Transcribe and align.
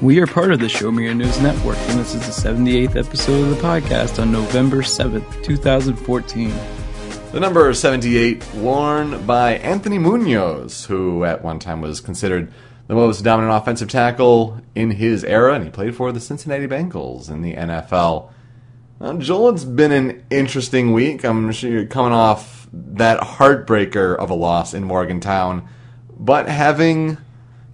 We 0.00 0.20
are 0.20 0.28
part 0.28 0.52
of 0.52 0.60
the 0.60 0.68
Show 0.68 0.92
Me 0.92 1.02
Your 1.02 1.14
News 1.14 1.40
Network, 1.40 1.76
and 1.76 1.98
this 1.98 2.14
is 2.14 2.24
the 2.24 2.48
78th 2.48 2.94
episode 2.94 3.42
of 3.42 3.56
the 3.56 3.60
podcast 3.60 4.22
on 4.22 4.30
November 4.30 4.76
7th, 4.76 5.42
2014. 5.42 6.54
The 7.32 7.40
number 7.40 7.74
78 7.74 8.54
worn 8.54 9.26
by 9.26 9.54
Anthony 9.54 9.98
Munoz, 9.98 10.84
who 10.84 11.24
at 11.24 11.42
one 11.42 11.58
time 11.58 11.80
was 11.80 12.00
considered 12.00 12.52
the 12.86 12.94
most 12.94 13.22
dominant 13.22 13.60
offensive 13.60 13.88
tackle 13.88 14.60
in 14.76 14.92
his 14.92 15.24
era, 15.24 15.54
and 15.54 15.64
he 15.64 15.70
played 15.70 15.96
for 15.96 16.12
the 16.12 16.20
Cincinnati 16.20 16.68
Bengals 16.68 17.28
in 17.28 17.42
the 17.42 17.54
NFL. 17.54 18.30
Now, 19.00 19.14
Joel, 19.14 19.48
it's 19.48 19.64
been 19.64 19.90
an 19.90 20.24
interesting 20.30 20.92
week. 20.92 21.24
I'm 21.24 21.50
sure 21.50 21.72
you're 21.72 21.86
coming 21.86 22.12
off 22.12 22.68
that 22.72 23.18
heartbreaker 23.18 24.16
of 24.16 24.30
a 24.30 24.34
loss 24.34 24.74
in 24.74 24.84
Morgantown, 24.84 25.68
but 26.16 26.48
having 26.48 27.18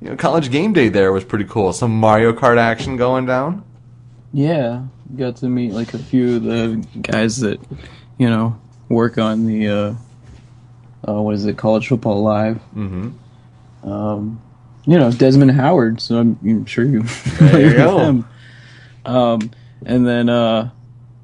you 0.05 0.11
know, 0.11 0.17
college 0.17 0.51
game 0.51 0.75
day 0.75 0.91
there 0.91 1.13
was 1.13 1.25
pretty 1.25 1.47
cool. 1.47 1.73
Some 1.73 1.99
Mario 1.99 2.35
Kart 2.35 2.59
action 2.59 2.99
going 2.99 3.25
down. 3.25 3.65
Yeah, 4.35 4.85
got 5.17 5.37
to 5.37 5.49
meet 5.49 5.73
like 5.73 5.95
a 5.95 5.99
few 5.99 6.37
of 6.37 6.43
the 6.43 6.87
guys 7.01 7.39
that 7.39 7.59
you 8.19 8.29
know 8.29 8.61
work 8.91 9.17
on 9.17 9.47
the 9.47 9.69
uh, 9.69 9.95
uh 11.09 11.23
what 11.23 11.35
is 11.35 11.47
it, 11.47 11.57
College 11.57 11.89
Football 11.89 12.23
Live. 12.23 12.57
Mm-hmm. 12.77 13.91
Um, 13.91 14.43
you 14.85 14.99
know 14.99 15.11
Desmond 15.11 15.53
Howard, 15.53 16.03
so 16.03 16.19
I'm, 16.19 16.39
I'm 16.45 16.67
sure 16.67 16.85
you 16.85 17.03
There 17.39 17.71
you 17.71 17.75
go. 17.75 17.99
him. 17.99 18.25
Um, 19.07 19.51
and 19.87 20.07
then 20.07 20.29
uh, 20.29 20.71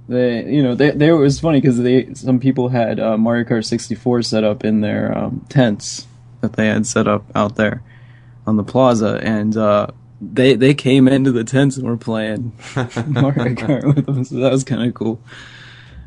they, 0.08 0.50
you 0.50 0.62
know, 0.62 0.74
they, 0.74 0.90
they 0.92 1.08
it 1.08 1.12
was 1.12 1.38
funny 1.38 1.60
because 1.60 1.78
they 1.78 2.14
some 2.14 2.40
people 2.40 2.70
had 2.70 2.98
uh, 2.98 3.18
Mario 3.18 3.44
Kart 3.44 3.66
64 3.66 4.22
set 4.22 4.42
up 4.42 4.64
in 4.64 4.80
their 4.80 5.16
um, 5.16 5.44
tents 5.50 6.06
that 6.40 6.54
they 6.54 6.68
had 6.68 6.86
set 6.86 7.06
up 7.06 7.24
out 7.34 7.56
there 7.56 7.82
on 8.50 8.56
the 8.56 8.64
plaza, 8.64 9.18
and 9.22 9.56
uh, 9.56 9.86
they 10.20 10.54
they 10.54 10.74
came 10.74 11.08
into 11.08 11.32
the 11.32 11.44
tents 11.44 11.76
and 11.78 11.86
were 11.86 11.96
playing 11.96 12.52
Mario 12.76 13.54
Kart 13.54 13.94
with 13.94 14.04
them, 14.04 14.24
so 14.24 14.34
that 14.36 14.52
was 14.52 14.64
kind 14.64 14.86
of 14.86 14.92
cool. 14.92 15.20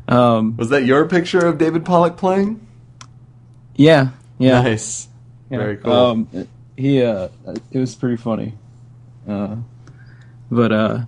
Um, 0.06 0.56
Was 0.56 0.68
that 0.68 0.84
your 0.84 1.08
picture 1.08 1.44
of 1.46 1.58
David 1.58 1.84
Pollack 1.84 2.16
playing? 2.16 2.64
yeah, 3.74 4.10
yeah. 4.38 4.60
Nice. 4.62 5.08
Yeah. 5.50 5.58
Very 5.58 5.76
cool. 5.78 5.92
Um, 5.92 6.28
he, 6.76 7.02
uh, 7.02 7.28
it 7.72 7.78
was 7.78 7.94
pretty 7.94 8.16
funny. 8.16 8.54
Uh, 9.28 9.56
but, 10.50 10.72
uh, 10.72 10.98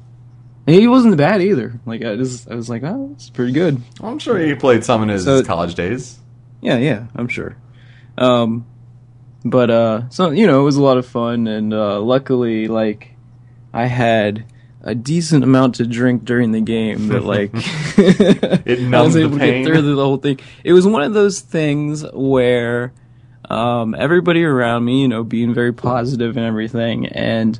he 0.66 0.88
wasn't 0.88 1.16
bad 1.16 1.42
either. 1.42 1.78
Like, 1.84 2.02
I 2.04 2.16
just, 2.16 2.50
I 2.50 2.54
was 2.54 2.68
like, 2.70 2.82
oh, 2.84 3.10
it's 3.14 3.28
pretty 3.30 3.52
good. 3.52 3.80
I'm 4.00 4.18
sure 4.18 4.38
he 4.38 4.54
played 4.54 4.82
some 4.84 5.02
in 5.02 5.08
his 5.10 5.24
So- 5.24 5.42
college 5.44 5.74
days. 5.74 6.18
Yeah, 6.60 6.78
yeah, 6.78 7.06
I'm 7.14 7.28
sure. 7.28 7.56
Um, 8.18 8.66
but, 9.44 9.70
uh, 9.70 10.08
so, 10.10 10.30
you 10.30 10.46
know, 10.46 10.60
it 10.60 10.64
was 10.64 10.76
a 10.76 10.82
lot 10.82 10.98
of 10.98 11.06
fun, 11.06 11.46
and, 11.46 11.72
uh, 11.74 12.00
luckily, 12.00 12.66
like, 12.68 13.14
I 13.72 13.86
had 13.86 14.44
a 14.82 14.94
decent 14.94 15.42
amount 15.44 15.74
to 15.76 15.86
drink 15.86 16.24
during 16.24 16.52
the 16.52 16.60
game 16.60 17.08
that, 17.08 17.24
like, 17.24 17.50
It 17.98 18.92
I 18.94 19.02
was 19.02 19.14
the 19.14 19.20
able 19.22 19.38
to 19.38 19.44
get 19.46 19.64
through 19.66 19.82
the 19.82 19.96
whole 20.02 20.16
thing. 20.18 20.38
It 20.64 20.72
was 20.72 20.86
one 20.86 21.02
of 21.02 21.12
those 21.14 21.40
things 21.40 22.04
where 22.12 22.92
um, 23.50 23.94
everybody 23.94 24.44
around 24.44 24.84
me, 24.84 25.02
you 25.02 25.08
know, 25.08 25.22
being 25.24 25.54
very 25.54 25.72
positive 25.72 26.36
and 26.36 26.44
everything, 26.46 27.06
and 27.06 27.58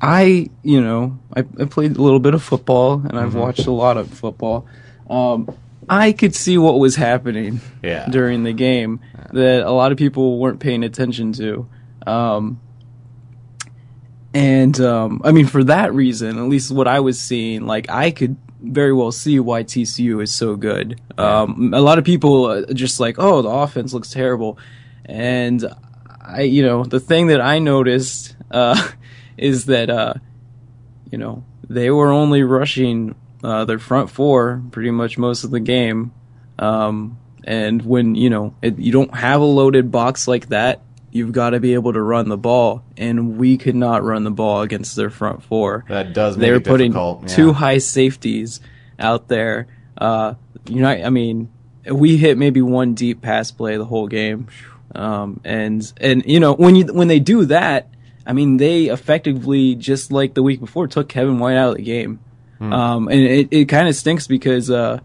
I, 0.00 0.48
you 0.62 0.80
know, 0.80 1.18
I, 1.36 1.40
I 1.60 1.64
played 1.64 1.96
a 1.96 2.02
little 2.02 2.20
bit 2.20 2.34
of 2.34 2.42
football 2.42 2.94
and 2.94 3.12
Mm-hmm. 3.12 3.18
I've 3.18 3.34
watched 3.34 3.66
a 3.66 3.72
lot 3.72 3.96
of 3.96 4.08
football. 4.10 4.66
Um, 5.10 5.52
I 5.88 6.12
could 6.12 6.34
see 6.34 6.56
what 6.58 6.78
was 6.78 6.96
happening 6.96 7.60
Yeah. 7.82 8.06
during 8.08 8.44
the 8.44 8.52
game 8.52 9.00
that 9.32 9.62
a 9.62 9.70
lot 9.70 9.92
of 9.92 9.98
people 9.98 10.38
weren't 10.38 10.60
paying 10.60 10.84
attention 10.84 11.32
to. 11.34 11.68
Um, 12.06 12.60
and 14.34 14.78
um, 14.80 15.20
I 15.24 15.32
mean, 15.32 15.46
for 15.46 15.64
that 15.64 15.92
reason, 15.94 16.38
at 16.38 16.44
least 16.44 16.70
what 16.70 16.88
I 16.88 17.00
was 17.00 17.20
seeing, 17.20 17.66
like 17.66 17.90
I 17.90 18.10
could 18.10 18.36
very 18.60 18.92
well 18.92 19.12
see 19.12 19.40
why 19.40 19.64
TCU 19.64 20.22
is 20.22 20.32
so 20.32 20.56
good. 20.56 21.00
Um, 21.16 21.72
a 21.74 21.80
lot 21.80 21.98
of 21.98 22.04
people 22.04 22.50
are 22.50 22.66
just 22.66 23.00
like, 23.00 23.16
oh, 23.18 23.42
the 23.42 23.48
offense 23.48 23.92
looks 23.92 24.10
terrible, 24.10 24.58
and 25.04 25.64
I, 26.20 26.42
you 26.42 26.62
know, 26.62 26.84
the 26.84 27.00
thing 27.00 27.28
that 27.28 27.40
I 27.40 27.58
noticed 27.58 28.36
uh, 28.50 28.90
is 29.36 29.66
that 29.66 29.90
uh, 29.90 30.14
you 31.10 31.18
know 31.18 31.44
they 31.68 31.90
were 31.90 32.10
only 32.10 32.42
rushing 32.42 33.14
uh, 33.42 33.64
their 33.64 33.78
front 33.78 34.10
four 34.10 34.62
pretty 34.70 34.90
much 34.90 35.18
most 35.18 35.44
of 35.44 35.50
the 35.50 35.60
game. 35.60 36.12
Um, 36.58 37.17
and 37.48 37.80
when 37.80 38.14
you 38.14 38.28
know 38.28 38.54
it, 38.60 38.78
you 38.78 38.92
don't 38.92 39.14
have 39.14 39.40
a 39.40 39.44
loaded 39.44 39.90
box 39.90 40.28
like 40.28 40.50
that, 40.50 40.82
you've 41.10 41.32
got 41.32 41.50
to 41.50 41.60
be 41.60 41.72
able 41.72 41.94
to 41.94 42.00
run 42.00 42.28
the 42.28 42.36
ball. 42.36 42.84
And 42.98 43.38
we 43.38 43.56
could 43.56 43.74
not 43.74 44.04
run 44.04 44.22
the 44.24 44.30
ball 44.30 44.60
against 44.60 44.94
their 44.96 45.08
front 45.08 45.42
four. 45.42 45.86
That 45.88 46.12
does 46.12 46.36
make 46.36 46.42
They 46.42 46.52
were 46.52 46.60
putting 46.60 46.92
yeah. 46.92 47.26
two 47.26 47.54
high 47.54 47.78
safeties 47.78 48.60
out 48.98 49.28
there. 49.28 49.66
Uh, 49.96 50.34
you 50.66 50.82
know, 50.82 50.90
I 50.90 51.08
mean, 51.08 51.50
we 51.90 52.18
hit 52.18 52.36
maybe 52.36 52.60
one 52.60 52.92
deep 52.92 53.22
pass 53.22 53.50
play 53.50 53.78
the 53.78 53.86
whole 53.86 54.08
game. 54.08 54.48
Um, 54.94 55.40
and 55.42 55.90
and 56.02 56.24
you 56.26 56.40
know 56.40 56.52
when 56.52 56.76
you 56.76 56.92
when 56.92 57.08
they 57.08 57.18
do 57.18 57.46
that, 57.46 57.88
I 58.26 58.34
mean 58.34 58.58
they 58.58 58.86
effectively 58.86 59.74
just 59.74 60.12
like 60.12 60.34
the 60.34 60.42
week 60.42 60.60
before 60.60 60.86
took 60.86 61.08
Kevin 61.08 61.38
White 61.38 61.56
out 61.56 61.70
of 61.70 61.76
the 61.76 61.82
game. 61.82 62.20
Hmm. 62.58 62.72
Um, 62.74 63.08
and 63.08 63.20
it, 63.20 63.48
it 63.50 63.64
kind 63.66 63.88
of 63.88 63.96
stinks 63.96 64.26
because 64.26 64.70
uh, 64.70 65.00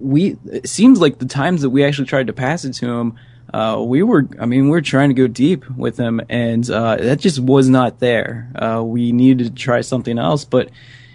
we 0.00 0.36
it 0.46 0.68
seems 0.68 1.00
like 1.00 1.18
the 1.18 1.26
times 1.26 1.62
that 1.62 1.70
we 1.70 1.84
actually 1.84 2.06
tried 2.06 2.28
to 2.28 2.32
pass 2.32 2.64
it 2.64 2.74
to 2.74 2.88
him, 2.88 3.18
uh, 3.52 3.82
we 3.84 4.02
were 4.02 4.28
I 4.40 4.46
mean 4.46 4.64
we 4.64 4.70
were 4.70 4.82
trying 4.82 5.10
to 5.10 5.14
go 5.14 5.26
deep 5.26 5.68
with 5.70 5.96
him, 5.96 6.20
and 6.28 6.68
uh, 6.70 6.96
that 6.96 7.20
just 7.20 7.38
was 7.38 7.68
not 7.68 8.00
there. 8.00 8.50
Uh, 8.54 8.82
we 8.84 9.12
needed 9.12 9.44
to 9.44 9.62
try 9.62 9.80
something 9.80 10.18
else, 10.18 10.44
but 10.44 10.70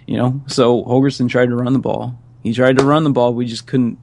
you 0.06 0.16
know, 0.16 0.42
so 0.46 0.84
Holgorsen 0.84 1.28
tried 1.28 1.46
to 1.46 1.56
run 1.56 1.72
the 1.72 1.78
ball. 1.78 2.18
He 2.42 2.52
tried 2.52 2.78
to 2.78 2.84
run 2.84 3.04
the 3.04 3.10
ball, 3.10 3.32
we 3.32 3.46
just 3.46 3.66
couldn't 3.66 3.98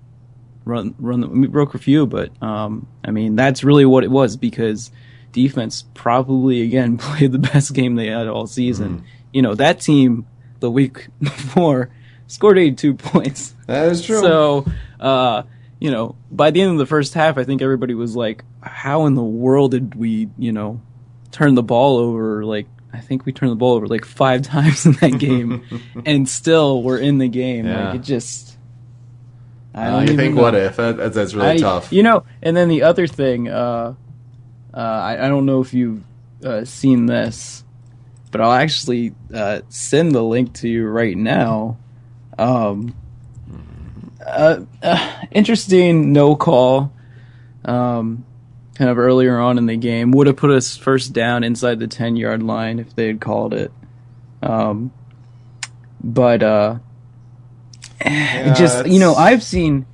run 0.66 0.96
run. 0.98 1.22
The, 1.22 1.28
we 1.28 1.48
broke 1.48 1.76
a 1.76 1.80
few, 1.80 2.06
but 2.06 2.32
um, 2.42 2.88
I 3.04 3.12
mean 3.12 3.36
that's 3.36 3.64
really 3.64 3.86
what 3.86 4.04
it 4.04 4.12
was 4.12 4.38
because 4.38 4.92
defense 5.32 5.86
probably 5.94 6.62
again 6.62 6.98
played 7.00 7.32
the 7.32 7.40
best 7.40 7.74
game 7.74 7.96
they 7.96 8.08
had 8.08 8.28
all 8.28 8.48
season. 8.48 9.04
You 9.32 9.42
know 9.42 9.56
that 9.56 9.82
team 9.82 10.26
the 10.60 10.72
week 10.72 11.08
before 11.22 11.90
scored 12.32 12.58
82 12.58 12.94
points. 12.96 13.54
That 13.68 13.92
is 13.92 14.04
true. 14.06 14.22
So, 14.22 14.66
uh, 15.00 15.44
you 15.80 15.92
know, 15.92 16.16
by 16.32 16.52
the 16.52 16.62
end 16.62 16.72
of 16.72 16.78
the 16.78 16.86
first 16.86 17.14
half, 17.14 17.38
I 17.38 17.44
think 17.44 17.62
everybody 17.62 17.94
was 17.94 18.16
like, 18.16 18.44
how 18.62 19.06
in 19.08 19.16
the 19.16 19.24
world 19.24 19.72
did 19.72 19.96
we, 19.96 20.30
you 20.38 20.52
know, 20.52 20.80
turn 21.32 21.56
the 21.56 21.64
ball 21.64 21.98
over? 21.98 22.46
Like, 22.46 22.68
I 22.94 23.00
think 23.00 23.26
we 23.26 23.32
turned 23.32 23.52
the 23.52 23.56
ball 23.56 23.74
over 23.74 23.88
like 23.88 24.06
five 24.06 24.42
times 24.56 24.86
in 24.86 24.94
that 24.94 25.18
game 25.20 25.64
and 26.06 26.28
still 26.30 26.84
we're 26.84 27.00
in 27.00 27.18
the 27.18 27.28
game. 27.30 27.66
Yeah. 27.66 27.88
Like, 27.92 28.00
it 28.00 28.04
just. 28.04 28.58
I 29.74 29.86
Uh, 29.88 29.90
don't 29.92 30.00
you 30.00 30.04
even 30.14 30.18
think 30.18 30.36
know. 30.36 30.42
what 30.42 30.56
if? 30.56 30.76
That, 30.78 30.98
that's, 30.98 31.16
that's 31.16 31.34
really 31.34 31.48
I- 31.52 31.58
tough. 31.58 31.92
You 31.94 32.04
know, 32.04 32.24
and 32.42 32.56
then 32.58 32.68
the 32.70 32.84
other 32.84 33.08
thing, 33.08 33.48
uh, 33.50 33.96
uh, 34.74 34.78
I, 34.78 35.26
I 35.26 35.28
don't 35.30 35.46
know 35.46 35.62
if 35.62 35.74
you've 35.74 36.04
uh, 36.44 36.66
seen 36.66 37.06
this, 37.06 37.64
but 38.32 38.42
I'll 38.42 38.52
actually 38.52 39.14
uh, 39.34 39.62
send 39.70 40.14
the 40.14 40.24
link 40.24 40.54
to 40.56 40.68
you 40.70 40.86
right 40.88 41.16
now. 41.18 41.78
Um, 42.42 42.96
uh, 44.26 44.62
uh, 44.82 45.12
interesting 45.32 46.14
no 46.14 46.36
call, 46.36 46.92
um, 47.66 48.26
kind 48.76 48.90
of 48.90 48.98
earlier 48.98 49.40
on 49.40 49.58
in 49.58 49.66
the 49.66 49.78
game 49.78 50.12
would 50.12 50.28
have 50.28 50.38
put 50.38 50.52
us 50.52 50.76
first 50.78 51.14
down 51.14 51.44
inside 51.44 51.80
the 51.80 51.88
ten 51.88 52.16
yard 52.16 52.42
line 52.44 52.80
if 52.80 52.96
they 52.96 53.08
had 53.08 53.22
called 53.22 53.54
it. 53.54 53.72
Um, 54.42 54.92
but 56.04 56.42
uh, 56.42 56.80
it 58.06 58.56
just 58.56 58.88
you 58.88 59.00
know 59.00 59.14
I've 59.14 59.44
seen 59.44 59.86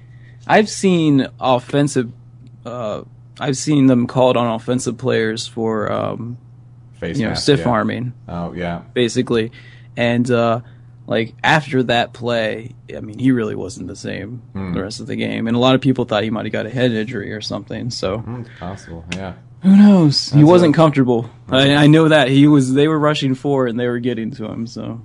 I've 0.45 0.69
seen 0.69 1.27
offensive 1.39 2.11
uh 2.65 3.03
I've 3.39 3.57
seen 3.57 3.87
them 3.87 4.07
called 4.07 4.37
on 4.37 4.47
offensive 4.53 4.97
players 4.97 5.47
for 5.47 5.91
um 5.91 6.37
Face 6.99 7.17
you 7.17 7.23
know 7.23 7.29
mask, 7.29 7.43
stiff 7.43 7.59
yeah. 7.59 7.69
arming 7.69 8.13
Oh 8.27 8.53
yeah. 8.53 8.81
basically 8.93 9.51
and 9.95 10.29
uh 10.31 10.61
like 11.07 11.33
after 11.43 11.81
that 11.83 12.13
play 12.13 12.75
I 12.95 12.99
mean 12.99 13.17
he 13.17 13.31
really 13.31 13.55
wasn't 13.55 13.87
the 13.87 13.95
same 13.95 14.41
Hmm. 14.53 14.73
the 14.73 14.81
rest 14.83 14.99
of 14.99 15.07
the 15.07 15.15
game 15.15 15.47
and 15.47 15.55
a 15.55 15.59
lot 15.59 15.73
of 15.73 15.81
people 15.81 16.05
thought 16.05 16.23
he 16.23 16.29
might 16.29 16.45
have 16.45 16.51
got 16.51 16.65
a 16.65 16.69
head 16.69 16.91
injury 16.91 17.31
or 17.33 17.41
something 17.41 17.89
so 17.89 18.19
Mm, 18.19 18.41
it's 18.41 18.59
possible. 18.59 19.03
Yeah. 19.15 19.33
Who 19.63 19.75
knows? 19.75 20.31
he 20.31 20.43
wasn't 20.43 20.75
comfortable. 20.75 21.29
I, 21.49 21.73
I 21.73 21.87
know 21.87 22.09
that 22.09 22.27
he 22.29 22.45
was. 22.47 22.73
They 22.75 22.87
were 22.87 22.99
rushing 22.99 23.33
for 23.33 23.65
it 23.65 23.71
and 23.71 23.79
they 23.79 23.87
were 23.87 23.97
getting 23.99 24.29
to 24.31 24.45
him. 24.45 24.67
So, 24.67 25.01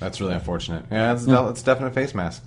That's 0.00 0.20
really 0.20 0.34
unfortunate. 0.34 0.84
Yeah, 0.92 1.14
it's, 1.14 1.24
de- 1.24 1.48
it's 1.48 1.62
definite 1.62 1.94
face 1.94 2.14
mask. 2.14 2.44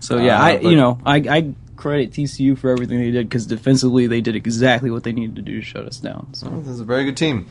so 0.00 0.18
yeah, 0.18 0.38
Uh, 0.38 0.44
I 0.44 0.56
but- 0.58 0.70
you 0.70 0.76
know 0.76 0.98
I 1.06 1.16
I 1.16 1.54
credit 1.76 2.10
TCU 2.12 2.58
for 2.58 2.68
everything 2.70 2.98
they 3.00 3.10
did 3.10 3.28
because 3.30 3.46
defensively 3.46 4.06
they 4.06 4.20
did 4.20 4.36
exactly 4.36 4.90
what 4.90 5.04
they 5.04 5.12
needed 5.12 5.36
to 5.36 5.42
do 5.42 5.56
to 5.60 5.62
shut 5.62 5.86
us 5.86 5.98
down. 5.98 6.28
So 6.34 6.50
This 6.50 6.68
is 6.68 6.80
a 6.80 6.84
very 6.84 7.04
good 7.06 7.16
team. 7.16 7.46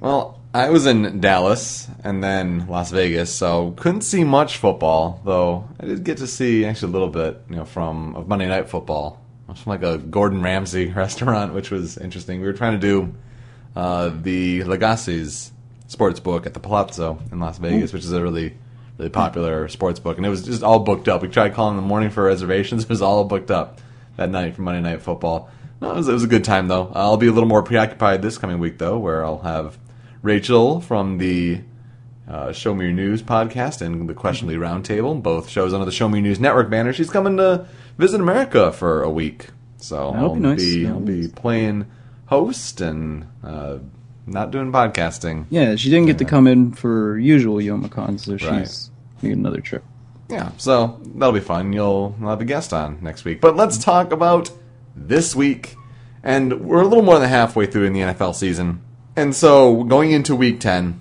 Well, 0.00 0.38
I 0.56 0.70
was 0.70 0.86
in 0.86 1.20
Dallas 1.20 1.86
and 2.02 2.24
then 2.24 2.66
Las 2.66 2.90
Vegas, 2.90 3.30
so 3.30 3.72
couldn't 3.72 4.00
see 4.00 4.24
much 4.24 4.56
football. 4.56 5.20
Though 5.22 5.68
I 5.78 5.84
did 5.84 6.02
get 6.02 6.16
to 6.16 6.26
see 6.26 6.64
actually 6.64 6.92
a 6.92 6.92
little 6.94 7.10
bit, 7.10 7.42
you 7.50 7.56
know, 7.56 7.66
from 7.66 8.16
of 8.16 8.26
Monday 8.26 8.48
Night 8.48 8.70
Football. 8.70 9.22
From 9.44 9.56
like 9.66 9.82
a 9.82 9.98
Gordon 9.98 10.40
Ramsay 10.40 10.86
restaurant, 10.96 11.52
which 11.52 11.70
was 11.70 11.98
interesting. 11.98 12.40
We 12.40 12.46
were 12.46 12.54
trying 12.54 12.72
to 12.72 12.78
do 12.78 13.14
uh, 13.76 14.10
the 14.22 14.62
Lagasse's 14.62 15.52
sports 15.88 16.20
book 16.20 16.46
at 16.46 16.54
the 16.54 16.60
Palazzo 16.60 17.18
in 17.30 17.38
Las 17.38 17.58
Vegas, 17.58 17.92
which 17.92 18.04
is 18.04 18.12
a 18.12 18.22
really 18.22 18.56
really 18.96 19.10
popular 19.10 19.68
sports 19.68 20.00
book, 20.00 20.16
and 20.16 20.24
it 20.24 20.30
was 20.30 20.42
just 20.42 20.62
all 20.62 20.78
booked 20.78 21.06
up. 21.06 21.20
We 21.20 21.28
tried 21.28 21.52
calling 21.52 21.76
in 21.76 21.82
the 21.82 21.86
morning 21.86 22.08
for 22.08 22.24
reservations; 22.24 22.84
it 22.84 22.88
was 22.88 23.02
all 23.02 23.24
booked 23.24 23.50
up 23.50 23.78
that 24.16 24.30
night 24.30 24.54
for 24.54 24.62
Monday 24.62 24.80
Night 24.80 25.02
Football. 25.02 25.50
No, 25.82 25.90
it 25.90 25.96
was, 25.96 26.08
it 26.08 26.14
was 26.14 26.24
a 26.24 26.28
good 26.28 26.44
time 26.44 26.68
though. 26.68 26.90
I'll 26.94 27.18
be 27.18 27.26
a 27.26 27.32
little 27.32 27.46
more 27.46 27.62
preoccupied 27.62 28.22
this 28.22 28.38
coming 28.38 28.58
week 28.58 28.78
though, 28.78 28.96
where 28.96 29.22
I'll 29.22 29.40
have 29.40 29.76
Rachel 30.30 30.80
from 30.80 31.18
the 31.18 31.60
uh, 32.28 32.50
Show 32.52 32.74
Me 32.74 32.86
Your 32.86 32.92
News 32.94 33.22
podcast 33.22 33.80
and 33.80 34.08
the 34.08 34.12
Questionably 34.14 34.56
Roundtable, 34.56 35.22
both 35.22 35.48
shows 35.48 35.72
under 35.72 35.86
the 35.86 35.92
Show 35.92 36.08
Me 36.08 36.18
Your 36.18 36.24
News 36.26 36.40
network 36.40 36.68
banner. 36.68 36.92
She's 36.92 37.08
coming 37.08 37.36
to 37.36 37.68
visit 37.96 38.20
America 38.20 38.72
for 38.72 39.04
a 39.04 39.08
week, 39.10 39.50
so 39.76 40.10
That'll 40.10 40.30
I'll 40.30 40.34
be 40.34 40.40
nice. 40.40 40.58
be, 40.58 40.86
I'll 40.88 40.98
be 40.98 41.20
be 41.22 41.28
playing 41.28 41.86
host 42.26 42.80
and 42.80 43.28
uh, 43.44 43.78
not 44.26 44.50
doing 44.50 44.72
podcasting. 44.72 45.46
yeah, 45.48 45.76
she 45.76 45.90
didn't 45.90 46.06
get 46.06 46.18
to 46.18 46.24
come 46.24 46.48
in 46.48 46.72
for 46.72 47.16
usual 47.16 47.58
Youmacon, 47.58 48.18
so 48.18 48.36
she's 48.36 48.48
Right. 48.48 49.22
making 49.22 49.38
another 49.38 49.60
trip. 49.60 49.84
Yeah, 50.28 50.50
so 50.56 51.00
that'll 51.14 51.32
be 51.32 51.38
fun. 51.38 51.72
You'll 51.72 52.16
you'll 52.18 52.30
have 52.30 52.40
a 52.40 52.44
guest 52.44 52.72
on 52.72 52.98
next 53.00 53.24
week. 53.24 53.40
But 53.40 53.54
let's 53.54 53.78
talk 53.78 54.10
about 54.10 54.50
this 54.96 55.36
week. 55.36 55.76
And 56.24 56.62
we're 56.62 56.82
a 56.82 56.86
little 56.88 57.04
more 57.04 57.20
than 57.20 57.28
halfway 57.28 57.66
through 57.66 57.84
in 57.84 57.92
the 57.92 58.00
NFL 58.00 58.34
season. 58.34 58.80
And 59.16 59.34
so 59.34 59.82
going 59.84 60.12
into 60.12 60.36
week 60.36 60.60
10, 60.60 61.00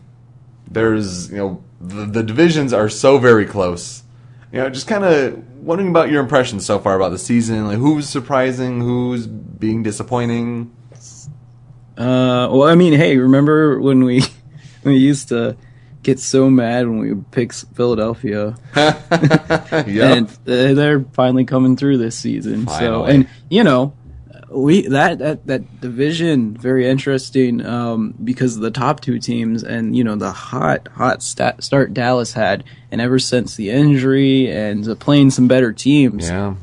there's, 0.69 1.29
you 1.29 1.37
know, 1.37 1.63
the, 1.81 2.05
the 2.05 2.23
divisions 2.23 2.73
are 2.73 2.89
so 2.89 3.17
very 3.17 3.45
close. 3.45 4.03
You 4.51 4.59
know, 4.59 4.69
just 4.69 4.87
kind 4.87 5.03
of 5.03 5.43
wondering 5.57 5.89
about 5.89 6.09
your 6.09 6.21
impressions 6.21 6.65
so 6.65 6.79
far 6.79 6.95
about 6.95 7.09
the 7.09 7.17
season. 7.17 7.67
Like, 7.67 7.77
who's 7.77 8.07
surprising? 8.07 8.79
Who's 8.79 9.27
being 9.27 9.83
disappointing? 9.83 10.73
Uh, 11.97 12.47
well, 12.51 12.63
I 12.63 12.75
mean, 12.75 12.93
hey, 12.93 13.17
remember 13.17 13.79
when 13.79 14.03
we 14.03 14.23
we 14.83 14.95
used 14.95 15.29
to 15.29 15.57
get 16.03 16.19
so 16.19 16.49
mad 16.49 16.87
when 16.87 16.99
we 16.99 17.13
would 17.13 17.31
pick 17.31 17.51
Philadelphia, 17.51 18.55
yeah. 18.75 20.13
and 20.13 20.27
uh, 20.29 20.73
they're 20.73 21.01
finally 21.13 21.45
coming 21.45 21.75
through 21.75 21.97
this 21.97 22.17
season. 22.17 22.67
So, 22.67 23.05
and 23.05 23.27
you 23.49 23.63
know, 23.63 23.93
we 24.55 24.87
that 24.87 25.19
that 25.19 25.47
that 25.47 25.81
division 25.81 26.55
very 26.55 26.87
interesting 26.87 27.65
um, 27.65 28.15
because 28.23 28.55
of 28.55 28.61
the 28.61 28.71
top 28.71 29.01
two 29.01 29.19
teams, 29.19 29.63
and 29.63 29.95
you 29.95 30.03
know 30.03 30.15
the 30.15 30.31
hot 30.31 30.87
hot 30.87 31.21
stat, 31.21 31.63
start 31.63 31.93
Dallas 31.93 32.33
had, 32.33 32.63
and 32.91 33.01
ever 33.01 33.19
since 33.19 33.55
the 33.55 33.69
injury 33.69 34.49
and 34.51 34.87
uh, 34.87 34.95
playing 34.95 35.31
some 35.31 35.47
better 35.47 35.73
teams, 35.73 36.29
yeah. 36.29 36.55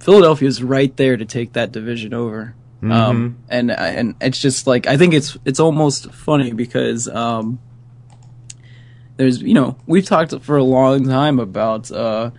Philadelphia's 0.00 0.62
right 0.62 0.96
there 0.96 1.16
to 1.16 1.24
take 1.24 1.52
that 1.52 1.72
division 1.72 2.14
over. 2.14 2.54
Um, 2.82 3.38
and 3.48 3.70
and 3.70 4.14
it's 4.20 4.38
just 4.38 4.66
like 4.66 4.86
I 4.86 4.98
think 4.98 5.14
it's 5.14 5.38
it's 5.46 5.60
almost 5.60 6.12
funny 6.12 6.52
because 6.52 7.08
um, 7.08 7.58
there's 9.16 9.42
you 9.42 9.54
know 9.54 9.78
we've 9.86 10.04
talked 10.04 10.38
for 10.42 10.56
a 10.56 10.64
long 10.64 11.04
time 11.04 11.38
about 11.38 11.90
uh, 11.90 12.30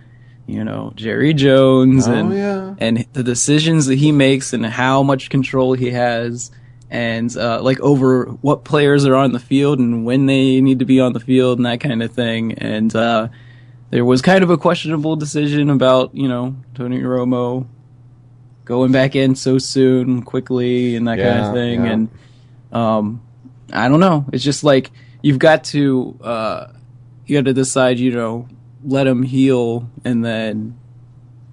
you 0.46 0.62
know 0.64 0.92
Jerry 0.94 1.34
Jones 1.34 2.06
Oh, 2.06 2.12
and 2.12 2.32
yeah. 2.32 2.74
and 2.78 3.06
the 3.12 3.22
decisions 3.22 3.86
that 3.86 3.96
he 3.96 4.12
makes 4.12 4.52
and 4.52 4.64
how 4.64 5.02
much 5.02 5.28
control 5.30 5.72
he 5.74 5.90
has 5.90 6.50
and 6.88 7.36
uh, 7.36 7.60
like 7.62 7.80
over 7.80 8.26
what 8.42 8.64
players 8.64 9.04
are 9.06 9.16
on 9.16 9.32
the 9.32 9.40
field 9.40 9.80
and 9.80 10.04
when 10.04 10.26
they 10.26 10.60
need 10.60 10.78
to 10.78 10.84
be 10.84 11.00
on 11.00 11.12
the 11.12 11.20
field 11.20 11.58
and 11.58 11.66
that 11.66 11.80
kind 11.80 12.00
of 12.02 12.12
thing 12.12 12.52
and 12.54 12.94
uh, 12.94 13.26
there 13.90 14.04
was 14.04 14.22
kind 14.22 14.44
of 14.44 14.50
a 14.50 14.56
questionable 14.56 15.16
decision 15.16 15.68
about 15.70 16.14
you 16.14 16.28
know 16.28 16.54
Tony 16.74 17.00
Romo 17.00 17.66
going 18.64 18.92
back 18.92 19.14
in 19.16 19.34
so 19.34 19.58
soon 19.58 20.22
quickly 20.22 20.96
and 20.96 21.06
that 21.08 21.18
kind 21.18 21.44
of 21.46 21.54
thing 21.54 21.84
yeah. 21.84 21.90
and 21.92 22.08
um 22.72 23.22
I 23.72 23.88
don't 23.88 24.00
know 24.00 24.26
it's 24.32 24.44
just 24.44 24.62
like 24.64 24.90
you've 25.22 25.38
got 25.40 25.64
to 25.64 26.18
uh 26.22 26.72
you 27.26 27.36
got 27.38 27.44
to 27.46 27.52
decide 27.54 27.98
you 27.98 28.12
know 28.12 28.48
let 28.86 29.06
him 29.06 29.22
heal 29.24 29.90
and 30.04 30.24
then 30.24 30.78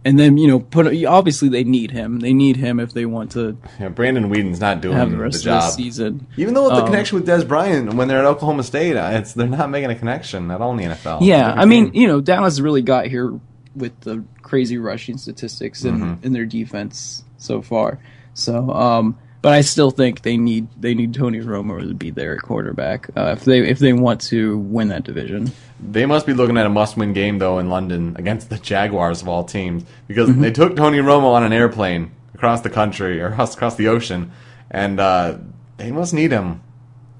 and 0.05 0.19
then 0.19 0.37
you 0.37 0.47
know 0.47 0.59
put 0.59 0.85
obviously 1.05 1.49
they 1.49 1.63
need 1.63 1.91
him 1.91 2.19
they 2.19 2.33
need 2.33 2.57
him 2.57 2.79
if 2.79 2.93
they 2.93 3.05
want 3.05 3.31
to 3.31 3.57
yeah. 3.79 3.89
Brandon 3.89 4.29
Weeden's 4.29 4.59
not 4.59 4.81
doing 4.81 4.95
have 4.97 5.09
the 5.11 5.17
the, 5.17 5.23
rest 5.23 5.37
of 5.47 5.53
the 5.53 5.61
season 5.69 6.27
Even 6.37 6.53
though 6.53 6.67
the 6.69 6.75
Um, 6.81 6.85
connection 6.85 7.17
with 7.17 7.27
Dez 7.27 7.47
Bryant 7.47 7.93
when 7.93 8.07
they're 8.07 8.19
at 8.19 8.25
Oklahoma 8.25 8.63
State, 8.63 8.95
uh, 8.97 9.09
it's 9.13 9.33
they're 9.33 9.47
not 9.47 9.69
making 9.69 9.89
a 9.91 9.95
connection 9.95 10.51
at 10.51 10.61
all 10.61 10.71
in 10.71 10.77
the 10.77 10.83
NFL. 10.95 11.19
Yeah, 11.21 11.49
Every 11.51 11.61
I 11.61 11.65
mean, 11.65 11.93
you 11.93 12.07
know, 12.07 12.21
Dallas 12.21 12.59
really 12.59 12.81
got 12.81 13.07
here 13.07 13.39
with 13.75 13.97
the 14.01 14.23
crazy 14.43 14.77
rushing 14.77 15.17
statistics 15.17 15.83
in, 15.85 15.95
Mm-hmm. 15.99 16.25
in 16.25 16.33
their 16.33 16.45
defense 16.45 17.23
so 17.37 17.61
far. 17.61 17.99
So, 18.35 18.69
um, 18.71 19.17
but 19.43 19.51
I 19.53 19.61
still 19.61 19.91
think 19.91 20.21
they 20.23 20.37
need 20.37 20.67
they 20.79 20.95
need 20.95 21.13
Tony 21.13 21.39
Romo 21.41 21.79
to 21.87 21.93
be 21.93 22.09
at 22.09 22.41
quarterback 22.41 23.09
uh, 23.15 23.35
if 23.37 23.43
they 23.45 23.59
if 23.59 23.77
they 23.77 23.93
want 23.93 24.21
to 24.21 24.57
win 24.57 24.87
that 24.87 25.03
division. 25.03 25.51
they 25.79 26.05
must 26.07 26.25
be 26.25 26.33
looking 26.33 26.57
at 26.57 26.65
a 26.65 26.69
must-win 26.69 27.11
game 27.13 27.37
though 27.37 27.59
in 27.59 27.69
London 27.69 28.15
against 28.17 28.49
the 28.49 28.57
Jaguars 28.57 29.21
of 29.21 29.27
all 29.27 29.43
teams 29.43 29.83
because 30.07 30.29
Mm-hmm. 30.29 30.41
they 30.41 30.51
took 30.51 30.75
Tony 30.75 30.99
Romo 30.99 31.33
on 31.33 31.43
an 31.43 31.51
airplane 31.53 32.11
across 32.33 32.61
the 32.61 32.69
country 32.69 33.21
or 33.21 33.27
across 33.27 33.53
across 33.57 33.75
the 33.75 33.89
ocean, 33.89 34.31
and 34.71 34.99
uh, 34.99 35.37
they 35.77 35.91
must 35.91 36.13
need 36.13 36.31
him. 36.31 36.61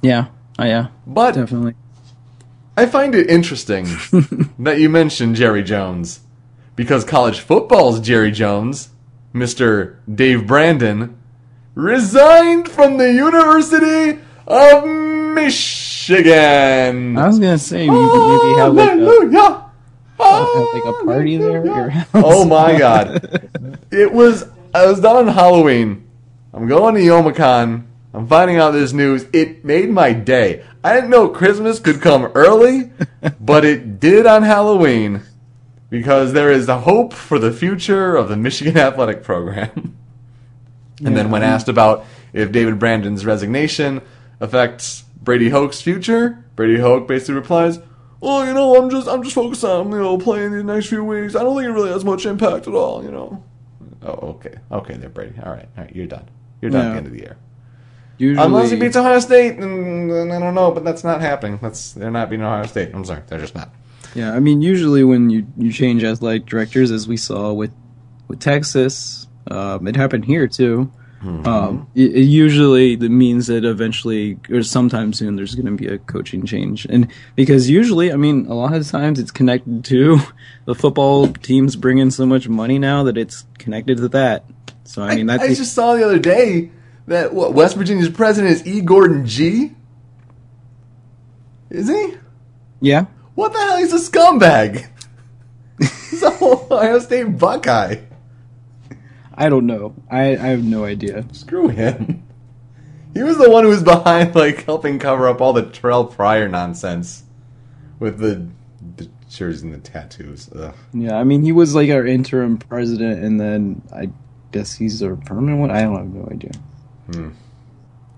Yeah, 0.01 0.27
oh, 0.60 0.65
yeah, 0.65 0.88
But 1.06 1.36
definitely. 1.36 1.75
I 2.75 2.86
find 2.88 3.13
it 3.15 3.30
interesting 3.30 3.86
that 4.60 4.80
you 4.80 4.89
mentioned 4.89 5.36
Jerry 5.36 5.62
Jones 5.63 6.22
because 6.75 7.03
college 7.06 7.39
football's 7.39 8.00
Jerry 8.00 8.32
Jones, 8.32 8.89
Mr. 9.34 9.98
Dave 10.13 10.48
Brandon, 10.48 11.15
resigned 11.75 12.70
from 12.70 12.98
the 12.98 13.12
University 13.13 14.20
of 14.48 14.86
Michigan. 15.34 17.18
I 17.18 17.27
was 17.27 17.39
gonna 17.39 17.58
say 17.58 17.88
maybe, 17.89 18.00
maybe 18.00 18.53
have 18.58 18.74
like 18.74 18.89
a, 18.89 18.92
Hallelujah. 18.92 19.65
Uh, 20.20 20.46
have 20.46 20.68
like 20.74 20.86
a 20.86 21.06
party 21.06 21.38
there. 21.38 21.60
at 21.60 21.65
your 21.65 21.89
house. 21.89 22.08
Oh 22.13 22.46
my 22.46 22.77
god. 22.77 23.50
It 23.92 24.12
was 24.12 24.46
I 24.74 24.86
was 24.86 25.00
done 25.00 25.27
on 25.27 25.34
Halloween. 25.34 26.08
I'm 26.53 26.68
going 26.68 26.96
to 26.96 27.01
Youmacon. 27.01 27.86
I'm 28.13 28.27
finding 28.27 28.58
out 28.58 28.72
this 28.72 28.94
news. 28.94 29.25
It 29.34 29.65
made 29.65 29.89
my 29.89 30.13
day. 30.13 30.63
I 30.84 30.94
didn't 30.94 31.10
know 31.10 31.30
Christmas 31.30 31.80
could 31.80 32.00
come 32.01 32.25
early, 32.36 32.92
but 33.39 33.65
it 33.65 34.00
did 34.00 34.27
on 34.27 34.44
Halloween 34.44 35.22
because 35.89 36.34
there 36.34 36.51
is 36.51 36.68
a 36.70 36.82
hope 36.82 37.13
for 37.13 37.39
the 37.39 37.51
future 37.51 38.15
of 38.15 38.30
the 38.30 38.38
Michigan 38.38 38.77
athletic 38.88 39.24
program. 39.24 39.98
And 41.05 41.17
then 41.17 41.31
when 41.31 41.43
asked 41.43 41.67
about 41.67 42.05
if 42.33 42.51
David 42.51 42.79
Brandon's 42.79 43.25
resignation 43.25 44.01
affects 44.39 45.03
Brady 45.22 45.50
Hoke's 45.50 45.81
future, 45.81 46.43
Brady 46.55 46.79
Hoke 46.79 47.07
basically 47.07 47.36
replies, 47.36 47.79
"Well, 48.19 48.45
you 48.45 48.53
know, 48.53 48.75
I'm 48.75 48.89
just 48.89 49.07
I'm 49.07 49.24
just 49.24 49.36
focused 49.36 49.63
on 49.63 49.91
you 49.91 50.00
know 50.00 50.17
playing 50.17 50.51
the 50.51 50.63
next 50.63 50.88
few 50.88 51.03
weeks. 51.03 51.36
I 51.36 51.43
don't 51.43 51.55
think 51.55 51.67
it 51.67 51.72
really 51.72 51.91
has 51.91 52.03
much 52.05 52.25
impact 52.25 52.67
at 52.67 52.74
all. 52.74 53.03
You 53.03 53.12
know." 53.12 53.43
Oh, 54.05 54.36
okay, 54.36 54.55
okay, 54.72 54.95
there, 54.95 55.10
Brady. 55.10 55.36
All 55.43 55.51
right, 55.51 55.67
all 55.77 55.83
right, 55.86 55.95
you're 55.95 56.07
done. 56.07 56.29
You're 56.62 56.72
done 56.72 56.88
at 56.88 56.91
the 56.91 56.98
end 56.98 57.07
of 57.07 57.13
the 57.13 57.19
year. 57.19 57.38
Usually, 58.17 58.45
Unless 58.45 58.72
he 58.72 58.77
beats 58.77 58.95
Ohio 58.95 59.19
State, 59.19 59.57
and, 59.57 60.12
and 60.12 60.31
I 60.31 60.39
don't 60.39 60.53
know, 60.53 60.72
but 60.72 60.83
that's 60.83 61.03
not 61.03 61.22
happening. 61.22 61.60
That's 61.62 61.93
they're 61.93 62.12
not 62.12 62.29
beating 62.29 62.45
Ohio 62.45 62.65
State. 62.65 62.91
I'm 62.93 63.03
sorry, 63.05 63.24
they're 63.27 63.39
just 63.39 63.55
not. 63.55 63.69
Yeah, 64.13 64.33
I 64.33 64.39
mean, 64.39 64.62
usually 64.62 65.03
when 65.03 65.29
you, 65.29 65.48
you 65.57 65.72
change 65.72 66.03
athletic 66.03 66.45
directors, 66.45 66.91
as 66.91 67.07
we 67.07 67.17
saw 67.17 67.53
with 67.53 67.72
with 68.27 68.39
Texas, 68.39 69.27
um, 69.47 69.88
it 69.88 69.95
happened 69.95 70.25
here 70.25 70.47
too. 70.47 70.91
Um, 71.23 71.88
it, 71.95 72.17
it 72.17 72.23
usually 72.23 72.97
means 72.97 73.47
that 73.47 73.63
eventually 73.63 74.38
or 74.50 74.62
sometime 74.62 75.13
soon 75.13 75.38
there's 75.38 75.55
going 75.55 75.67
to 75.67 75.71
be 75.71 75.88
a 75.88 75.97
coaching 75.97 76.45
change, 76.45 76.85
and 76.85 77.07
because 77.38 77.69
usually, 77.69 78.12
I 78.12 78.17
mean, 78.17 78.45
a 78.47 78.53
lot 78.53 78.73
of 78.73 78.85
times 78.89 79.19
it's 79.19 79.31
connected 79.31 79.85
to 79.85 80.19
the 80.65 80.75
football 80.75 81.27
teams 81.27 81.77
bring 81.77 82.00
in 82.00 82.12
so 82.12 82.25
much 82.25 82.50
money 82.50 82.77
now 82.77 83.03
that 83.03 83.17
it's 83.17 83.45
connected 83.57 83.97
to 83.97 84.09
that. 84.09 84.43
So 84.83 85.01
I 85.01 85.15
mean, 85.15 85.29
I, 85.29 85.38
that's 85.38 85.51
I 85.51 85.55
just 85.55 85.73
saw 85.73 85.95
the 85.95 86.03
other 86.03 86.19
day 86.19 86.71
that 87.07 87.33
what 87.33 87.53
West 87.53 87.77
Virginia's 87.77 88.09
president 88.09 88.53
is 88.53 88.67
E. 88.67 88.81
Gordon 88.81 89.25
Gee 89.25 89.71
Is 91.69 91.88
he? 91.88 92.17
yeah. 92.81 93.05
What 93.35 93.53
the 93.53 93.59
hell? 93.59 93.77
He's 93.77 93.93
a 93.93 94.12
scumbag. 94.12 94.88
He's 95.79 96.21
a 96.21 96.38
Ohio 96.41 97.00
State 97.00 97.38
Buckeye. 97.38 98.01
I 99.36 99.50
don't 99.50 99.66
know. 99.66 99.96
I, 100.10 100.32
I 100.32 100.48
have 100.48 100.63
no 100.63 100.86
idea. 100.86 101.25
Screw 101.32 101.68
him. 101.68 102.24
He 103.13 103.22
was 103.22 103.38
the 103.38 103.50
one 103.50 103.63
who 103.63 103.70
was 103.70 103.84
behind, 103.84 104.34
like, 104.36 104.66
helping 104.66 105.00
cover 105.00 105.28
up 105.28 105.40
all 105.42 105.54
the 105.54 105.63
Terrelle 105.63 106.12
Pryor 106.12 106.48
nonsense 106.48 107.24
with 108.00 108.18
the, 108.20 108.48
the 108.98 109.10
shirts 109.30 109.62
and 109.62 109.74
the 109.74 109.78
tattoos. 109.78 110.50
Ugh. 110.56 110.74
Yeah, 110.94 111.18
I 111.18 111.24
mean, 111.24 111.44
he 111.44 111.52
was 111.52 111.75
like 111.75 111.90
our 111.90 112.06
interim 112.06 112.58
president, 112.58 113.24
and 113.24 113.40
then 113.40 113.82
I 113.94 114.10
guess 114.52 114.75
he's 114.75 115.04
our 115.04 115.16
permanent 115.16 115.60
one. 115.60 115.72
I 115.72 115.82
don't 115.82 115.98
have 115.98 116.08
no 116.08 116.28
idea. 116.32 116.52
Hmm. 117.12 117.30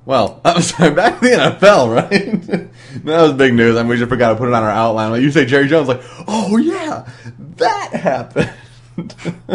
Well, 0.06 0.40
I'm 0.46 0.62
sorry, 0.62 0.94
back 0.94 1.20
to 1.20 1.28
the 1.28 1.36
NFL, 1.36 1.94
right? 1.94 2.42
that 3.06 3.22
was 3.22 3.34
big 3.34 3.54
news. 3.54 3.76
I 3.76 3.82
mean, 3.82 3.90
we 3.90 3.98
just 3.98 4.10
forgot 4.10 4.30
to 4.30 4.36
put 4.36 4.48
it 4.48 4.54
on 4.54 4.64
our 4.64 4.70
outline. 4.70 5.12
Like 5.12 5.22
you 5.22 5.32
say, 5.32 5.46
Jerry 5.46 5.68
Jones, 5.68 5.88
like, 5.88 6.02
oh 6.28 6.58
yeah, 6.58 7.10
that 7.58 7.94
happened. 7.94 8.54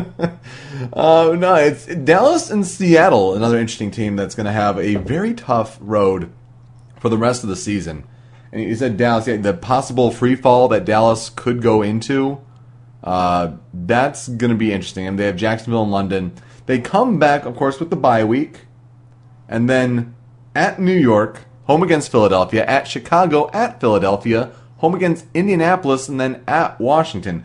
uh, 0.93 1.35
no, 1.39 1.55
it's 1.55 1.87
Dallas 1.87 2.51
and 2.51 2.67
Seattle, 2.67 3.35
another 3.35 3.59
interesting 3.59 3.91
team 3.91 4.17
that's 4.17 4.35
going 4.35 4.47
to 4.47 4.53
have 4.53 4.79
a 4.79 4.97
very 4.97 5.35
tough 5.35 5.79
road 5.81 6.31
for 6.99 7.09
the 7.09 7.19
rest 7.19 7.43
of 7.43 7.49
the 7.49 7.57
season. 7.57 8.05
And 8.53 8.63
you 8.63 8.75
said 8.75 8.97
Dallas, 8.97 9.27
yeah, 9.27 9.37
the 9.37 9.55
possible 9.55 10.11
free 10.11 10.37
fall 10.37 10.69
that 10.69 10.85
Dallas 10.85 11.31
could 11.31 11.63
go 11.63 11.83
into. 11.83 12.41
Uh, 13.03 13.53
that's 13.73 14.29
going 14.29 14.51
to 14.51 14.57
be 14.57 14.73
interesting. 14.73 15.07
And 15.07 15.19
they 15.19 15.27
have 15.27 15.37
Jacksonville 15.37 15.83
and 15.83 15.93
London. 15.93 16.33
They 16.67 16.79
come 16.79 17.19
back, 17.19 17.45
of 17.45 17.57
course, 17.57 17.81
with 17.81 17.91
the 17.91 17.97
bye 17.97 18.25
week 18.25 18.67
and 19.51 19.69
then 19.69 20.15
at 20.55 20.81
New 20.81 20.97
York, 20.97 21.41
home 21.65 21.83
against 21.83 22.11
Philadelphia, 22.11 22.65
at 22.65 22.87
Chicago, 22.87 23.51
at 23.53 23.81
Philadelphia, 23.81 24.53
home 24.79 24.95
against 24.95 25.27
Indianapolis, 25.35 26.09
and 26.09 26.21
then 26.21 26.43
at 26.47 26.81
Washington. 26.81 27.45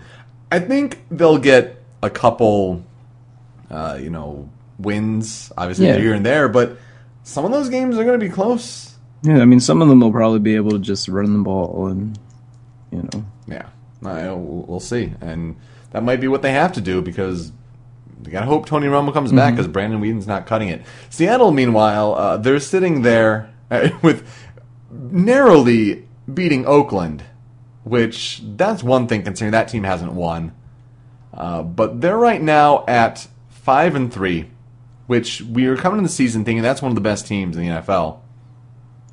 I 0.51 0.59
think 0.59 1.03
they'll 1.09 1.39
get 1.39 1.81
a 2.05 2.09
couple, 2.09 2.83
uh, 3.69 3.97
you 4.01 4.09
know, 4.09 4.49
wins, 4.79 5.51
obviously 5.57 5.87
Yeah. 5.87 5.97
here 5.97 6.13
and 6.13 6.25
there, 6.25 6.47
but 6.47 6.77
some 7.23 7.43
of 7.45 7.51
those 7.51 7.69
games 7.69 7.97
are 7.97 8.03
going 8.03 8.19
to 8.19 8.23
be 8.25 8.31
close. 8.31 8.95
Yeah, 9.23 9.39
I 9.39 9.45
mean, 9.45 9.59
some 9.59 9.81
of 9.81 9.89
them 9.89 9.99
will 10.01 10.11
probably 10.11 10.39
be 10.39 10.55
able 10.55 10.71
to 10.71 10.79
just 10.79 11.07
run 11.07 11.33
the 11.33 11.39
ball, 11.43 11.87
and 11.87 12.17
you 12.91 13.01
know, 13.13 13.25
Yeah, 13.47 13.65
I, 14.05 14.27
we'll 14.29 14.65
we'll 14.67 14.79
see, 14.79 15.13
and 15.19 15.55
that 15.91 16.03
might 16.03 16.21
be 16.21 16.27
what 16.27 16.41
they 16.43 16.51
have 16.51 16.73
to 16.73 16.81
do 16.81 17.01
because 17.01 17.51
they 18.21 18.29
gotta 18.31 18.45
hope 18.45 18.65
Tony 18.67 18.87
Romo 18.87 19.11
comes 19.11 19.31
back 19.31 19.53
because 19.55 19.67
Brandon 19.67 19.99
Weeden's 19.99 20.27
not 20.27 20.45
cutting 20.45 20.69
it. 20.69 20.83
Seattle, 21.09 21.51
meanwhile, 21.51 22.13
uh, 22.15 22.37
they're 22.37 22.59
sitting 22.59 23.01
there 23.01 23.49
uh, 23.71 23.89
with 24.03 24.27
narrowly 24.91 26.07
beating 26.31 26.65
Oakland, 26.65 27.23
which 27.83 28.41
that's 28.55 28.83
one 28.83 29.07
thing 29.07 29.23
considering 29.23 29.51
that 29.51 29.67
team 29.67 29.83
hasn't 29.83 30.13
won. 30.13 30.53
Uh, 31.35 31.61
but 31.61 32.01
they're 32.01 32.17
right 32.17 32.41
now 32.41 32.85
at 32.87 33.27
five 33.49 33.95
and 33.95 34.13
three, 34.13 34.49
which 35.07 35.41
we 35.41 35.65
are 35.65 35.75
coming 35.75 35.99
into 35.99 36.07
the 36.07 36.13
season 36.13 36.45
thinking 36.45 36.63
that's 36.63 36.81
one 36.81 36.91
of 36.91 36.95
the 36.95 37.01
best 37.01 37.27
teams 37.27 37.57
in 37.57 37.63
the 37.63 37.69
NFL. 37.69 38.19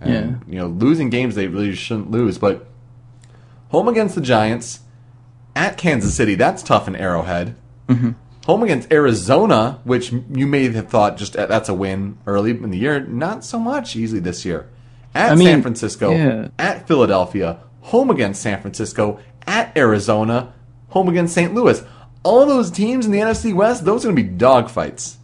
And, 0.01 0.43
you 0.49 0.57
know, 0.57 0.67
losing 0.67 1.11
games 1.11 1.35
they 1.35 1.47
really 1.47 1.75
shouldn't 1.75 2.11
lose, 2.11 2.37
but 2.37 2.67
home 3.69 3.87
against 3.87 4.15
the 4.17 4.21
Giants, 4.21 4.81
at 5.55 5.77
Kansas 5.77 6.15
City, 6.15 6.35
that's 6.35 6.63
tough 6.63 6.89
in 6.89 6.97
Arrowhead. 6.97 7.57
Mm-hmm. 7.89 8.11
Home 8.47 8.63
against 8.63 8.93
Arizona, 8.93 9.81
which 9.85 10.13
you 10.13 10.47
may 10.47 10.69
have 10.71 10.89
thought 10.89 11.17
just 11.17 11.37
uh, 11.37 11.47
that's 11.47 11.69
a 11.69 11.75
win 11.75 12.19
early 12.27 12.51
in 12.51 12.71
the 12.71 12.79
year, 12.79 13.01
not 13.01 13.45
so 13.45 13.59
much 13.59 13.95
easily 13.95 14.21
this 14.21 14.45
year. 14.45 14.69
At 15.15 15.33
I 15.33 15.35
mean, 15.37 15.47
San 15.47 15.63
Francisco, 15.63 16.11
yeah. 16.11 16.49
at 16.59 16.89
Philadelphia, 16.89 17.61
home 17.83 18.11
against 18.11 18.43
San 18.43 18.61
Francisco, 18.61 19.21
at 19.47 19.77
Arizona, 19.77 20.53
home 20.89 21.09
against 21.09 21.35
St. 21.35 21.55
Louis. 21.55 21.85
All 22.25 22.47
those 22.47 22.71
teams 22.71 23.07
in 23.07 23.13
the 23.13 23.19
NFC 23.19 23.55
West, 23.55 23.85
those 23.85 24.05
are 24.05 24.13
going 24.13 24.17
to 24.17 24.23
be 24.23 24.37
dogfights. 24.37 25.17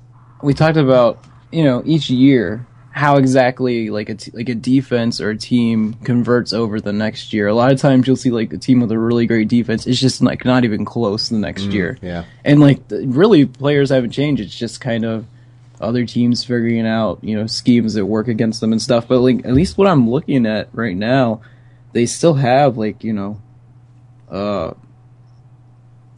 we 0.42 0.54
talked 0.54 0.76
about 0.76 1.22
you 1.50 1.64
know 1.64 1.82
each 1.84 2.10
year 2.10 2.66
how 2.98 3.16
exactly 3.16 3.90
like 3.90 4.08
a 4.08 4.14
t- 4.16 4.32
like 4.34 4.48
a 4.48 4.54
defense 4.56 5.20
or 5.20 5.30
a 5.30 5.36
team 5.36 5.94
converts 6.02 6.52
over 6.52 6.80
the 6.80 6.92
next 6.92 7.32
year. 7.32 7.46
A 7.46 7.54
lot 7.54 7.70
of 7.70 7.80
times 7.80 8.06
you'll 8.06 8.16
see 8.16 8.30
like 8.30 8.52
a 8.52 8.58
team 8.58 8.80
with 8.80 8.90
a 8.90 8.98
really 8.98 9.26
great 9.26 9.46
defense. 9.46 9.86
It's 9.86 10.00
just 10.00 10.20
like 10.20 10.44
not 10.44 10.64
even 10.64 10.84
close 10.84 11.28
the 11.28 11.38
next 11.38 11.66
year. 11.66 11.96
yeah. 12.02 12.24
and 12.44 12.60
like 12.60 12.88
the, 12.88 13.06
really 13.06 13.46
players 13.46 13.90
haven't 13.90 14.10
changed. 14.10 14.42
It's 14.42 14.56
just 14.56 14.80
kind 14.80 15.04
of 15.04 15.26
other 15.80 16.04
teams 16.04 16.42
figuring 16.42 16.88
out 16.88 17.22
you 17.22 17.36
know 17.36 17.46
schemes 17.46 17.94
that 17.94 18.04
work 18.04 18.26
against 18.26 18.60
them 18.60 18.72
and 18.72 18.82
stuff. 18.82 19.06
But 19.06 19.20
like 19.20 19.46
at 19.46 19.54
least 19.54 19.78
what 19.78 19.86
I'm 19.86 20.10
looking 20.10 20.44
at 20.44 20.68
right 20.72 20.96
now, 20.96 21.40
they 21.92 22.04
still 22.04 22.34
have 22.34 22.76
like 22.76 23.04
you 23.04 23.12
know, 23.12 23.40
uh, 24.28 24.74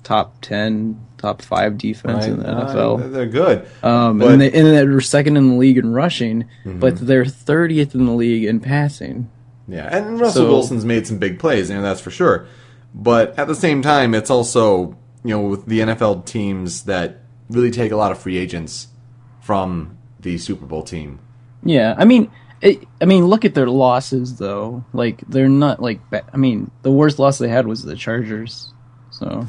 top 0.03 0.41
ten, 0.41 1.01
top 1.19 1.43
five 1.43 1.77
defense 1.79 2.27
in 2.27 2.39
the 2.41 2.49
Uh, 2.49 2.67
NFL. 2.73 3.13
they're 3.13 3.27
good. 3.27 3.67
Um, 3.83 4.19
But- 4.19 4.31
and, 4.33 4.41
they, 4.41 4.51
and 4.53 4.67
they're 4.67 5.01
second 5.01 5.37
in 5.37 5.49
the 5.51 5.55
league 5.57 5.79
in 5.79 5.93
rushing, 5.93 6.45
Mm-hmm. 6.65 6.79
but 6.81 6.97
they're 6.99 7.25
30th 7.25 7.95
in 7.95 8.07
the 8.07 8.13
league 8.13 8.45
in 8.45 8.61
passing. 8.61 9.29
Yeah, 9.69 9.95
and 9.97 10.19
Russell 10.19 10.45
So- 10.45 10.49
Wilson's 10.51 10.85
made 10.85 11.07
some 11.07 11.19
big 11.19 11.39
plays, 11.39 11.69
you 11.71 11.77
know, 11.77 11.83
that's 11.83 12.01
for 12.01 12.11
sure. 12.11 12.47
But 12.95 13.39
at 13.39 13.47
the 13.47 13.55
same 13.55 13.83
time, 13.83 14.15
it's 14.15 14.31
also, 14.31 14.97
you 15.23 15.31
know, 15.37 15.41
with 15.43 15.67
the 15.67 15.81
NFL 15.81 16.23
teams 16.27 16.83
that 16.85 17.19
really 17.49 17.71
take 17.71 17.93
a 17.93 17.97
lot 17.97 18.11
of 18.11 18.19
free 18.19 18.37
agents 18.37 18.89
from 19.41 19.97
the 20.21 20.39
Super 20.39 20.67
Bowl 20.67 20.83
team. 20.83 21.19
Yeah, 21.63 21.95
I 21.99 22.05
mean, 22.05 22.31
it, 22.63 22.83
I 23.01 23.05
mean, 23.05 23.27
look 23.27 23.45
at 23.45 23.55
their 23.55 23.69
losses 23.69 24.37
though. 24.37 24.85
Like 24.93 25.23
they're 25.29 25.49
not 25.49 25.81
like. 25.81 26.01
Ba- 26.11 26.25
I 26.33 26.37
mean, 26.37 26.71
the 26.83 26.91
worst 26.91 27.19
loss 27.19 27.39
they 27.39 27.49
had 27.49 27.67
was 27.67 27.83
the 27.83 27.95
Chargers. 27.97 28.73
So 29.11 29.47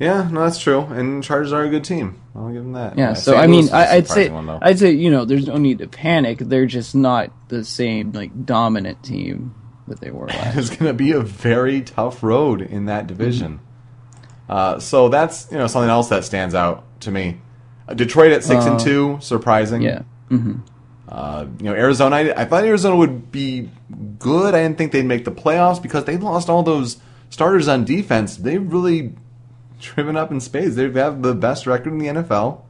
Yeah, 0.00 0.28
no, 0.30 0.40
that's 0.42 0.58
true. 0.58 0.80
And 0.80 1.22
Chargers 1.22 1.52
are 1.52 1.62
a 1.62 1.68
good 1.70 1.84
team. 1.84 2.20
I'll 2.34 2.48
give 2.48 2.62
them 2.64 2.72
that. 2.72 2.98
yeah, 2.98 3.10
Uh, 3.10 3.14
so 3.14 3.32
St. 3.32 3.42
I 3.44 3.46
mean, 3.46 3.68
I, 3.70 3.94
I'd 3.96 4.08
say 4.08 4.28
one. 4.28 4.48
I'd 4.60 4.78
say 4.78 4.90
you 4.90 5.10
know, 5.10 5.24
there's 5.24 5.46
no 5.46 5.56
need 5.56 5.78
to 5.78 5.86
panic. 5.86 6.38
They're 6.38 6.66
just 6.66 6.94
not 6.96 7.30
the 7.48 7.64
same 7.64 8.10
like 8.12 8.44
dominant 8.44 9.02
team 9.04 9.54
that 9.86 10.00
they 10.00 10.10
were 10.10 10.26
last. 10.28 10.56
It's 10.56 10.70
going 10.70 10.86
to 10.86 10.94
be 10.94 11.12
a 11.12 11.20
very 11.20 11.80
tough 11.82 12.22
road 12.24 12.60
in 12.60 12.86
that 12.86 13.06
division. 13.06 13.60
Uh, 14.48 14.78
so 14.80 15.08
that's 15.08 15.46
you 15.52 15.58
know 15.58 15.66
something 15.68 15.90
else 15.90 16.08
that 16.08 16.24
stands 16.24 16.54
out 16.56 16.84
to 17.02 17.10
me. 17.12 17.40
Uh, 17.88 17.94
Detroit 17.94 18.32
at 18.32 18.42
six 18.42 18.64
and 18.64 18.74
Uh, 18.80 18.84
two, 18.84 19.18
surprising. 19.20 19.80
yeah. 19.82 20.02
Uh, 21.08 21.46
you 21.58 21.66
know, 21.66 21.74
Arizona. 21.74 22.16
I, 22.16 22.42
I 22.42 22.44
thought 22.46 22.64
Arizona 22.64 22.96
would 22.96 23.30
be 23.30 23.70
good. 24.18 24.54
I 24.54 24.62
didn't 24.62 24.78
think 24.78 24.90
they'd 24.92 25.04
make 25.04 25.24
the 25.24 25.30
playoffs 25.30 25.80
because 25.80 26.04
they 26.04 26.16
lost 26.16 26.48
all 26.48 26.62
those 26.62 26.96
starters 27.30 27.68
on 27.68 27.84
defense. 27.84 28.36
They've 28.36 28.72
really 28.72 29.14
driven 29.84 30.16
up 30.16 30.30
in 30.30 30.40
spades. 30.40 30.76
They 30.76 30.90
have 30.90 31.22
the 31.22 31.34
best 31.34 31.66
record 31.66 31.92
in 31.92 31.98
the 31.98 32.06
NFL. 32.06 32.62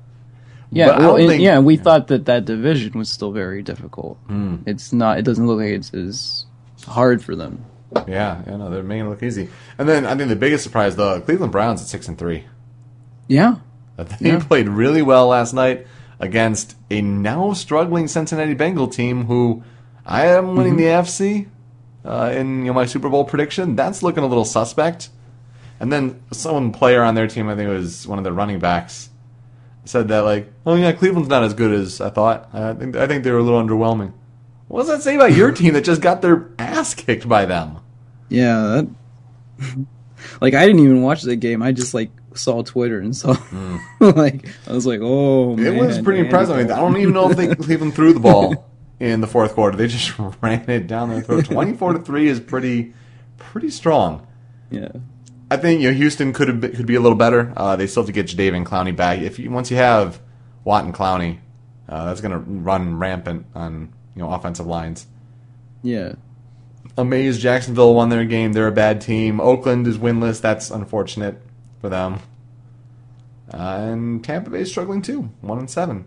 Yeah, 0.71 0.99
well, 0.99 1.17
think- 1.17 1.43
yeah. 1.43 1.61
We 1.61 1.77
thought 1.77 2.09
that 2.09 2.25
that 2.27 2.45
division 2.45 2.99
was 2.99 3.09
still 3.09 3.31
very 3.31 3.63
difficult. 3.63 4.19
Hmm. 4.27 4.57
It's 4.67 4.93
not. 4.93 5.19
It 5.19 5.23
doesn't 5.23 5.47
look 5.47 5.59
like 5.59 5.69
it's 5.71 5.95
as 5.95 6.47
hard 6.87 7.23
for 7.23 7.37
them. 7.37 7.65
Yeah, 8.09 8.43
yeah, 8.47 8.57
no, 8.57 8.71
they're 8.71 8.83
making 8.83 9.07
it 9.07 9.09
look 9.11 9.23
easy. 9.23 9.49
And 9.79 9.89
then 9.89 10.05
I 10.05 10.17
think 10.17 10.29
the 10.29 10.35
biggest 10.37 10.65
surprise, 10.65 10.97
the 10.97 11.21
Cleveland 11.21 11.53
Browns 11.53 11.81
at 11.81 11.87
six 11.87 12.09
and 12.09 12.19
three. 12.19 12.45
Yeah, 13.29 13.57
They 13.97 14.31
Yeah. 14.31 14.43
played 14.43 14.69
really 14.69 15.01
well 15.03 15.29
last 15.29 15.55
night 15.55 15.87
against 16.19 16.77
a 16.91 17.01
now 17.03 17.53
struggling 17.53 18.09
Cincinnati 18.09 18.55
Bengal 18.55 18.89
team 18.89 19.27
who 19.27 19.63
I 20.05 20.27
am 20.27 20.57
winning 20.57 20.77
the 20.77 20.85
AFC 20.85 21.47
uh, 22.05 22.33
in 22.35 22.59
you 22.61 22.65
know, 22.67 22.73
my 22.73 22.85
Super 22.87 23.09
Bowl 23.09 23.25
prediction. 23.25 23.77
That's 23.77 24.03
looking 24.03 24.25
a 24.25 24.27
little 24.27 24.45
suspect. 24.45 25.11
And 25.81 25.93
then 25.93 26.23
some 26.33 26.73
player 26.73 27.03
on 27.03 27.15
their 27.15 27.27
team, 27.27 27.49
I 27.49 27.57
think 27.57 27.69
it 27.69 27.73
was 27.75 28.07
one 28.07 28.19
of 28.19 28.25
the 28.25 28.33
running 28.33 28.59
backs, 28.59 29.11
said 29.85 30.09
that 30.09 30.21
like, 30.21 30.53
oh 30.65 30.75
yeah, 30.77 30.93
Cleveland's 30.93 31.29
not 31.29 31.43
as 31.43 31.53
good 31.55 31.73
as 31.73 32.01
I 32.01 32.11
thought. 32.11 32.49
I 32.55 32.73
think 32.75 32.97
I 32.97 33.07
think 33.07 33.25
they 33.25 33.31
were 33.31 33.39
a 33.39 33.43
little 33.43 33.63
underwhelming. 33.63 34.13
What 34.69 34.81
does 34.83 34.89
that 34.89 35.03
say 35.03 35.17
about 35.17 35.33
your 35.33 35.53
team 35.53 35.75
that 35.75 35.85
just 35.85 36.01
got 36.01 36.23
their 36.23 36.49
ass 36.59 36.95
kicked 36.95 37.29
by 37.29 37.45
them? 37.45 37.79
yeah. 38.29 38.83
That, 39.59 39.87
like 40.41 40.55
I 40.55 40.67
didn't 40.67 40.83
even 40.83 41.03
watch 41.03 41.23
the 41.23 41.37
game. 41.37 41.63
I 41.63 41.73
just 41.73 41.93
like 41.95 42.11
saw 42.35 42.63
Twitter 42.63 42.99
and 42.99 43.15
saw 43.15 43.37
like 44.01 44.49
I 44.67 44.73
was 44.73 44.87
like, 44.87 45.01
oh, 45.03 45.55
Hmm. 45.57 45.67
It 45.67 45.75
was 45.75 46.01
pretty 46.01 46.21
impressive. 46.21 46.57
I, 46.57 46.63
mean, 46.63 46.73
I 46.73 46.77
don't 46.81 46.97
even 46.97 47.13
know 47.15 47.31
if 47.31 47.37
they 47.37 47.55
Cleveland 47.55 47.95
threw 47.95 48.13
the 48.13 48.21
ball 48.21 48.71
in 49.01 49.21
the 49.21 49.27
fourth 49.27 49.55
quarter. 49.55 49.77
They 49.77 49.87
just 49.89 50.19
ran 50.41 50.69
it 50.71 50.87
down 50.87 51.11
their 51.11 51.21
throat. 51.21 51.45
Twenty-four 51.47 51.93
to 51.95 51.99
three 52.01 52.29
is 52.29 52.41
pretty, 52.41 52.95
pretty 53.39 53.71
strong. 53.71 54.27
Yeah, 54.71 54.89
I 55.55 55.57
think 55.57 55.81
you 55.81 55.91
know 55.91 55.97
Houston 55.97 56.33
could 56.33 56.49
have 56.49 56.61
could 56.61 56.87
be 56.87 56.95
a 56.97 57.01
little 57.01 57.17
better. 57.19 57.53
Uh, 57.57 57.77
they 57.77 57.87
still 57.87 58.03
have 58.03 58.07
to 58.09 58.13
get 58.13 58.27
Jadeveon 58.27 58.57
and 58.59 58.67
Clowney 58.67 58.95
back. 58.95 59.21
If 59.21 59.39
you, 59.39 59.51
once 59.51 59.71
you 59.71 59.77
have 59.77 60.21
Watt 60.65 60.85
and 60.85 60.93
Clowney, 60.95 61.39
uh, 61.89 62.07
that's 62.07 62.21
going 62.21 62.33
to 62.33 62.39
run 62.39 62.99
rampant 62.99 63.47
on 63.55 63.93
you 64.15 64.23
know 64.23 64.31
offensive 64.31 64.67
lines. 64.67 65.07
yeah. 65.83 66.15
Amazed 66.97 67.41
Jacksonville 67.41 67.93
won 67.93 68.09
their 68.09 68.25
game. 68.25 68.53
They're 68.53 68.69
a 68.69 68.73
bad 68.73 69.01
team. 69.01 69.41
Oakland 69.41 69.87
is 69.89 69.99
winless. 69.99 70.41
That's 70.41 70.71
unfortunate 70.71 71.43
for 71.81 71.89
them. 71.89 72.21
Uh, 73.53 73.57
and 73.91 74.23
Tampa 74.23 74.51
Bay 74.51 74.61
is 74.61 74.71
struggling 74.71 75.03
too. 75.03 75.23
One 75.41 75.59
and 75.59 75.69
seven. 75.69 76.05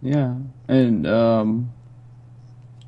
Yeah, 0.00 0.36
and 0.66 1.06
um, 1.06 1.72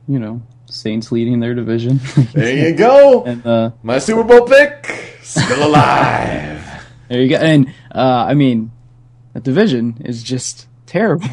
you 0.09 0.19
know, 0.19 0.41
Saints 0.65 1.13
leading 1.13 1.41
their 1.41 1.55
division. 1.55 2.01
There 2.33 2.71
you 2.71 2.75
go. 2.75 3.25
and 3.25 3.47
uh, 3.47 3.71
My 3.83 3.99
Super 3.99 4.25
Bowl 4.25 4.47
pick 4.47 4.96
still 5.27 5.67
alive. 5.67 6.63
there 7.09 7.21
you 7.23 7.29
go. 7.29 7.37
And 7.37 7.69
uh, 7.95 8.27
I 8.29 8.35
mean, 8.35 8.71
the 9.35 9.41
division 9.41 10.03
is 10.05 10.23
just 10.23 10.67
terrible. 10.87 11.29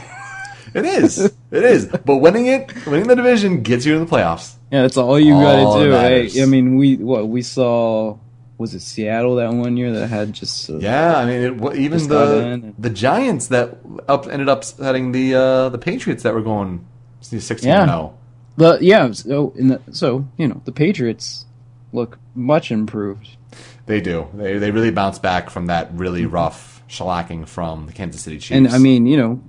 It 0.73 0.85
is. 0.85 1.19
it 1.51 1.63
is. 1.63 1.85
But 1.85 2.17
winning 2.17 2.47
it, 2.47 2.73
winning 2.87 3.07
the 3.07 3.15
division 3.15 3.61
gets 3.61 3.85
you 3.85 3.95
in 3.95 4.05
the 4.05 4.09
playoffs. 4.09 4.55
yeah, 4.71 4.81
that's 4.81 4.97
all 4.97 5.19
you 5.19 5.33
got 5.33 5.77
to 5.77 5.83
do. 5.85 5.91
matters. 5.91 6.39
I 6.41 6.45
mean, 6.45 6.77
we 6.77 6.95
what 6.97 7.27
we 7.27 7.43
saw 7.43 8.17
was 8.57 8.73
it 8.73 8.79
Seattle 8.81 9.35
that 9.35 9.53
one 9.53 9.77
year 9.77 9.91
that 9.93 10.07
had 10.07 10.33
just 10.33 10.69
uh, 10.69 10.77
Yeah, 10.77 11.15
I 11.17 11.25
mean, 11.25 11.41
it, 11.61 11.75
even 11.75 12.07
the 12.07 12.73
the 12.79 12.89
Giants 12.89 13.47
that 13.47 13.77
up 14.07 14.25
ended 14.27 14.49
up 14.49 14.63
setting 14.63 15.11
the 15.11 15.35
uh, 15.35 15.69
the 15.69 15.77
Patriots 15.77 16.23
that 16.23 16.33
were 16.33 16.41
going 16.41 16.83
sixteen 17.21 17.69
Yeah. 17.69 17.85
zero. 17.85 18.17
But 18.57 18.81
yeah, 18.81 19.11
so 19.11 19.53
in 19.55 19.67
the, 19.67 19.81
so 19.91 20.27
you 20.37 20.47
know 20.47 20.59
the 20.65 20.71
Patriots 20.71 21.45
look 21.91 22.17
much 22.33 22.71
improved. 22.71 23.37
They 23.85 24.01
do. 24.01 24.27
They 24.33 24.57
they 24.57 24.71
really 24.71 24.91
bounce 24.91 25.19
back 25.19 25.49
from 25.49 25.67
that 25.67 25.89
really 25.93 26.25
rough 26.25 26.83
shellacking 26.87 27.47
from 27.47 27.85
the 27.85 27.93
Kansas 27.93 28.21
City 28.21 28.37
Chiefs. 28.37 28.51
And 28.51 28.67
I 28.69 28.77
mean, 28.77 29.05
you 29.05 29.17
know, 29.17 29.41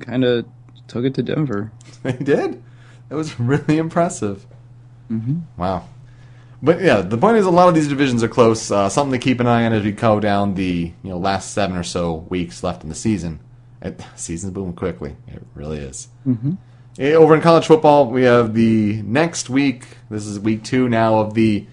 kind 0.00 0.24
of 0.24 0.46
took 0.88 1.04
it 1.04 1.14
to 1.14 1.22
Denver. 1.22 1.72
they 2.02 2.12
did. 2.12 2.62
It 3.10 3.14
was 3.14 3.38
really 3.38 3.78
impressive. 3.78 4.46
Mm-hmm. 5.10 5.40
Wow. 5.56 5.84
But 6.62 6.80
yeah, 6.80 7.02
the 7.02 7.18
point 7.18 7.36
is, 7.36 7.46
a 7.46 7.50
lot 7.50 7.68
of 7.68 7.74
these 7.74 7.88
divisions 7.88 8.22
are 8.22 8.28
close. 8.28 8.70
Uh, 8.70 8.88
something 8.88 9.18
to 9.18 9.22
keep 9.22 9.40
an 9.40 9.46
eye 9.46 9.66
on 9.66 9.72
as 9.72 9.84
we 9.84 9.92
go 9.92 10.20
down 10.20 10.54
the 10.54 10.92
you 11.02 11.10
know 11.10 11.18
last 11.18 11.52
seven 11.52 11.76
or 11.76 11.82
so 11.82 12.14
weeks 12.30 12.62
left 12.62 12.82
in 12.82 12.88
the 12.88 12.94
season. 12.94 13.40
It, 13.82 14.02
season's 14.16 14.54
moving 14.54 14.74
quickly. 14.74 15.16
It 15.28 15.42
really 15.54 15.78
is. 15.78 16.08
Mm-hmm. 16.26 16.52
Over 16.98 17.34
in 17.34 17.42
college 17.42 17.66
football, 17.66 18.06
we 18.06 18.22
have 18.22 18.54
the 18.54 19.02
next 19.02 19.50
week. 19.50 19.84
This 20.08 20.24
is 20.24 20.40
week 20.40 20.64
two 20.64 20.88
now 20.88 21.18
of 21.18 21.34
the 21.34 21.66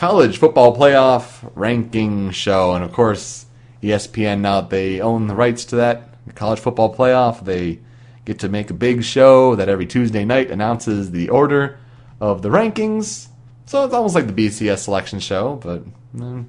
college 0.00 0.38
football 0.38 0.74
playoff 0.74 1.52
ranking 1.54 2.30
show, 2.30 2.72
and 2.72 2.82
of 2.82 2.90
course, 2.90 3.44
ESPN 3.82 4.40
now 4.40 4.62
they 4.62 4.98
own 4.98 5.26
the 5.26 5.34
rights 5.34 5.66
to 5.66 5.76
that 5.76 6.10
the 6.26 6.32
college 6.32 6.58
football 6.58 6.94
playoff. 6.94 7.44
They 7.44 7.80
get 8.24 8.38
to 8.38 8.48
make 8.48 8.70
a 8.70 8.74
big 8.74 9.04
show 9.04 9.54
that 9.56 9.68
every 9.68 9.84
Tuesday 9.84 10.24
night 10.24 10.50
announces 10.50 11.10
the 11.10 11.28
order 11.28 11.78
of 12.18 12.40
the 12.40 12.48
rankings. 12.48 13.28
So 13.66 13.84
it's 13.84 13.92
almost 13.92 14.14
like 14.14 14.26
the 14.26 14.32
BCS 14.32 14.78
selection 14.78 15.20
show, 15.20 15.56
but 15.56 15.84
mm, 16.16 16.46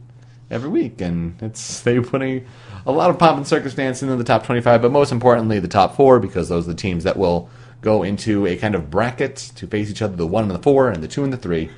every 0.50 0.70
week, 0.70 1.01
and 1.01 1.36
it's 1.41 1.81
they 1.81 2.00
putting 2.00 2.46
a 2.86 2.91
lot 2.93 3.10
of 3.10 3.20
pomp 3.20 3.36
and 3.36 3.46
circumstance 3.46 4.01
into 4.01 4.15
the 4.15 4.24
top 4.24 4.46
25, 4.46 4.81
but 4.81 4.93
most 4.93 5.12
importantly, 5.12 5.60
the 5.60 5.67
top 5.67 5.98
four 5.98 6.22
because 6.22 6.48
those 6.48 6.70
are 6.70 6.72
the 6.72 6.77
teams 6.77 7.03
that 7.03 7.17
will 7.17 7.50
go 7.81 8.01
into 8.01 8.48
a 8.48 8.55
kind 8.55 8.75
of 8.75 8.89
bracket 8.89 9.36
to 9.55 9.67
face 9.67 9.89
each 9.89 10.01
other: 10.01 10.15
the 10.15 10.25
one 10.25 10.46
and 10.46 10.51
the 10.51 10.63
four, 10.63 10.89
and 10.89 11.03
the 11.03 11.10
two 11.10 11.25
and 11.25 11.34
the 11.34 11.38
three. 11.38 11.70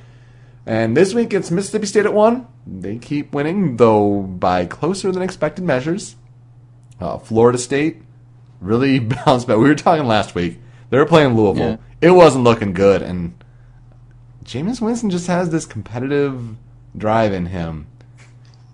And 0.66 0.96
this 0.96 1.12
week 1.12 1.32
it's 1.34 1.50
Mississippi 1.50 1.86
State 1.86 2.06
at 2.06 2.14
one. 2.14 2.46
They 2.66 2.96
keep 2.96 3.32
winning, 3.34 3.76
though 3.76 4.22
by 4.22 4.64
closer 4.66 5.12
than 5.12 5.22
expected 5.22 5.64
measures. 5.64 6.16
Uh, 7.00 7.18
Florida 7.18 7.58
State 7.58 8.02
really 8.60 8.98
bounced 9.26 9.46
back. 9.46 9.58
We 9.58 9.64
were 9.68 9.74
talking 9.74 10.06
last 10.06 10.34
week. 10.34 10.58
They 10.90 10.98
were 10.98 11.06
playing 11.06 11.34
Louisville. 11.34 11.78
It 12.00 12.10
wasn't 12.10 12.44
looking 12.44 12.72
good, 12.72 13.02
and 13.02 13.34
Jameis 14.44 14.80
Winston 14.80 15.10
just 15.10 15.26
has 15.26 15.50
this 15.50 15.66
competitive 15.66 16.56
drive 16.96 17.32
in 17.32 17.46
him 17.46 17.86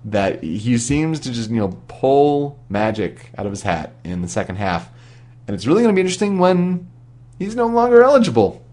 that 0.04 0.42
he 0.42 0.76
seems 0.78 1.20
to 1.20 1.30
just 1.32 1.50
you 1.50 1.56
know 1.56 1.80
pull 1.88 2.58
magic 2.68 3.30
out 3.38 3.46
of 3.46 3.52
his 3.52 3.62
hat 3.62 3.92
in 4.04 4.22
the 4.22 4.28
second 4.28 4.56
half, 4.56 4.90
and 5.46 5.54
it's 5.54 5.66
really 5.66 5.82
going 5.82 5.94
to 5.94 5.98
be 5.98 6.00
interesting 6.00 6.38
when 6.38 6.88
he's 7.38 7.54
no 7.56 7.66
longer 7.66 8.02
eligible 8.02 8.64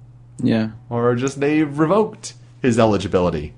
Yeah, 0.41 0.71
or 0.89 1.15
just 1.15 1.39
they've 1.39 1.77
revoked 1.77 2.33
his 2.61 2.79
eligibility 2.79 3.53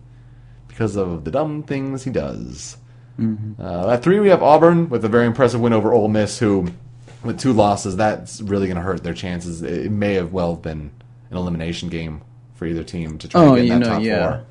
because 0.67 0.95
of 0.95 1.23
the 1.25 1.31
dumb 1.31 1.63
things 1.63 2.03
he 2.03 2.12
does. 2.12 2.77
Uh, 3.59 3.89
at 3.89 4.01
three, 4.01 4.17
we 4.21 4.29
have 4.29 4.41
Auburn 4.41 4.88
with 4.88 5.03
a 5.03 5.09
very 5.09 5.25
impressive 5.25 5.59
win 5.59 5.73
over 5.73 5.91
Ole 5.91 6.07
Miss, 6.07 6.39
who, 6.39 6.71
with 7.21 7.38
two 7.38 7.51
losses, 7.51 7.97
that's 7.97 8.39
really 8.41 8.67
going 8.67 8.77
to 8.77 8.81
hurt 8.81 9.03
their 9.03 9.13
chances. 9.13 9.62
It 9.62 9.91
may 9.91 10.13
have 10.13 10.31
well 10.31 10.55
been 10.55 10.91
an 11.29 11.35
elimination 11.38 11.89
game 11.89 12.21
for 12.55 12.65
either 12.65 12.81
team 12.83 13.17
to 13.17 13.27
try 13.27 13.41
Oh, 13.43 13.55
to 13.55 13.62
get 13.62 13.69
that 13.69 13.79
know, 13.79 13.85
top 13.88 14.01
yeah. 14.03 14.29
four. 14.29 14.45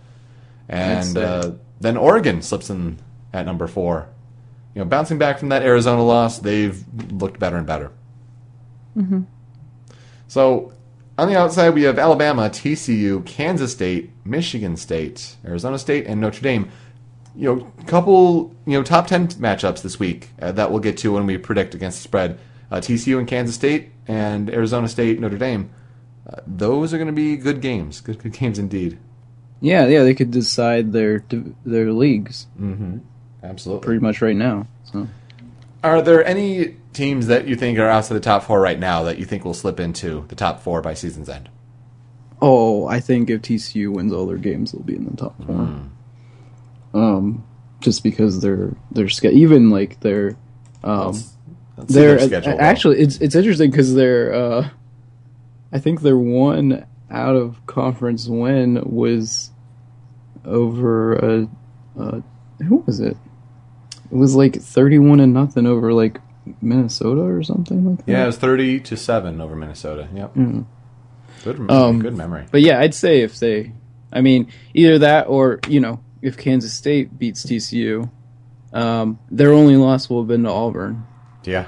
And 0.69 1.17
uh, 1.17 1.53
then 1.81 1.97
Oregon 1.97 2.43
slips 2.43 2.69
in 2.69 2.99
at 3.33 3.47
number 3.47 3.67
four. 3.69 4.09
You 4.75 4.81
know, 4.81 4.85
bouncing 4.85 5.17
back 5.17 5.39
from 5.39 5.49
that 5.49 5.63
Arizona 5.63 6.05
loss, 6.05 6.39
they've 6.39 6.85
looked 7.11 7.39
better 7.41 7.57
and 7.57 7.67
better. 7.67 7.91
Mm-hmm. 8.99 9.23
So 10.27 10.73
on 11.17 11.29
the 11.29 11.39
outside, 11.39 11.71
we 11.71 11.85
have 11.85 11.99
Alabama, 11.99 12.51
TCU, 12.51 13.25
Kansas 13.25 13.73
State, 13.73 14.11
Michigan 14.29 14.77
State, 14.77 15.37
Arizona 15.45 15.79
State, 15.79 16.07
and 16.07 16.21
Notre 16.21 16.41
Dame. 16.43 16.71
You 17.35 17.55
know, 17.55 17.73
couple 17.87 18.55
you 18.67 18.77
know 18.77 18.83
top 18.83 19.07
ten 19.07 19.29
matchups 19.29 19.83
this 19.83 19.99
week 19.99 20.31
uh, 20.43 20.53
that 20.53 20.71
we'll 20.71 20.81
get 20.81 20.97
to 20.99 21.13
when 21.13 21.27
we 21.27 21.39
predict 21.39 21.75
against 21.75 21.99
the 21.99 22.03
spread. 22.03 22.39
Uh, 22.71 22.77
TCU 22.77 23.19
and 23.19 23.27
Kansas 23.27 23.55
State, 23.55 23.91
and 24.07 24.51
Arizona 24.51 24.89
State, 24.89 25.19
Notre 25.21 25.39
Dame. 25.39 25.71
Uh, 26.29 26.41
those 26.47 26.93
are 26.93 26.99
going 26.99 27.07
to 27.07 27.13
be 27.15 27.37
good 27.37 27.61
games. 27.63 28.01
Good, 28.03 28.19
good 28.23 28.33
games 28.35 28.59
indeed. 28.59 28.99
yeah, 29.61 29.87
yeah. 29.87 30.03
They 30.03 30.15
could 30.15 30.31
decide 30.31 30.93
their 30.93 31.25
their 31.65 31.93
leagues 31.93 32.47
Absolutely. 33.43 33.85
pretty 33.87 34.01
much 34.01 34.21
right 34.21 34.37
now. 34.37 34.67
So 34.93 35.09
Are 35.83 36.03
there 36.03 36.25
any 36.25 36.77
teams 36.93 37.29
that 37.29 37.47
you 37.47 37.55
think 37.57 37.79
are 37.79 37.89
outside 37.89 38.15
the 38.17 38.21
top 38.21 38.43
four 38.43 38.61
right 38.61 38.79
now 38.79 39.05
that 39.05 39.19
you 39.19 39.25
think 39.25 39.45
will 39.45 39.55
slip 39.55 39.79
into 39.79 40.25
the 40.29 40.35
top 40.35 40.61
four 40.61 40.83
by 40.83 40.95
season's 40.95 41.29
end? 41.29 41.49
Oh, 42.41 42.87
I 42.87 43.01
think 43.01 43.31
if 43.31 43.43
TCU 43.43 43.93
wins 43.93 44.13
all 44.13 44.27
their 44.27 44.37
games, 44.37 44.73
they'll 44.73 44.83
be 44.83 44.95
in 44.95 45.07
the 45.07 45.17
top 45.17 45.35
four. 45.45 45.81
Um, 46.95 47.45
just 47.81 48.03
because 48.03 48.41
they're 48.41 48.75
they're 48.91 49.09
even 49.25 49.71
like 49.71 50.01
they're 50.01 50.37
um 50.85 51.13
Let's 51.77 51.95
see 51.95 51.95
they're 51.95 52.17
their 52.17 52.27
schedule, 52.27 52.61
actually 52.61 52.99
it's 53.01 53.19
it's 53.19 53.35
interesting 53.37 53.71
because 53.71 53.95
they're 53.95 54.35
uh 54.35 54.71
I 55.73 55.79
think 55.79 56.01
their 56.01 56.17
one 56.17 56.87
out 57.11 57.37
of 57.37 57.65
conference 57.67 58.27
win 58.27 58.83
was 58.85 59.51
over 60.45 61.25
uh, 61.25 61.47
uh 61.99 62.21
who 62.67 62.83
was 62.87 63.01
it? 63.01 63.17
It 64.11 64.17
was 64.17 64.35
like 64.35 64.61
thirty 64.61 64.99
one 64.99 65.21
and 65.21 65.33
nothing 65.33 65.67
over 65.67 65.93
like 65.93 66.21
Minnesota 66.61 67.21
or 67.21 67.43
something 67.43 67.85
like 67.85 67.99
that. 68.07 68.11
yeah, 68.11 68.25
it 68.25 68.27
was 68.27 68.39
thirty 68.39 68.81
to 68.81 68.97
seven 68.97 69.41
over 69.41 69.55
Minnesota. 69.55 70.09
Yep. 70.15 70.37
Good, 71.45 71.59
rem- 71.59 71.71
Um, 71.71 71.99
good 72.01 72.17
memory. 72.17 72.45
But 72.51 72.61
yeah, 72.63 72.81
I'd 72.81 72.95
say 72.95 73.21
if 73.23 73.39
they, 73.39 73.73
I 74.13 74.21
mean, 74.21 74.51
either 74.75 74.99
that 75.01 75.29
or 75.29 75.61
you 75.69 75.81
know, 75.81 76.01
if 76.23 76.37
Kansas 76.37 76.73
State 76.73 77.19
beats 77.19 77.45
TCU, 77.45 78.11
um, 78.73 79.19
their 79.31 79.53
only 79.53 79.77
loss 79.77 80.09
will 80.11 80.21
have 80.21 80.29
been 80.29 80.43
to 80.45 80.51
Auburn. 80.51 81.05
Yeah. 81.45 81.67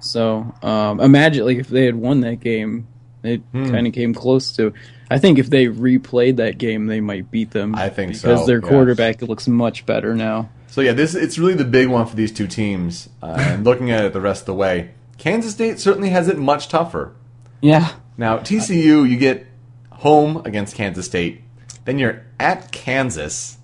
So 0.00 0.54
um, 0.62 1.00
imagine 1.00 1.44
like 1.46 1.58
if 1.58 1.68
they 1.68 1.84
had 1.84 1.94
won 1.94 2.20
that 2.22 2.40
game, 2.40 2.86
it 3.22 3.42
Hmm. 3.52 3.70
kind 3.70 3.86
of 3.86 3.92
came 3.92 4.14
close 4.14 4.52
to. 4.56 4.72
I 5.10 5.18
think 5.18 5.38
if 5.38 5.50
they 5.50 5.66
replayed 5.66 6.36
that 6.36 6.56
game, 6.58 6.86
they 6.86 7.00
might 7.00 7.30
beat 7.30 7.50
them. 7.50 7.74
I 7.74 7.88
think 7.88 8.12
because 8.12 8.40
so, 8.40 8.46
their 8.46 8.60
yeah. 8.62 8.68
quarterback 8.68 9.20
looks 9.22 9.46
much 9.48 9.84
better 9.84 10.14
now. 10.14 10.48
So 10.68 10.80
yeah, 10.80 10.92
this 10.92 11.14
it's 11.14 11.36
really 11.36 11.54
the 11.54 11.64
big 11.64 11.88
one 11.88 12.06
for 12.06 12.14
these 12.16 12.32
two 12.32 12.46
teams. 12.46 13.08
Uh, 13.22 13.34
and 13.38 13.64
looking 13.64 13.90
at 13.90 14.04
it 14.04 14.12
the 14.12 14.20
rest 14.20 14.42
of 14.42 14.46
the 14.46 14.54
way, 14.54 14.92
Kansas 15.18 15.52
State 15.52 15.78
certainly 15.80 16.10
has 16.10 16.28
it 16.28 16.38
much 16.38 16.68
tougher. 16.68 17.12
Yeah, 17.60 17.90
Now 18.20 18.36
TCU, 18.38 19.08
you 19.08 19.16
get 19.16 19.46
home 19.90 20.42
against 20.44 20.74
Kansas 20.74 21.06
State, 21.06 21.42
then 21.86 21.98
you're 21.98 22.22
at 22.38 22.70
Kansas, 22.70 23.56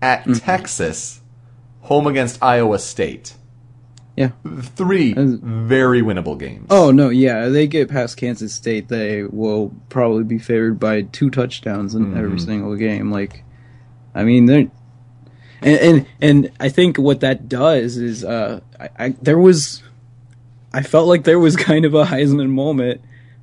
at 0.00 0.20
Mm-hmm. 0.22 0.32
Texas, 0.34 1.20
home 1.82 2.06
against 2.06 2.42
Iowa 2.42 2.78
State. 2.78 3.34
yeah. 4.16 4.30
Three 4.80 5.12
very 5.14 6.00
winnable 6.02 6.38
games. 6.38 6.66
Oh 6.70 6.90
no, 6.90 7.10
yeah, 7.10 7.48
they 7.48 7.66
get 7.66 7.88
past 7.90 8.16
Kansas 8.16 8.54
State, 8.54 8.88
they 8.88 9.24
will 9.24 9.74
probably 9.90 10.24
be 10.24 10.38
favored 10.38 10.80
by 10.80 11.02
two 11.02 11.28
touchdowns 11.30 11.94
in 11.94 12.06
Mm-hmm. 12.06 12.18
every 12.24 12.40
single 12.40 12.74
game. 12.76 13.10
Like, 13.12 13.44
I 14.14 14.24
mean, 14.24 14.46
they're 14.46 14.70
and 15.60 15.78
and 15.80 16.06
and 16.20 16.50
I 16.60 16.68
think 16.70 16.96
what 16.96 17.20
that 17.20 17.48
does 17.48 17.96
is, 17.98 18.24
uh, 18.24 18.60
I, 18.80 18.88
I 18.98 19.08
there 19.20 19.38
was, 19.38 19.82
I 20.72 20.82
felt 20.82 21.08
like 21.08 21.24
there 21.24 21.38
was 21.38 21.56
kind 21.70 21.84
of 21.84 21.92
a 21.94 22.04
Heisman 22.04 22.48
moment 22.50 23.00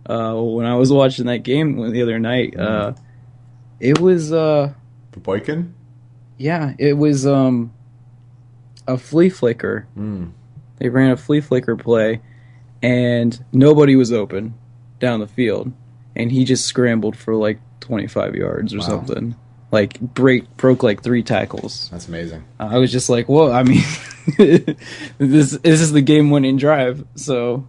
uh, 0.09 0.33
when 0.35 0.65
I 0.65 0.75
was 0.75 0.91
watching 0.91 1.25
that 1.27 1.39
game 1.43 1.91
the 1.91 2.01
other 2.01 2.19
night. 2.19 2.57
Uh, 2.57 2.93
it 3.79 3.99
was, 3.99 4.31
uh, 4.31 4.73
For 5.11 5.19
Boykin? 5.19 5.73
yeah, 6.37 6.73
it 6.77 6.93
was 6.93 7.25
um, 7.27 7.73
a 8.87 8.97
flea 8.97 9.29
flicker. 9.29 9.87
They 10.77 10.89
ran 10.89 11.11
a 11.11 11.17
flea 11.17 11.41
flicker 11.41 11.75
play, 11.75 12.21
and 12.81 13.43
nobody 13.51 13.95
was 13.95 14.11
open 14.11 14.53
down 14.99 15.19
the 15.19 15.27
field, 15.27 15.71
and 16.15 16.31
he 16.31 16.43
just 16.45 16.65
scrambled 16.65 17.15
for 17.17 17.35
like 17.35 17.59
25 17.81 18.35
yards 18.35 18.73
or 18.73 18.81
something. 18.81 19.35
Like 19.71 19.99
break 19.99 20.55
broke 20.57 20.83
like 20.83 21.03
three 21.03 21.23
tackles. 21.23 21.89
That's 21.89 22.07
amazing. 22.07 22.45
I 22.59 22.77
was 22.77 22.91
just 22.91 23.09
like, 23.09 23.27
"Well, 23.27 23.51
I 23.51 23.63
mean, 23.63 23.83
this 25.17 25.51
this 25.57 25.81
is 25.81 25.91
the 25.91 26.01
game 26.01 26.29
winning 26.29 26.55
drive." 26.55 27.03
So, 27.15 27.67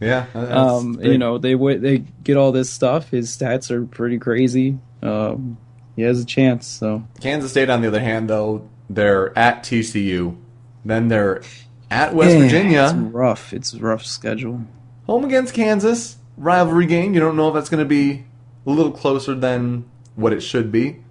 Yeah. 0.00 0.26
um, 0.34 0.98
you 1.02 1.18
know, 1.18 1.38
they 1.38 1.54
they 1.54 1.98
get 1.98 2.36
all 2.36 2.52
this 2.52 2.70
stuff. 2.70 3.10
His 3.10 3.36
stats 3.36 3.70
are 3.70 3.84
pretty 3.84 4.18
crazy. 4.18 4.78
Um, 5.02 5.58
he 5.96 6.02
has 6.02 6.20
a 6.20 6.24
chance. 6.24 6.66
So 6.66 7.04
Kansas 7.20 7.50
State, 7.50 7.70
on 7.70 7.82
the 7.82 7.88
other 7.88 8.00
hand, 8.00 8.28
though, 8.28 8.68
they're 8.88 9.36
at 9.38 9.62
TCU, 9.62 10.36
then 10.84 11.08
they're 11.08 11.42
at 11.90 12.14
West 12.14 12.34
Yeah, 12.34 12.40
Virginia, 12.40 12.84
It's 12.84 12.94
rough. 12.94 13.52
It's 13.52 13.74
a 13.74 13.78
rough 13.78 14.04
schedule. 14.04 14.62
home 15.06 15.24
against 15.24 15.54
Kansas, 15.54 16.16
rivalry 16.36 16.86
game. 16.86 17.14
You 17.14 17.20
don't 17.20 17.36
know 17.36 17.48
if 17.48 17.54
that's 17.54 17.68
going 17.68 17.82
to 17.82 17.88
be 17.88 18.24
a 18.66 18.70
little 18.70 18.92
closer 18.92 19.34
than 19.34 19.84
what 20.16 20.32
it 20.32 20.40
should 20.40 20.72
be. 20.72 21.02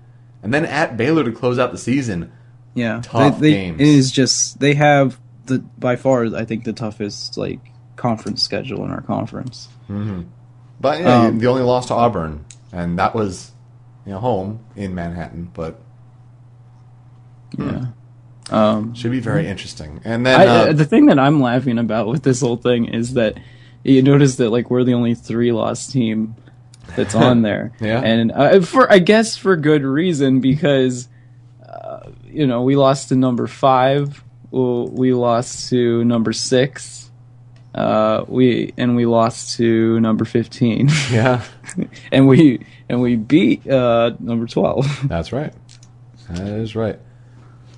And 0.43 0.54
then 0.54 0.65
at 0.65 0.97
Baylor 0.97 1.24
to 1.24 1.32
close 1.32 1.60
out 1.60 1.71
the 1.71 1.78
season. 1.78 2.32
Yeah, 2.74 3.02
Tough 3.04 3.39
they, 3.39 3.52
they, 3.52 3.54
games. 3.54 3.82
It 3.82 3.88
is 3.88 4.12
just 4.12 4.60
they 4.60 4.74
have 4.76 5.19
the 5.45 5.60
by 5.60 5.95
far 5.97 6.34
I 6.36 6.45
think 6.45 6.63
the 6.63 6.74
toughest 6.74 7.38
like 7.38 7.60
conference 8.01 8.41
schedule 8.43 8.83
in 8.83 8.91
our 8.91 9.01
conference. 9.01 9.69
But 9.87 10.99
yeah, 10.99 11.25
Um, 11.25 11.39
the 11.39 11.47
only 11.47 11.61
loss 11.61 11.87
to 11.87 11.93
Auburn, 11.93 12.43
and 12.73 12.97
that 12.97 13.13
was 13.13 13.51
you 14.05 14.11
know 14.13 14.19
home 14.19 14.59
in 14.75 14.95
Manhattan. 14.95 15.49
But 15.53 15.79
Yeah. 17.57 17.85
Um, 18.49 18.93
should 18.95 19.11
be 19.11 19.19
very 19.19 19.47
interesting. 19.47 20.01
And 20.03 20.25
then 20.25 20.39
I, 20.41 20.45
uh, 20.45 20.73
the 20.73 20.83
thing 20.85 21.05
that 21.05 21.17
I'm 21.19 21.39
laughing 21.41 21.77
about 21.77 22.07
with 22.07 22.23
this 22.23 22.41
whole 22.41 22.57
thing 22.57 22.85
is 22.85 23.13
that 23.13 23.37
you 23.83 24.01
notice 24.01 24.35
that 24.37 24.49
like 24.49 24.69
we're 24.69 24.83
the 24.83 24.93
only 24.93 25.15
three 25.15 25.51
loss 25.53 25.87
team 25.87 26.35
that's 26.95 27.15
on 27.15 27.41
there. 27.47 27.71
Yeah. 27.79 28.01
and 28.01 28.31
uh, 28.31 28.59
for 28.61 28.91
I 28.91 28.99
guess 28.99 29.37
for 29.37 29.55
good 29.55 29.83
reason 29.83 30.41
because 30.41 31.07
uh, 31.65 32.09
you 32.25 32.45
know 32.47 32.63
we 32.63 32.75
lost 32.75 33.09
to 33.09 33.15
number 33.15 33.47
five, 33.47 34.21
we 34.51 35.13
lost 35.13 35.69
to 35.69 36.03
number 36.03 36.33
six, 36.33 37.00
uh, 37.75 38.25
we 38.27 38.73
and 38.77 38.95
we 38.95 39.05
lost 39.05 39.57
to 39.57 39.99
number 39.99 40.25
fifteen, 40.25 40.89
yeah, 41.12 41.43
and 42.12 42.27
we 42.27 42.65
and 42.89 43.01
we 43.01 43.15
beat 43.15 43.67
uh, 43.67 44.12
number 44.19 44.47
twelve. 44.47 44.86
that's 45.07 45.31
right. 45.31 45.53
That 46.29 46.47
is 46.47 46.75
right. 46.75 46.99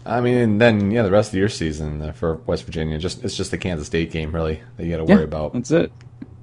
I 0.06 0.20
mean, 0.22 0.36
and 0.38 0.60
then 0.62 0.92
yeah, 0.92 1.04
the 1.04 1.12
rest 1.12 1.32
of 1.32 1.40
your 1.40 1.48
season 1.50 2.02
uh, 2.02 2.12
for 2.12 2.36
West 2.46 2.66
Virginia, 2.66 2.98
just 2.98 3.24
it's 3.24 3.38
just 3.38 3.52
the 3.52 3.58
Kansas 3.58 3.88
State 3.88 4.12
game 4.12 4.34
really 4.34 4.62
that 4.78 4.86
you 4.86 4.92
got 4.92 4.98
to 4.98 5.06
worry 5.06 5.24
about. 5.24 5.54
That's 5.54 5.72
it. 5.72 5.92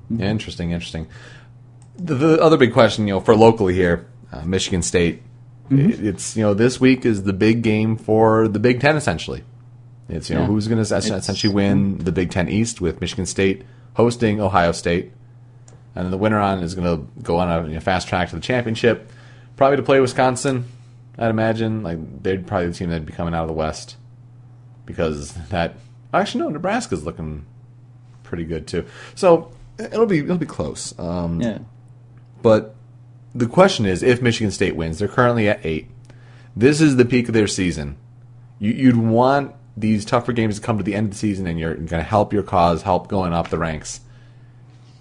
Yeah, 0.08 0.26
interesting, 0.30 0.70
interesting. 0.70 1.06
The, 1.96 2.14
the 2.14 2.42
other 2.42 2.56
big 2.56 2.72
question, 2.72 3.06
you 3.06 3.14
know, 3.14 3.20
for 3.20 3.36
locally 3.36 3.74
here, 3.74 4.06
uh, 4.32 4.42
Michigan 4.44 4.82
State, 4.82 5.22
it- 5.70 6.00
it's 6.04 6.36
you 6.36 6.42
know 6.42 6.54
this 6.54 6.80
week 6.80 7.04
is 7.04 7.24
the 7.24 7.32
big 7.32 7.62
game 7.62 7.96
for 7.96 8.48
the 8.48 8.58
Big 8.58 8.80
Ten 8.80 8.96
essentially. 8.96 9.44
It's 10.10 10.28
you 10.28 10.34
know 10.36 10.42
Yeah. 10.42 10.46
who's 10.48 10.68
going 10.68 10.82
to 10.84 10.94
essentially 10.94 11.52
win 11.52 11.98
the 11.98 12.12
Big 12.12 12.30
Ten 12.30 12.48
East 12.48 12.80
with 12.80 13.00
Michigan 13.00 13.26
State 13.26 13.64
hosting 13.94 14.40
Ohio 14.40 14.72
State, 14.72 15.12
and 15.94 16.04
then 16.04 16.10
the 16.10 16.16
winner 16.18 16.38
on 16.38 16.62
is 16.62 16.74
going 16.74 16.86
to 16.98 17.06
go 17.22 17.38
on 17.38 17.48
a 17.50 17.66
you 17.68 17.74
know, 17.74 17.80
fast 17.80 18.08
track 18.08 18.28
to 18.30 18.36
the 18.36 18.40
championship, 18.42 19.10
probably 19.56 19.76
to 19.76 19.82
play 19.82 20.00
Wisconsin. 20.00 20.64
I'd 21.18 21.30
imagine 21.30 21.82
like 21.82 22.22
they'd 22.22 22.46
probably 22.46 22.68
the 22.68 22.74
team 22.74 22.88
that'd 22.90 23.04
be 23.06 23.12
coming 23.12 23.34
out 23.34 23.42
of 23.42 23.48
the 23.48 23.54
West 23.54 23.96
because 24.86 25.32
that 25.50 25.74
actually 26.14 26.42
no 26.42 26.48
Nebraska's 26.48 27.04
looking 27.04 27.44
pretty 28.22 28.44
good 28.44 28.66
too. 28.66 28.84
So 29.14 29.50
it'll 29.78 30.06
be 30.06 30.18
it'll 30.20 30.38
be 30.38 30.46
close. 30.46 30.98
Um, 30.98 31.40
Yeah. 31.40 31.58
But 32.42 32.74
the 33.34 33.46
question 33.46 33.84
is, 33.86 34.02
if 34.02 34.22
Michigan 34.22 34.50
State 34.50 34.74
wins, 34.76 34.98
they're 34.98 35.08
currently 35.08 35.48
at 35.48 35.60
eight. 35.64 35.88
This 36.56 36.80
is 36.80 36.96
the 36.96 37.04
peak 37.04 37.28
of 37.28 37.34
their 37.34 37.46
season. 37.46 37.96
You, 38.58 38.72
you'd 38.72 38.96
want 38.96 39.54
these 39.76 40.04
tougher 40.04 40.32
games 40.32 40.56
to 40.58 40.62
come 40.64 40.78
to 40.78 40.84
the 40.84 40.94
end 40.94 41.06
of 41.06 41.12
the 41.12 41.18
season, 41.18 41.46
and 41.46 41.58
you're 41.58 41.74
going 41.74 41.88
to 41.88 42.02
help 42.02 42.32
your 42.32 42.42
cause, 42.42 42.82
help 42.82 43.08
going 43.08 43.32
up 43.32 43.48
the 43.48 43.58
ranks. 43.58 44.00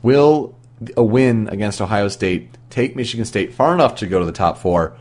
Will 0.01 0.55
a 0.95 1.03
win 1.03 1.49
against 1.49 1.82
Ohio 1.82 2.08
State 2.08 2.58
take 2.69 2.95
Michigan 2.95 3.25
State 3.25 3.53
far 3.53 3.73
enough 3.73 3.95
to 3.95 4.08
go 4.08 4.19
to 4.19 4.25
the 4.25 4.32
top 4.32 4.58
four, 4.58 4.95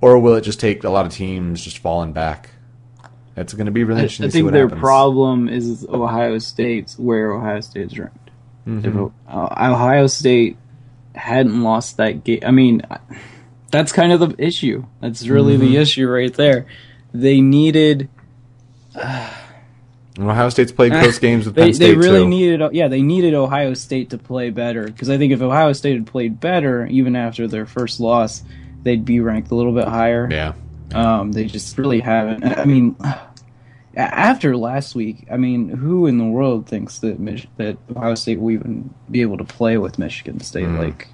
or 0.00 0.18
will 0.18 0.34
it 0.34 0.40
just 0.40 0.58
take 0.58 0.82
a 0.82 0.90
lot 0.90 1.06
of 1.06 1.12
teams 1.12 1.62
just 1.62 1.78
falling 1.78 2.12
back? 2.12 2.50
It's 3.36 3.54
going 3.54 3.66
to 3.66 3.72
be 3.72 3.84
really 3.84 4.00
I, 4.00 4.02
interesting 4.04 4.24
I 4.24 4.28
to 4.28 4.32
see 4.32 4.38
think 4.40 4.52
their 4.52 4.64
happens. 4.64 4.80
problem 4.80 5.48
is 5.48 5.86
Ohio 5.88 6.38
State's 6.38 6.98
where 6.98 7.32
Ohio 7.32 7.60
State's 7.60 7.96
ranked. 7.96 8.30
Mm-hmm. 8.66 9.06
If 9.06 9.12
uh, 9.28 9.72
Ohio 9.72 10.06
State 10.08 10.56
hadn't 11.14 11.62
lost 11.62 11.96
that 11.98 12.24
game, 12.24 12.40
I 12.44 12.50
mean, 12.50 12.82
that's 13.70 13.92
kind 13.92 14.12
of 14.12 14.20
the 14.20 14.34
issue. 14.44 14.84
That's 15.00 15.26
really 15.28 15.54
Mm-hmm. 15.54 15.64
the 15.72 15.76
issue 15.78 16.08
right 16.08 16.34
there. 16.34 16.66
They 17.14 17.40
needed. 17.40 18.08
And 18.94 19.30
Ohio 20.30 20.48
State's 20.50 20.72
played 20.72 20.92
close 20.92 21.18
games 21.20 21.46
with 21.46 21.54
They, 21.54 21.64
Penn 21.66 21.74
State 21.74 21.86
they 21.88 21.96
really 21.96 22.20
too. 22.20 22.28
needed, 22.28 22.62
yeah, 22.72 22.88
they 22.88 23.02
needed 23.02 23.34
Ohio 23.34 23.74
State 23.74 24.10
to 24.10 24.18
play 24.18 24.50
better 24.50 24.84
because 24.84 25.08
I 25.10 25.18
think 25.18 25.32
if 25.32 25.40
Ohio 25.42 25.72
State 25.72 25.94
had 25.94 26.06
played 26.06 26.40
better, 26.40 26.86
even 26.86 27.16
after 27.16 27.46
their 27.48 27.66
first 27.66 28.00
loss, 28.00 28.42
they'd 28.82 29.04
be 29.04 29.20
ranked 29.20 29.50
a 29.50 29.54
little 29.54 29.72
bit 29.72 29.88
higher. 29.88 30.28
yeah. 30.30 30.52
Um, 30.94 31.32
they 31.32 31.46
just 31.46 31.78
really 31.78 32.00
haven't. 32.00 32.44
I 32.44 32.66
mean, 32.66 32.96
after 33.96 34.56
last 34.56 34.94
week, 34.94 35.26
I 35.30 35.36
mean, 35.38 35.68
who 35.70 36.06
in 36.06 36.18
the 36.18 36.24
world 36.24 36.66
thinks 36.66 36.98
that 36.98 37.18
Mich- 37.18 37.48
that 37.56 37.78
Ohio 37.96 38.14
State 38.14 38.40
will 38.40 38.50
even 38.50 38.92
be 39.10 39.22
able 39.22 39.38
to 39.38 39.44
play 39.44 39.78
with 39.78 39.98
Michigan 39.98 40.40
State? 40.40 40.64
Mm-hmm. 40.66 40.78
Like, 40.78 41.08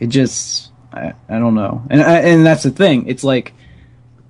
it 0.00 0.08
just, 0.08 0.70
I, 0.92 1.14
I 1.30 1.38
don't 1.38 1.54
know. 1.54 1.82
And 1.88 2.02
I, 2.02 2.18
and 2.20 2.44
that's 2.44 2.62
the 2.64 2.70
thing. 2.70 3.06
It's 3.08 3.24
like 3.24 3.54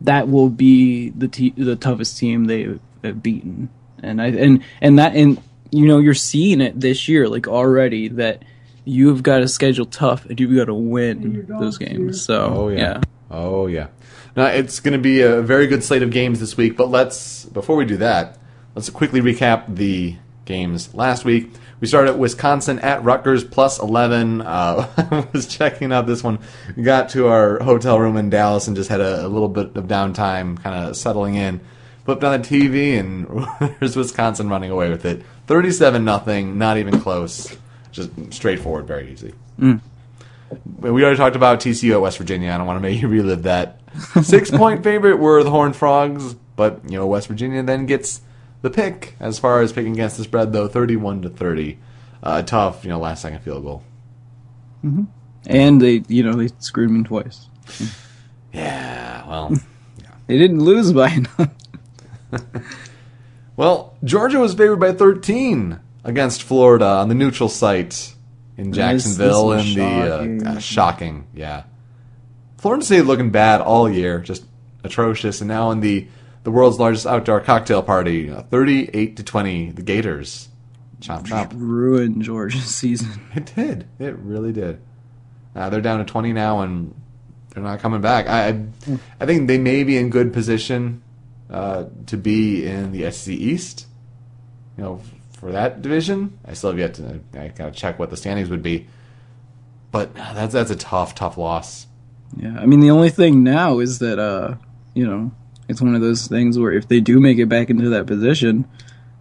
that 0.03 0.29
will 0.29 0.49
be 0.51 1.11
the 1.11 1.29
te- 1.29 1.55
the 1.57 1.77
toughest 1.77 2.19
team 2.19 2.45
they've, 2.45 2.81
they've 3.03 3.23
beaten, 3.23 3.69
and 4.03 4.21
I 4.21 4.27
and 4.29 4.63
and 4.81 4.99
that 4.99 5.15
and 5.15 5.41
you 5.71 5.87
know 5.87 5.99
you're 5.99 6.15
seeing 6.15 6.61
it 6.61 6.81
this 6.81 7.09
year, 7.09 7.29
like 7.29 7.49
already 7.49 8.09
that. 8.09 8.43
You've 8.89 9.25
got 9.25 9.39
to 9.39 9.49
schedule 9.49 9.87
tough, 9.87 10.27
and 10.27 10.39
you've 10.39 10.55
got 10.55 10.67
to 10.67 10.75
win 10.75 11.45
those 11.49 11.77
games. 11.77 12.23
So, 12.23 12.55
Oh 12.55 12.69
yeah. 12.69 12.79
yeah. 12.79 13.01
Oh 13.33 13.67
yeah. 13.67 13.89
Now 14.37 14.47
it's 14.47 14.79
going 14.79 14.93
to 14.93 14.99
be 15.01 15.23
a 15.23 15.43
very 15.43 15.67
good 15.67 15.83
slate 15.83 16.05
of 16.05 16.13
games 16.13 16.39
this 16.39 16.57
week, 16.57 16.77
but 16.77 16.89
let's 16.89 17.47
before 17.47 17.75
we 17.75 17.85
do 17.85 17.97
that, 17.97 18.39
let's 18.77 18.89
quickly 18.89 19.21
recap 19.21 19.75
the 19.75 20.15
games 20.45 20.95
last 20.95 21.25
week. 21.25 21.51
We 21.81 21.87
started 21.87 22.13
at 22.13 22.19
Wisconsin 22.19 22.79
at 22.79 23.05
Rutgers 23.05 23.45
plus 23.45 23.79
11. 23.79 24.41
Uh, 24.41 24.89
I 24.97 25.29
was 25.33 25.47
checking 25.47 25.93
out 25.93 26.07
this 26.07 26.25
one. 26.25 26.39
We 26.75 26.83
got 26.83 27.11
to 27.11 27.29
our 27.29 27.63
hotel 27.63 27.99
room 27.99 28.17
in 28.17 28.31
Dallas 28.31 28.67
and 28.67 28.77
just 28.77 28.89
had 28.89 29.01
a, 29.01 29.27
a 29.27 29.29
little 29.29 29.49
bit 29.49 29.77
of 29.77 29.85
downtime, 29.85 30.63
kind 30.63 30.89
of 30.89 30.97
settling 30.97 31.35
in. 31.35 31.61
Flipped 32.05 32.25
on 32.25 32.41
the 32.41 32.49
TV 32.49 32.99
and 32.99 33.77
there's 33.81 33.97
Wisconsin 33.97 34.49
running 34.49 34.71
away 34.71 34.89
with 34.89 35.05
it. 35.05 35.23
37 35.49 36.05
nothing, 36.05 36.57
not 36.59 36.79
even 36.79 37.01
close. 37.01 37.57
Just 37.93 38.11
straightforward, 38.33 38.87
very 38.87 39.11
easy. 39.13 39.35
We 39.59 41.03
already 41.03 41.17
talked 41.17 41.37
about 41.37 41.61
TCU 41.61 41.93
at 41.93 42.01
West 42.01 42.19
Virginia. 42.19 42.53
I 42.53 42.59
don't 42.59 42.67
want 42.67 42.77
to 42.77 42.81
make 42.81 43.01
you 43.01 43.09
relive 43.09 43.43
that. 43.45 43.81
Six 44.23 44.51
point 44.51 44.85
favorite 44.85 45.19
were 45.19 45.43
the 45.43 45.51
Horned 45.51 45.77
Frogs, 45.77 46.35
but 46.55 46.81
you 46.85 46.99
know 46.99 47.07
West 47.07 47.29
Virginia 47.29 47.63
then 47.63 47.87
gets 47.87 48.21
the 48.63 48.71
pick 48.71 49.15
as 49.21 49.39
far 49.39 49.61
as 49.61 49.73
picking 49.73 49.93
against 49.93 50.17
the 50.17 50.25
spread 50.25 50.53
though, 50.53 50.69
thirty-one 50.69 51.23
to 51.23 51.29
thirty. 51.31 51.79
Uh, 52.23 52.43
tough, 52.43 52.85
you 52.85 52.91
know, 52.91 52.99
last 52.99 53.23
second 53.23 53.41
field 53.41 53.63
goal. 53.63 53.83
Mhm. 54.85 55.07
And 55.47 55.81
they, 55.81 56.03
you 56.09 56.23
know, 56.25 56.33
they 56.33 56.49
screwed 56.59 56.91
me 56.91 57.05
twice. 57.05 57.47
Yeah, 58.53 59.27
well, 59.29 59.55
They 60.27 60.39
didn't 60.39 60.61
lose 60.61 60.93
by 60.93 61.11
enough. 61.39 61.51
well, 63.57 63.97
Georgia 64.05 64.41
was 64.41 64.55
favored 64.55 64.81
by 64.81 64.93
thirteen 64.93 65.79
against 66.05 66.43
Florida 66.43 66.87
on 66.87 67.09
the 67.09 67.15
neutral 67.15 67.49
site 67.49 68.15
in 68.57 68.73
Jacksonville, 68.73 69.49
this 69.51 69.77
and 69.77 69.77
was 69.77 70.43
the 70.43 70.49
uh, 70.49 70.53
uh, 70.53 70.59
shocking, 70.59 71.27
yeah. 71.35 71.65
Florida 72.59 72.85
State 72.85 73.03
looking 73.03 73.31
bad 73.31 73.61
all 73.61 73.89
year, 73.89 74.19
just 74.19 74.45
atrocious, 74.83 75.41
and 75.41 75.49
now 75.49 75.71
in 75.71 75.81
the 75.81 76.09
the 76.47 76.53
world's 76.53 76.79
largest 76.79 77.09
outdoor 77.09 77.41
cocktail 77.41 77.83
party, 77.83 78.31
uh, 78.31 78.41
thirty-eight 78.43 79.17
to 79.17 79.25
twenty, 79.25 79.73
the 79.73 79.83
Gators. 79.83 80.49
Chomp 81.01 81.25
chomp. 81.27 81.51
Ruined 81.53 82.23
Georgia's 82.23 82.73
season. 82.73 83.21
It 83.35 83.53
did. 83.57 83.89
It 83.99 84.17
really 84.17 84.53
did. 84.53 84.81
Uh, 85.57 85.71
they're 85.71 85.81
down 85.81 85.99
to 85.99 86.05
twenty 86.05 86.33
now, 86.33 86.61
and 86.61 86.95
they're 87.51 87.65
not 87.65 87.81
coming 87.81 88.01
back. 88.01 88.29
I, 88.29 88.51
I, 88.51 88.65
I 89.21 89.27
think 89.27 89.49
they 89.49 89.59
may 89.59 89.83
be 89.83 89.97
in 89.97 90.09
good 90.09 90.33
position 90.33 91.03
uh, 91.51 91.87
to 92.07 92.17
be 92.17 92.65
in 92.65 92.93
the 92.93 93.11
SEC 93.11 93.35
East. 93.35 93.89
You 94.79 94.85
know, 94.85 95.03
for 95.33 95.51
that 95.51 95.83
division, 95.83 96.39
I 96.45 96.53
still 96.55 96.71
have 96.71 96.79
yet 96.79 96.95
to. 96.95 97.23
I 97.35 97.49
gotta 97.49 97.73
check 97.73 97.99
what 97.99 98.11
the 98.11 98.17
standings 98.17 98.51
would 98.51 98.63
be. 98.63 98.87
But 99.91 100.11
uh, 100.17 100.33
that's 100.35 100.53
that's 100.53 100.71
a 100.71 100.77
tough, 100.77 101.17
tough 101.17 101.39
loss. 101.39 101.89
Yeah, 102.37 102.57
I 102.57 102.67
mean, 102.67 102.79
the 102.79 102.93
only 102.93 103.11
thing 103.11 103.43
now 103.43 103.81
is 103.81 103.99
that, 103.99 104.21
uh, 104.21 104.55
you 104.95 105.07
know, 105.07 105.33
it's 105.69 105.81
one 105.81 105.95
of 105.95 106.01
those 106.01 106.27
things 106.27 106.59
where 106.59 106.73
if 106.73 106.89
they 106.89 107.01
do 107.01 107.21
make 107.21 107.39
it 107.39 107.47
back 107.49 107.71
into 107.71 107.89
that 107.91 108.07
position, 108.07 108.67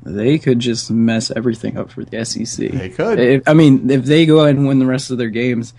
they 0.04 0.38
could 0.38 0.60
just 0.60 0.92
mess 0.92 1.32
everything 1.36 1.78
up 1.78 1.92
for 1.92 2.04
the 2.06 2.24
SEC. 2.26 2.70
They 2.72 2.90
could. 2.90 3.20
If, 3.20 3.48
I 3.48 3.54
mean, 3.54 3.90
if 3.90 4.06
they 4.06 4.26
go 4.26 4.42
ahead 4.44 4.56
and 4.56 4.68
win 4.68 4.80
the 4.80 4.86
rest 4.86 5.10
of 5.10 5.18
their 5.18 5.30
games, 5.30 5.74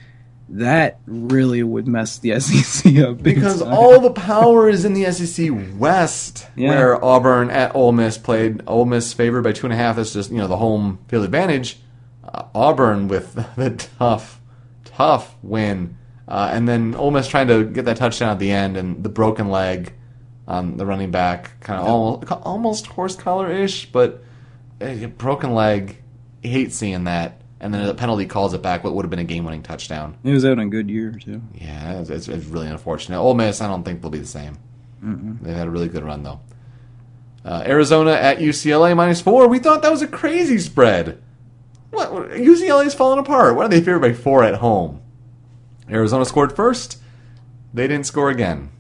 that 0.49 0.99
really 1.07 1.63
would 1.63 1.87
mess 1.89 2.19
the 2.19 2.39
SEC 2.41 2.97
up. 2.99 3.23
Because 3.23 3.63
time. 3.63 3.73
all 3.73 4.01
the 4.01 4.11
power 4.11 4.69
is 4.69 4.85
in 4.85 4.95
the 4.95 5.11
SEC 5.13 5.51
West, 5.79 6.47
Yeah. 6.57 6.71
where 6.71 7.05
Auburn 7.05 7.51
at 7.51 7.75
Ole 7.75 7.93
Miss 7.93 8.19
played. 8.19 8.63
Ole 8.67 8.85
Miss 8.85 9.13
favored 9.13 9.43
by 9.43 9.53
two 9.53 9.67
and 9.67 9.73
a 9.73 9.77
half. 9.77 9.97
That's 9.97 10.13
just 10.13 10.31
you 10.31 10.39
know 10.39 10.47
the 10.49 10.57
home 10.57 10.99
field 11.09 11.25
advantage. 11.25 11.79
Uh, 12.25 12.45
Auburn 12.55 13.07
with 13.09 13.35
the 13.57 13.71
tough, 13.99 14.41
tough 14.85 15.37
win, 15.43 15.97
uh, 16.27 16.51
and 16.53 16.69
then 16.69 16.95
Ole 16.97 17.11
Miss 17.13 17.29
trying 17.29 17.47
to 17.49 17.65
get 17.65 17.85
that 17.85 17.97
touchdown 17.97 18.31
at 18.31 18.39
the 18.41 18.51
end, 18.51 18.77
and 18.77 19.03
the 19.05 19.09
broken 19.09 19.49
leg 19.49 19.93
on 20.49 20.77
the 20.77 20.87
running 20.87 21.11
back, 21.11 21.59
kind 21.61 21.81
of 21.81 21.87
almost 21.87 22.33
almost 22.33 22.87
horse 22.87 23.17
collar 23.17 23.51
ish, 23.51 23.91
but 23.91 24.23
a 24.81 25.07
broken 25.07 25.55
leg. 25.55 26.03
Hate 26.43 26.73
seeing 26.73 27.05
that. 27.05 27.41
and 27.61 27.75
then 27.75 27.85
the 27.87 27.95
penalty 27.95 28.27
calls 28.27 28.55
it 28.55 28.63
back. 28.63 28.85
What 28.85 28.95
would 28.95 29.05
have 29.05 29.11
been 29.11 29.19
a 29.19 29.25
game-winning 29.25 29.63
touchdown. 29.63 30.17
He 30.23 30.31
was 30.31 30.45
out 30.45 30.59
on 30.61 30.71
good 30.71 30.89
year 30.89 31.11
too. 31.13 31.43
Yeah, 31.55 31.99
it's, 32.01 32.11
it's, 32.11 32.29
it's 32.29 32.45
really 32.47 32.69
unfortunate. 32.69 33.19
Ole 33.19 33.35
Miss, 33.35 33.61
I 33.61 33.67
don't 33.67 33.83
think 33.83 34.01
they'll 34.03 34.11
be 34.11 34.19
the 34.21 34.27
same. 34.27 34.59
They've 35.43 35.55
had 35.57 35.67
a 35.67 35.71
really 35.71 35.89
good 35.89 36.05
run 36.05 36.23
though. 36.23 36.41
Uh, 37.45 37.63
Arizona 37.67 38.13
at 38.13 38.39
UCLA 38.39 38.95
minus 38.97 39.21
four. 39.21 39.49
We 39.49 39.59
thought 39.59 39.83
that 39.83 39.91
was 39.91 40.03
a 40.03 40.07
crazy 40.09 40.59
spread. 40.59 41.23
What 41.91 42.11
UCLA's 42.31 42.95
falling 42.95 43.19
apart. 43.21 43.57
Why 43.57 43.65
are 43.65 43.69
they 43.69 43.81
favored 43.81 44.01
by 44.01 44.13
four 44.13 44.45
at 44.45 44.57
home? 44.57 45.01
Arizona 45.91 46.25
scored 46.25 46.55
first. 46.55 47.01
They 47.73 47.87
didn't 47.89 48.07
score 48.07 48.31
again. 48.31 48.71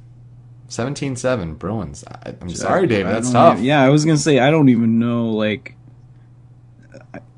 17-7 0.68 1.58
Bruins. 1.58 2.04
I, 2.06 2.34
I'm 2.40 2.50
sorry, 2.50 2.86
Dave. 2.86 3.06
I 3.06 3.12
That's 3.12 3.30
tough. 3.30 3.54
even- 3.54 3.64
yeah, 3.66 3.82
I 3.82 3.88
was 3.90 4.04
gonna 4.04 4.16
say 4.18 4.38
I 4.40 4.50
don't 4.50 4.68
even 4.68 4.98
know 4.98 5.30
like 5.30 5.74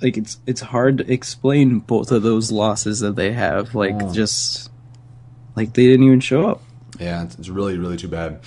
like 0.00 0.16
it's 0.16 0.38
it's 0.46 0.60
hard 0.60 0.98
to 0.98 1.12
explain 1.12 1.80
both 1.80 2.10
of 2.12 2.22
those 2.22 2.50
losses 2.52 3.00
that 3.00 3.16
they 3.16 3.32
have. 3.32 3.74
Like 3.74 3.94
Oh. 4.00 4.12
just 4.12 4.70
like 5.56 5.74
they 5.74 5.84
didn't 5.86 6.06
even 6.06 6.20
show 6.20 6.48
up. 6.48 6.62
Yeah, 7.00 7.24
it's, 7.24 7.38
it's 7.38 7.48
really, 7.48 7.76
really 7.78 7.96
too 7.96 8.08
bad. 8.08 8.40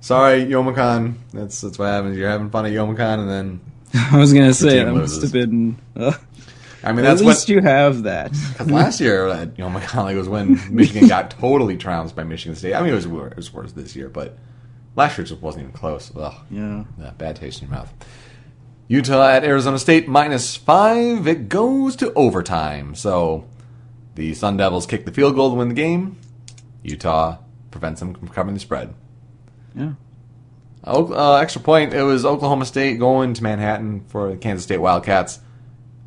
Sorry, 0.00 0.44
Youmacon. 0.46 1.14
That's 1.32 1.60
that's 1.60 1.78
what 1.78 1.86
happens. 1.86 2.16
You're 2.16 2.30
having 2.30 2.50
fun 2.50 2.66
at 2.66 2.72
Youmacon, 2.72 3.18
and 3.20 3.28
then 3.30 3.60
I 4.12 4.18
was 4.18 4.32
gonna 4.32 4.54
say 4.54 4.82
that 4.82 4.94
loses. 4.94 5.22
must 5.22 5.34
have 5.34 5.50
been. 5.50 5.78
Uh, 5.96 6.12
I 6.84 6.92
mean 6.92 7.04
at 7.04 7.08
that's 7.08 7.20
least 7.22 7.42
what 7.42 7.48
you 7.48 7.60
have 7.62 8.04
that. 8.04 8.32
Last 8.66 9.00
year 9.00 9.26
at 9.28 9.54
Youmacon 9.56 10.04
like, 10.04 10.16
was 10.16 10.28
when 10.28 10.60
Michigan 10.74 11.08
got 11.08 11.30
totally 11.30 11.76
trounced 11.76 12.14
by 12.14 12.24
Michigan 12.24 12.54
State. 12.54 12.74
I 12.74 12.80
mean, 12.82 12.92
it 12.92 12.94
was, 12.94 13.06
it 13.06 13.36
was 13.36 13.52
worse 13.52 13.72
this 13.72 13.96
year, 13.96 14.08
but 14.08 14.38
last 14.94 15.18
year 15.18 15.24
just 15.26 15.40
wasn't 15.42 15.62
even 15.64 15.72
close. 15.74 16.12
Ugh, 16.16 16.34
Yeah. 16.50 16.84
yeah, 16.98 17.10
bad 17.18 17.36
taste 17.36 17.62
in 17.62 17.68
your 17.68 17.76
mouth. 17.76 17.92
Utah 18.86 19.28
at 19.28 19.44
Arizona 19.44 19.78
State 19.78 20.08
minus 20.08 20.56
five. 20.56 21.26
It 21.26 21.48
goes 21.48 21.94
to 21.96 22.12
overtime. 22.14 22.94
So 22.94 23.44
the 24.14 24.32
Sun 24.34 24.56
Devils 24.56 24.86
kick 24.86 25.04
the 25.04 25.12
field 25.12 25.34
goal 25.34 25.50
to 25.50 25.56
win 25.56 25.68
the 25.68 25.74
game. 25.74 26.16
Utah 26.82 27.38
prevents 27.70 28.00
them 28.00 28.14
from 28.14 28.28
covering 28.28 28.54
the 28.54 28.60
spread. 28.60 28.94
Yeah. 29.74 29.92
Uh, 30.84 31.34
extra 31.34 31.60
point. 31.60 31.92
It 31.92 32.02
was 32.02 32.24
Oklahoma 32.24 32.64
State 32.64 32.98
going 32.98 33.34
to 33.34 33.42
Manhattan 33.42 34.04
for 34.08 34.30
the 34.30 34.36
Kansas 34.36 34.64
State 34.64 34.78
Wildcats. 34.78 35.40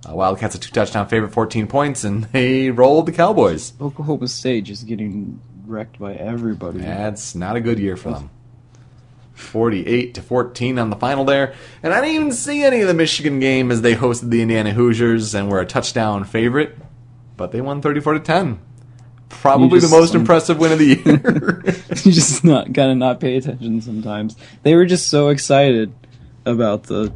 Uh, 0.08 0.16
Wildcats 0.16 0.56
a 0.56 0.60
two 0.60 0.72
touchdown 0.72 1.08
favorite, 1.08 1.32
14 1.32 1.68
points, 1.68 2.04
and 2.04 2.24
they 2.26 2.70
rolled 2.72 3.06
the 3.06 3.12
Cowboys. 3.12 3.74
Oklahoma 3.80 4.28
State 4.28 4.64
just 4.64 4.88
getting 4.88 5.40
wrecked 5.68 6.00
by 6.00 6.14
everybody. 6.14 6.80
That's 6.80 7.36
not 7.36 7.56
a 7.56 7.62
good 7.62 7.80
year 7.80 7.96
for 7.96 8.12
them. 8.12 8.30
48 9.34 10.14
to 10.16 10.22
14 10.22 10.78
on 10.80 10.90
the 10.90 10.96
final 10.96 11.24
there. 11.26 11.54
And 11.82 11.94
I 11.94 12.02
didn't 12.02 12.16
even 12.16 12.32
see 12.32 12.64
any 12.64 12.82
of 12.82 12.88
the 12.88 12.94
Michigan 12.94 13.40
game 13.40 13.72
as 13.72 13.82
they 13.82 13.96
hosted 13.96 14.30
the 14.30 14.42
Indiana 14.42 14.72
Hoosiers 14.72 15.34
and 15.34 15.50
were 15.50 15.60
a 15.60 15.66
touchdown 15.66 16.24
favorite, 16.26 16.78
but 17.38 17.52
they 17.52 17.62
won 17.62 17.82
34 17.82 18.14
to 18.14 18.20
10. 18.20 18.60
Probably 19.30 19.80
just- 19.80 19.92
the 19.92 19.98
most 19.98 20.14
impressive 20.14 20.60
win 20.60 20.72
of 20.74 20.80
the 20.80 20.86
year. 20.86 21.62
you 22.04 22.12
just 22.12 22.44
not 22.44 22.74
gotta 22.74 22.96
not 22.96 23.20
pay 23.20 23.38
attention 23.38 23.82
sometimes. 23.82 24.36
They 24.64 24.76
were 24.76 24.86
just 24.86 25.08
so 25.08 25.30
excited 25.30 25.94
about 26.46 26.84
the 26.84 27.14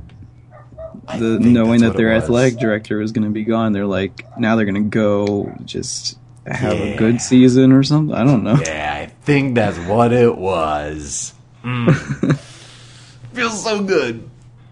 the 1.07 1.39
knowing 1.39 1.81
that 1.81 1.95
their 1.95 2.11
athletic 2.13 2.57
director 2.59 2.97
was 2.97 3.11
going 3.11 3.25
to 3.25 3.31
be 3.31 3.43
gone. 3.43 3.73
They're 3.73 3.85
like 3.85 4.25
now 4.39 4.55
they're 4.55 4.65
going 4.65 4.83
to 4.83 4.89
go 4.89 5.53
just 5.65 6.17
have 6.45 6.73
a 6.79 6.95
good 6.97 7.21
season 7.21 7.71
or 7.71 7.83
something. 7.83 8.15
I 8.15 8.23
don't 8.23 8.43
know. 8.43 8.57
yeah, 8.63 8.99
I 9.03 9.05
think 9.23 9.55
that's 9.55 9.77
what 9.79 10.13
it 10.13 10.37
was. 10.37 11.33
Mm. 11.63 12.37
Feels 13.33 13.63
so 13.63 13.83
good. 13.83 14.29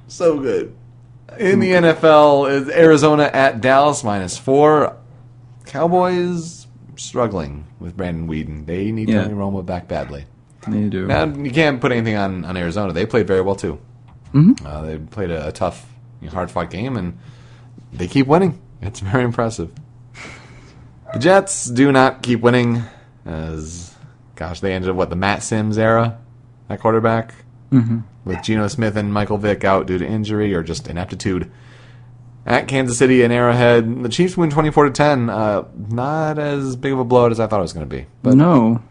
So 0.07 0.39
good. 0.39 0.75
In 1.39 1.59
the 1.59 1.71
NFL, 1.71 2.51
is 2.51 2.69
Arizona 2.69 3.23
at 3.33 3.59
Dallas 3.61 4.03
minus 4.03 4.37
four. 4.37 4.95
Cowboys 5.65 6.67
struggling 6.95 7.65
with 7.79 7.97
Brandon 7.97 8.27
Weeden. 8.27 8.65
They 8.67 8.91
need 8.91 9.09
Yeah. 9.09 9.23
Tony 9.23 9.33
Romo 9.33 9.65
back 9.65 9.87
badly. 9.87 10.25
They 10.67 10.87
do. 10.89 11.07
Now, 11.07 11.25
you 11.25 11.51
can't 11.51 11.81
put 11.81 11.91
anything 11.91 12.15
on, 12.15 12.45
on 12.45 12.55
Arizona. 12.55 12.93
They 12.93 13.05
played 13.05 13.27
very 13.27 13.41
well 13.41 13.55
too. 13.55 13.79
Mhm. 14.33 14.63
Uh, 14.65 14.81
they 14.83 14.97
played 14.97 15.31
a, 15.31 15.47
a 15.47 15.51
tough, 15.51 15.85
hard 16.27 16.51
fought 16.51 16.69
game, 16.69 16.97
and 16.97 17.17
they 17.91 18.07
keep 18.07 18.27
winning. 18.27 18.61
It's 18.81 18.99
very 18.99 19.23
impressive. 19.23 19.71
The 21.13 21.19
Jets 21.19 21.65
do 21.65 21.91
not 21.91 22.23
keep 22.23 22.41
winning, 22.41 22.83
as 23.25 23.93
gosh, 24.35 24.59
they 24.59 24.73
ended 24.73 24.89
up 24.89 24.95
what 24.95 25.09
the 25.09 25.15
Matt 25.15 25.43
Simms 25.43 25.77
era 25.77 26.19
at 26.69 26.79
quarterback 26.79 27.33
hmm 27.69 27.99
with 28.25 28.41
Geno 28.41 28.69
Smith 28.69 28.95
and 28.95 29.13
Michael 29.13 29.37
Vick 29.37 29.65
out 29.65 29.85
due 29.85 29.97
to 29.97 30.05
injury 30.05 30.53
or 30.53 30.63
just 30.63 30.87
ineptitude. 30.87 31.51
At 32.45 32.69
Kansas 32.69 32.97
City 32.97 33.21
and 33.21 33.33
Arrowhead, 33.33 34.03
the 34.03 34.09
Chiefs 34.09 34.37
win 34.37 34.49
twenty 34.49 34.71
four 34.71 34.85
to 34.85 34.91
ten. 34.91 35.29
Uh, 35.29 35.65
not 35.89 36.39
as 36.39 36.75
big 36.75 36.93
of 36.93 36.99
a 36.99 37.03
blowout 37.03 37.31
as 37.31 37.39
I 37.39 37.47
thought 37.47 37.59
it 37.59 37.63
was 37.63 37.73
going 37.73 37.87
to 37.87 37.95
be, 37.95 38.05
but 38.21 38.35
no, 38.35 38.81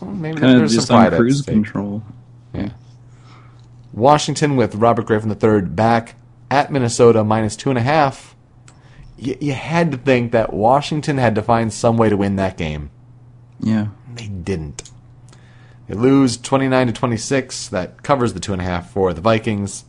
well, 0.00 0.10
maybe 0.10 0.40
kind 0.40 0.54
of 0.54 0.58
there's 0.58 0.74
just 0.74 0.88
some 0.88 0.96
on 0.96 1.10
cruise 1.10 1.42
control. 1.42 2.02
Yeah. 2.54 2.70
Washington 3.92 4.56
with 4.56 4.74
Robert 4.74 5.06
Griffin 5.06 5.30
III 5.30 5.62
back 5.68 6.14
at 6.52 6.70
Minnesota 6.70 7.24
minus 7.24 7.56
two 7.56 7.70
and 7.70 7.78
a 7.78 7.82
half. 7.82 8.36
Y- 9.18 9.38
you 9.40 9.52
had 9.54 9.90
to 9.92 9.96
think 9.96 10.32
that 10.32 10.52
Washington 10.52 11.16
had 11.16 11.34
to 11.36 11.42
find 11.42 11.72
some 11.72 11.96
way 11.96 12.08
to 12.10 12.16
win 12.16 12.36
that 12.36 12.56
game. 12.58 12.90
Yeah, 13.58 13.86
They 14.14 14.26
didn't. 14.28 14.90
They 15.88 15.94
lose 15.94 16.36
29 16.36 16.88
to 16.88 16.92
26. 16.92 17.68
That 17.68 18.02
covers 18.02 18.34
the 18.34 18.40
two 18.40 18.52
and 18.52 18.60
a 18.60 18.64
half 18.64 18.90
for 18.90 19.14
the 19.14 19.20
Vikings. 19.20 19.84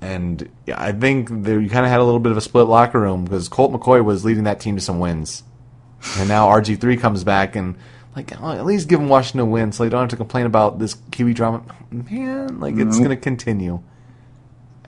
And 0.00 0.48
yeah, 0.66 0.80
I 0.80 0.92
think 0.92 1.28
there, 1.30 1.60
you 1.60 1.68
kind 1.68 1.84
of 1.84 1.90
had 1.90 2.00
a 2.00 2.04
little 2.04 2.20
bit 2.20 2.32
of 2.32 2.38
a 2.38 2.40
split 2.40 2.66
locker 2.66 3.00
room 3.00 3.24
because 3.24 3.48
Colt 3.48 3.72
McCoy 3.72 4.04
was 4.04 4.24
leading 4.24 4.44
that 4.44 4.60
team 4.60 4.76
to 4.76 4.80
some 4.82 4.98
wins. 4.98 5.42
And 6.16 6.28
now 6.28 6.46
RG3 6.48 6.98
comes 7.00 7.24
back 7.24 7.56
and, 7.56 7.76
like, 8.16 8.32
oh, 8.40 8.52
at 8.52 8.64
least 8.64 8.88
give 8.88 8.98
them 9.00 9.08
Washington 9.10 9.40
a 9.40 9.44
win 9.46 9.72
so 9.72 9.82
they 9.84 9.90
don't 9.90 10.00
have 10.00 10.08
to 10.10 10.16
complain 10.16 10.46
about 10.46 10.78
this 10.78 10.96
Kiwi 11.10 11.34
drama. 11.34 11.62
Man, 11.90 12.58
like, 12.60 12.76
it's 12.76 12.96
going 12.98 13.10
to 13.10 13.16
continue. 13.16 13.82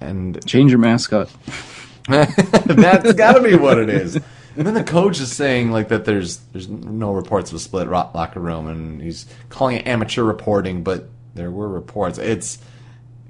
And 0.05 0.45
change 0.47 0.71
your 0.71 0.79
mascot. 0.81 1.31
that's 2.09 3.13
got 3.13 3.35
to 3.35 3.43
be 3.43 3.55
what 3.55 3.79
it 3.79 3.89
is. 3.89 4.17
And 4.57 4.67
then 4.67 4.75
the 4.75 4.85
coach 4.85 5.21
is 5.21 5.33
saying 5.33 5.71
like 5.71 5.89
that 5.89 6.05
there's 6.05 6.39
there's 6.53 6.69
no 6.69 7.13
reports 7.13 7.51
of 7.51 7.57
a 7.57 7.59
split 7.59 7.89
locker 7.89 8.41
room, 8.41 8.69
and 8.69 9.01
he's 9.01 9.27
calling 9.49 9.77
it 9.77 9.87
amateur 9.87 10.23
reporting, 10.23 10.83
but 10.83 11.09
there 11.35 11.51
were 11.51 11.69
reports. 11.69 12.19
It's 12.19 12.59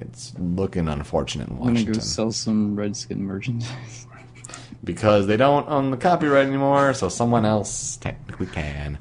it's 0.00 0.32
looking 0.38 0.88
unfortunate 0.88 1.48
in 1.48 1.58
I'm 1.58 1.74
gonna 1.74 1.84
go 1.84 1.92
sell 2.00 2.32
some 2.32 2.74
Redskin 2.74 3.22
merchandise. 3.22 4.06
because 4.82 5.28
they 5.28 5.36
don't 5.36 5.68
own 5.68 5.90
the 5.92 5.96
copyright 5.96 6.46
anymore, 6.46 6.92
so 6.94 7.08
someone 7.08 7.44
else 7.44 7.96
technically 7.98 8.46
can. 8.46 8.98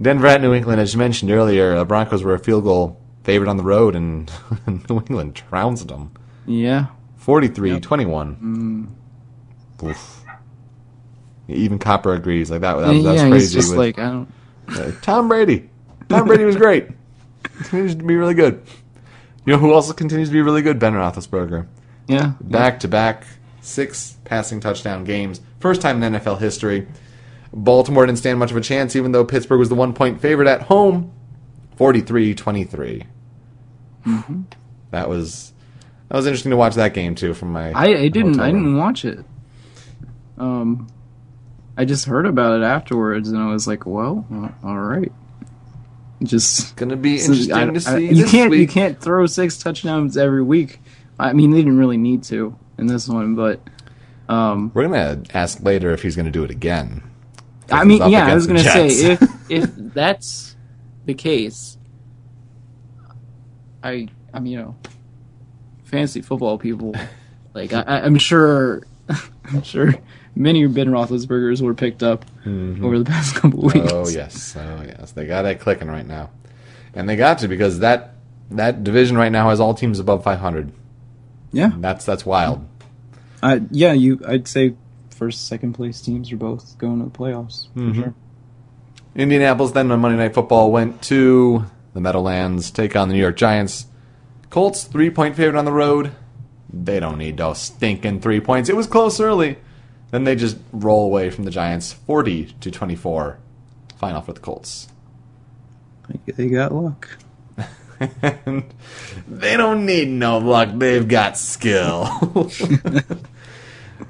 Denver 0.00 0.28
at 0.28 0.40
New 0.40 0.54
England, 0.54 0.80
as 0.80 0.94
you 0.94 0.98
mentioned 0.98 1.30
earlier, 1.30 1.76
the 1.76 1.84
Broncos 1.84 2.22
were 2.22 2.34
a 2.34 2.38
field 2.38 2.64
goal 2.64 3.00
favorite 3.24 3.50
on 3.50 3.58
the 3.58 3.64
road, 3.64 3.94
and 3.94 4.30
New 4.88 4.96
England 4.96 5.34
trounced 5.34 5.88
them. 5.88 6.12
Yeah, 6.48 6.86
43 7.18 7.80
21. 7.80 8.88
Oof. 9.84 10.24
Even 11.48 11.78
Copper 11.78 12.14
agrees. 12.14 12.50
Like 12.50 12.60
that, 12.62 12.74
that, 12.74 12.88
was- 12.88 13.04
that 13.04 13.12
was 13.12 13.22
yeah. 13.22 13.28
crazy. 13.28 13.54
Just 13.54 13.70
with- 13.70 13.78
like 13.78 13.98
I 13.98 14.10
don't. 14.10 14.32
uh, 14.68 14.90
Tom 15.02 15.28
Brady. 15.28 15.70
Tom 16.08 16.26
Brady 16.26 16.44
was 16.44 16.56
great. 16.56 16.88
Continues 17.42 17.94
to 17.94 18.02
be 18.02 18.16
really 18.16 18.34
good. 18.34 18.62
You 19.44 19.52
know 19.54 19.58
who 19.58 19.72
also 19.72 19.92
continues 19.94 20.28
to 20.28 20.32
be 20.32 20.42
really 20.42 20.60
good? 20.60 20.78
Ben 20.78 20.92
Roethlisberger. 20.92 21.66
Yeah, 22.06 22.32
Back 22.40 22.80
to 22.80 22.88
back 22.88 23.24
six 23.62 24.16
passing 24.24 24.60
touchdown 24.60 25.04
games. 25.04 25.40
First 25.60 25.80
time 25.80 26.02
in 26.02 26.12
NFL 26.14 26.38
history. 26.38 26.86
Baltimore 27.52 28.04
didn't 28.04 28.18
stand 28.18 28.38
much 28.38 28.50
of 28.50 28.56
a 28.58 28.60
chance, 28.60 28.94
even 28.94 29.12
though 29.12 29.24
Pittsburgh 29.24 29.58
was 29.58 29.68
the 29.70 29.74
one 29.74 29.94
point 29.94 30.20
favorite 30.20 30.48
at 30.48 30.62
home. 30.62 31.12
43 31.76 32.34
23. 32.34 33.04
That 34.90 35.08
was. 35.08 35.52
That 36.08 36.16
was 36.16 36.26
interesting 36.26 36.50
to 36.50 36.56
watch 36.56 36.74
that 36.76 36.94
game 36.94 37.14
too 37.14 37.34
from 37.34 37.52
my. 37.52 37.72
I, 37.72 37.86
I 38.02 38.08
didn't 38.08 38.34
hotel 38.34 38.44
I 38.44 38.50
didn't 38.50 38.76
watch 38.76 39.04
it. 39.04 39.24
Um, 40.38 40.88
I 41.76 41.84
just 41.84 42.06
heard 42.06 42.26
about 42.26 42.60
it 42.60 42.64
afterwards, 42.64 43.28
and 43.28 43.38
I 43.38 43.46
was 43.52 43.66
like, 43.66 43.84
"Well, 43.86 44.26
uh, 44.32 44.48
all 44.66 44.78
right." 44.78 45.12
Just 46.22 46.74
Gonna 46.76 46.96
be 46.96 47.18
so 47.18 47.32
interesting 47.32 47.54
I- 47.54 47.64
to 47.66 47.72
I- 47.74 47.78
see. 47.78 48.06
you 48.08 48.22
this 48.22 48.30
can't 48.30 48.52
you 48.54 48.66
can't 48.66 49.00
throw 49.00 49.26
six 49.26 49.58
touchdowns 49.58 50.16
every 50.16 50.42
week. 50.42 50.80
I 51.18 51.32
mean, 51.32 51.50
they 51.50 51.58
didn't 51.58 51.78
really 51.78 51.96
need 51.98 52.22
to 52.24 52.56
in 52.78 52.86
this 52.86 53.08
one, 53.08 53.34
but 53.34 53.60
um, 54.28 54.70
We're 54.74 54.84
gonna 54.88 55.22
ask 55.34 55.62
later 55.62 55.90
if 55.90 56.02
he's 56.02 56.16
gonna 56.16 56.30
do 56.30 56.42
it 56.44 56.50
again. 56.50 57.02
I 57.70 57.84
mean, 57.84 58.08
yeah, 58.10 58.26
I 58.26 58.34
was 58.34 58.46
gonna 58.46 58.60
the 58.62 58.64
say 58.70 58.86
if 58.88 59.22
if 59.50 59.70
that's 59.76 60.56
the 61.04 61.14
case, 61.14 61.76
I 63.82 64.08
I 64.32 64.40
mean, 64.40 64.52
you 64.52 64.58
know, 64.58 64.76
fantasy 65.88 66.20
football 66.22 66.58
people, 66.58 66.94
like 67.54 67.72
I, 67.72 67.82
I'm 67.86 68.18
sure, 68.18 68.82
I'm 69.44 69.62
sure 69.62 69.94
many 70.36 70.66
Ben 70.66 70.88
Roethlisberger's 70.88 71.62
were 71.62 71.74
picked 71.74 72.02
up 72.02 72.24
over 72.46 72.98
the 72.98 73.04
past 73.04 73.34
couple 73.36 73.60
weeks. 73.62 73.76
Mm-hmm. 73.78 73.88
Oh 73.96 74.08
yes, 74.08 74.56
oh 74.56 74.82
yes, 74.86 75.12
they 75.12 75.26
got 75.26 75.44
it 75.46 75.60
clicking 75.60 75.88
right 75.88 76.06
now, 76.06 76.30
and 76.94 77.08
they 77.08 77.16
got 77.16 77.38
to 77.40 77.48
because 77.48 77.80
that 77.80 78.14
that 78.50 78.84
division 78.84 79.16
right 79.16 79.32
now 79.32 79.50
has 79.50 79.60
all 79.60 79.74
teams 79.74 79.98
above 79.98 80.22
500. 80.24 80.72
yeah, 81.52 81.70
That's 81.78 82.04
that's 82.04 82.24
wild. 82.24 82.66
I, 83.42 83.60
yeah. 83.70 83.92
You, 83.92 84.20
I'd 84.26 84.48
say 84.48 84.74
first, 85.10 85.46
second 85.48 85.74
place 85.74 86.00
teams 86.00 86.32
are 86.32 86.36
both 86.36 86.76
going 86.78 86.98
to 87.00 87.04
the 87.04 87.10
playoffs 87.10 87.68
for 87.72 87.78
Mm-hmm. 87.80 88.02
sure. 88.02 88.14
Indianapolis 89.14 89.72
then 89.72 89.90
on 89.90 90.00
Monday 90.00 90.16
Night 90.16 90.34
Football 90.34 90.70
went 90.70 91.02
to 91.02 91.64
the 91.92 92.00
Meadowlands, 92.00 92.70
take 92.70 92.94
on 92.94 93.08
the 93.08 93.14
New 93.14 93.20
York 93.20 93.36
Giants. 93.36 93.86
Colts 94.50 94.84
three 94.84 95.10
point 95.10 95.36
favorite 95.36 95.58
on 95.58 95.64
the 95.64 95.72
road. 95.72 96.12
They 96.72 97.00
don't 97.00 97.18
need 97.18 97.36
those 97.36 97.58
stinking 97.60 98.20
three 98.20 98.40
points. 98.40 98.68
It 98.68 98.76
was 98.76 98.86
close 98.86 99.20
early. 99.20 99.58
Then 100.10 100.24
they 100.24 100.36
just 100.36 100.56
roll 100.72 101.04
away 101.04 101.30
from 101.30 101.44
the 101.44 101.50
Giants, 101.50 101.92
forty 101.92 102.46
to 102.60 102.70
twenty 102.70 102.96
four. 102.96 103.38
Final 103.96 104.20
for 104.22 104.32
the 104.32 104.40
Colts. 104.40 104.88
They- 106.08 106.32
They 106.32 106.48
got 106.48 106.72
luck. 106.72 107.18
and 108.22 108.64
they 109.28 109.56
don't 109.56 109.84
need 109.84 110.08
no 110.08 110.38
luck. 110.38 110.70
They've 110.74 111.06
got 111.06 111.36
skill. 111.36 112.06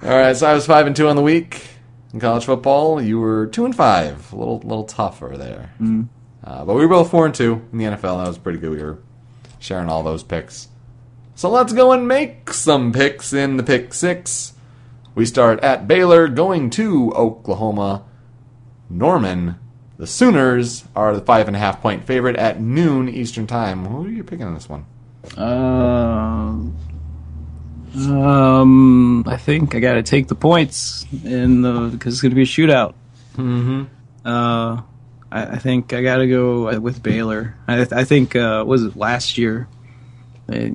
All 0.03 0.11
right, 0.11 0.37
so 0.37 0.47
I 0.47 0.53
was 0.55 0.67
five 0.67 0.87
and 0.87 0.95
two 0.95 1.09
on 1.09 1.17
the 1.17 1.23
week 1.23 1.67
in 2.13 2.21
college 2.21 2.45
football. 2.45 3.01
You 3.01 3.19
were 3.19 3.47
two 3.47 3.65
and 3.65 3.75
five, 3.75 4.33
a 4.33 4.37
little 4.37 4.59
little 4.59 4.85
tougher 4.85 5.35
there. 5.37 5.73
Uh, 6.45 6.65
but 6.65 6.75
we 6.75 6.83
were 6.83 6.89
both 6.89 7.11
four 7.11 7.25
and 7.27 7.35
two 7.35 7.67
in 7.73 7.79
the 7.79 7.85
NFL. 7.87 8.23
That 8.23 8.29
was 8.29 8.39
pretty 8.39 8.59
good. 8.59 8.71
We 8.71 8.83
were 8.83 8.99
sharing 9.59 9.89
all 9.89 10.03
those 10.03 10.23
picks. 10.23 10.69
So 11.35 11.49
let's 11.49 11.73
go 11.73 11.93
and 11.93 12.09
make 12.09 12.53
some 12.53 12.93
picks 12.93 13.33
in 13.33 13.57
the 13.57 13.63
pick 13.63 13.95
six. 13.95 14.55
We 15.15 15.25
start 15.25 15.61
at 15.61 15.89
Baylor, 15.89 16.29
going 16.29 16.71
to 16.71 17.13
Oklahoma. 17.13 18.05
Norman, 18.91 19.57
the 19.99 20.07
Sooners 20.07 20.85
are 20.97 21.15
the 21.15 21.21
five 21.21 21.49
and 21.49 21.57
a 21.57 21.59
half 21.59 21.83
point 21.83 22.05
favorite 22.05 22.37
at 22.37 22.61
noon 22.61 23.09
Eastern 23.09 23.47
time. 23.47 23.85
Who 23.85 24.07
are 24.07 24.09
you 24.09 24.25
picking 24.25 24.47
on 24.47 24.55
this 24.55 24.69
one? 24.69 24.87
Um, 25.37 26.77
um, 27.97 29.25
I 29.27 29.37
think 29.37 29.75
I 29.75 29.81
got 29.81 29.95
to 29.95 30.03
take 30.03 30.29
the 30.29 30.35
points 30.35 31.05
in 31.25 31.63
the 31.63 31.89
because 31.93 32.15
it's 32.15 32.23
going 32.23 32.31
to 32.31 32.37
be 32.37 32.43
a 32.43 32.47
shootout. 32.47 32.95
Mm-hmm. 33.37 33.85
Uh, 34.25 34.83
I, 35.31 35.43
I 35.43 35.59
think 35.59 35.93
I 35.93 36.03
got 36.03 36.17
to 36.17 36.29
go 36.29 36.79
with 36.81 37.03
Baylor. 37.03 37.57
I, 37.67 37.83
I 37.91 38.05
think 38.05 38.37
uh, 38.37 38.65
was 38.67 38.85
it 38.85 38.97
last 38.97 39.39
year? 39.39 39.69
They, 40.47 40.75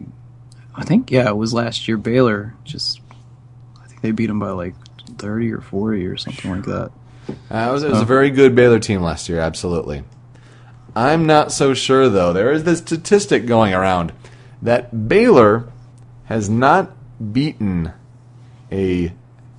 I 0.75 0.83
think 0.83 1.11
yeah, 1.11 1.29
it 1.29 1.37
was 1.37 1.53
last 1.53 1.87
year. 1.87 1.97
Baylor 1.97 2.53
just, 2.63 3.01
I 3.81 3.87
think 3.87 4.01
they 4.01 4.11
beat 4.11 4.27
them 4.27 4.39
by 4.39 4.51
like 4.51 4.75
thirty 5.17 5.51
or 5.51 5.61
forty 5.61 6.05
or 6.05 6.17
something 6.17 6.51
like 6.51 6.65
that. 6.65 6.91
Uh, 7.49 7.69
it 7.69 7.71
was, 7.71 7.83
it 7.83 7.89
was 7.89 8.01
a 8.01 8.05
very 8.05 8.29
good 8.29 8.55
Baylor 8.55 8.79
team 8.79 9.01
last 9.01 9.29
year, 9.29 9.39
absolutely. 9.39 10.03
I'm 10.95 11.25
not 11.25 11.51
so 11.51 11.73
sure, 11.73 12.09
though. 12.09 12.33
There 12.33 12.51
is 12.51 12.65
this 12.65 12.79
statistic 12.79 13.45
going 13.45 13.73
around 13.73 14.13
that 14.61 15.07
Baylor 15.07 15.71
has 16.25 16.49
not 16.49 16.91
beaten 17.31 17.93
a 18.71 19.13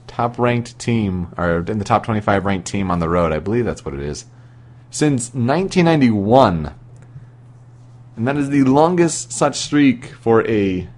top 0.07 0.38
ranked 0.38 0.78
team, 0.78 1.33
or 1.37 1.59
in 1.66 1.78
the 1.78 1.85
top 1.85 2.04
25 2.04 2.44
ranked 2.44 2.68
team 2.68 2.90
on 2.90 3.00
the 3.00 3.09
road. 3.09 3.33
I 3.33 3.38
believe 3.38 3.64
that's 3.64 3.85
what 3.85 3.94
it 3.94 4.00
is. 4.00 4.26
Since 4.94 5.35
1991. 5.35 6.72
And 8.16 8.28
that 8.28 8.37
is 8.37 8.48
the 8.48 8.62
longest 8.62 9.33
such 9.33 9.57
streak 9.59 10.07
for 10.07 10.46
a 10.48 10.88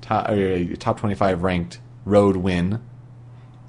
top, 0.00 0.28
a 0.28 0.74
top 0.74 0.98
25 0.98 1.44
ranked 1.44 1.78
road 2.04 2.38
win 2.38 2.82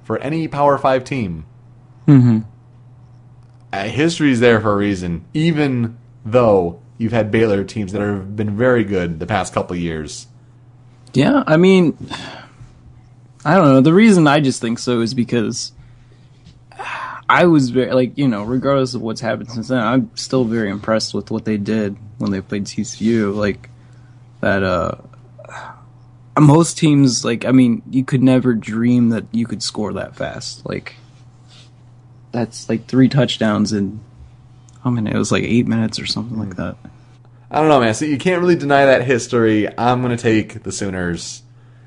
for 0.04 0.18
any 0.18 0.48
Power 0.48 0.80
5 0.80 1.04
team 1.04 1.46
uh, 3.72 3.84
history's 3.84 4.40
there 4.40 4.60
for 4.60 4.74
a 4.74 4.76
reason, 4.78 5.26
even 5.36 6.00
though 6.26 6.82
you've 6.98 7.12
had 7.12 7.30
Baylor 7.30 7.64
teams 7.64 7.92
that 7.92 8.02
have 8.02 8.36
been 8.36 8.58
very 8.58 8.84
good 8.84 9.20
the 9.20 9.28
past 9.28 9.54
couple 9.54 9.76
years. 9.76 10.26
Yeah, 11.14 11.44
I 11.46 11.58
mean, 11.58 11.96
I 13.46 13.56
don't 13.56 13.66
know. 13.66 13.82
The 13.82 13.94
reason 13.94 14.26
I 14.26 14.40
just 14.40 14.60
think 14.60 14.80
so 14.80 15.02
is 15.02 15.14
because 15.14 15.72
I 17.30 17.46
was 17.46 17.72
very 17.72 17.92
like 17.92 18.18
you 18.18 18.28
know, 18.28 18.44
regardless 18.44 18.94
of 18.94 19.02
what's 19.02 19.22
happened 19.22 19.52
since 19.52 19.68
then, 19.68 19.80
I'm 19.80 20.12
still 20.16 20.46
very 20.46 20.70
impressed 20.70 21.14
with 21.14 21.30
what 21.32 21.46
they 21.46 21.58
did 21.58 21.98
when 22.18 22.32
they 22.32 22.42
played 22.42 22.66
TCU. 22.66 23.36
Like 23.36 23.70
that, 24.42 24.64
uh, 24.64 24.96
most 26.40 26.78
teams 26.78 27.26
like 27.26 27.46
I 27.46 27.52
mean, 27.52 27.82
you 27.90 28.06
could 28.06 28.24
never 28.24 28.54
dream 28.54 29.10
that 29.10 29.26
you 29.32 29.46
could 29.46 29.62
score 29.62 29.94
that 29.94 30.16
fast. 30.16 30.66
Like 30.66 30.96
that's 32.32 32.70
like 32.70 32.86
three 32.86 33.10
touchdowns 33.10 33.74
in. 33.74 34.00
I 34.86 34.90
mean, 34.90 35.08
it 35.08 35.18
was 35.18 35.32
like 35.32 35.44
eight 35.44 35.68
minutes 35.68 36.00
or 36.00 36.06
something 36.06 36.40
like 36.40 36.56
that. 36.56 36.78
I 37.52 37.60
don't 37.60 37.68
know, 37.68 37.80
man. 37.80 37.94
So 37.94 38.06
you 38.06 38.18
can't 38.18 38.42
really 38.42 38.56
deny 38.56 38.86
that 38.86 39.04
history. 39.04 39.68
I'm 39.78 40.02
going 40.02 40.16
to 40.16 40.22
take 40.22 40.64
the 40.64 40.72
Sooners 40.72 41.44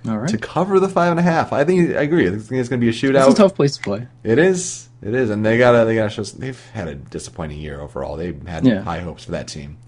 All 0.06 0.18
right, 0.18 0.28
to 0.28 0.38
cover 0.38 0.80
the 0.80 0.88
five 0.88 1.10
and 1.10 1.20
a 1.20 1.22
half. 1.22 1.52
I 1.52 1.64
think 1.64 1.96
I 1.96 2.02
agree. 2.02 2.26
I 2.26 2.30
think 2.30 2.52
it's 2.52 2.68
going 2.68 2.80
to 2.80 2.84
be 2.84 2.88
a 2.88 2.92
shootout. 2.92 3.26
it's 3.28 3.34
a 3.34 3.42
tough 3.42 3.54
place 3.54 3.76
to 3.76 3.82
play. 3.82 4.06
It 4.22 4.38
is. 4.38 4.89
It 5.02 5.14
is, 5.14 5.30
and 5.30 5.44
they 5.44 5.56
gotta 5.56 5.84
they 5.84 5.94
gotta 5.94 6.10
show. 6.10 6.22
Some, 6.22 6.40
they've 6.40 6.70
had 6.72 6.88
a 6.88 6.94
disappointing 6.94 7.58
year 7.58 7.80
overall. 7.80 8.16
They 8.16 8.34
had 8.46 8.66
Yeah. 8.66 8.82
high 8.82 9.00
hopes 9.00 9.24
for 9.24 9.30
that 9.30 9.48
team. 9.48 9.78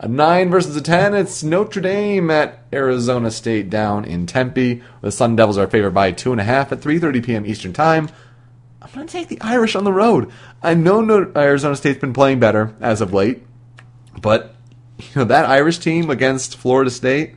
A 0.00 0.08
nine 0.08 0.50
versus 0.50 0.74
a 0.74 0.80
ten. 0.80 1.14
It's 1.14 1.44
Notre 1.44 1.80
Dame 1.80 2.30
at 2.30 2.64
Arizona 2.72 3.30
State 3.30 3.70
down 3.70 4.04
in 4.04 4.26
Tempe. 4.26 4.82
The 5.02 5.12
Sun 5.12 5.36
Devils 5.36 5.56
are 5.56 5.68
favored 5.68 5.94
by 5.94 6.10
two 6.10 6.32
and 6.32 6.40
a 6.40 6.44
half 6.44 6.72
at 6.72 6.80
3:30 6.80 7.22
p.m. 7.24 7.46
Eastern 7.46 7.72
time. 7.72 8.08
I'm 8.82 8.90
gonna 8.92 9.06
take 9.06 9.28
the 9.28 9.40
Irish 9.40 9.76
on 9.76 9.84
the 9.84 9.92
road. 9.92 10.30
I 10.62 10.74
know 10.74 11.00
no, 11.00 11.30
Arizona 11.36 11.76
State's 11.76 12.00
been 12.00 12.12
playing 12.12 12.40
better 12.40 12.74
as 12.80 13.00
of 13.00 13.12
late, 13.12 13.44
but 14.20 14.56
you 14.98 15.06
know 15.14 15.24
that 15.24 15.46
Irish 15.46 15.78
team 15.78 16.10
against 16.10 16.56
Florida 16.56 16.90
State. 16.90 17.36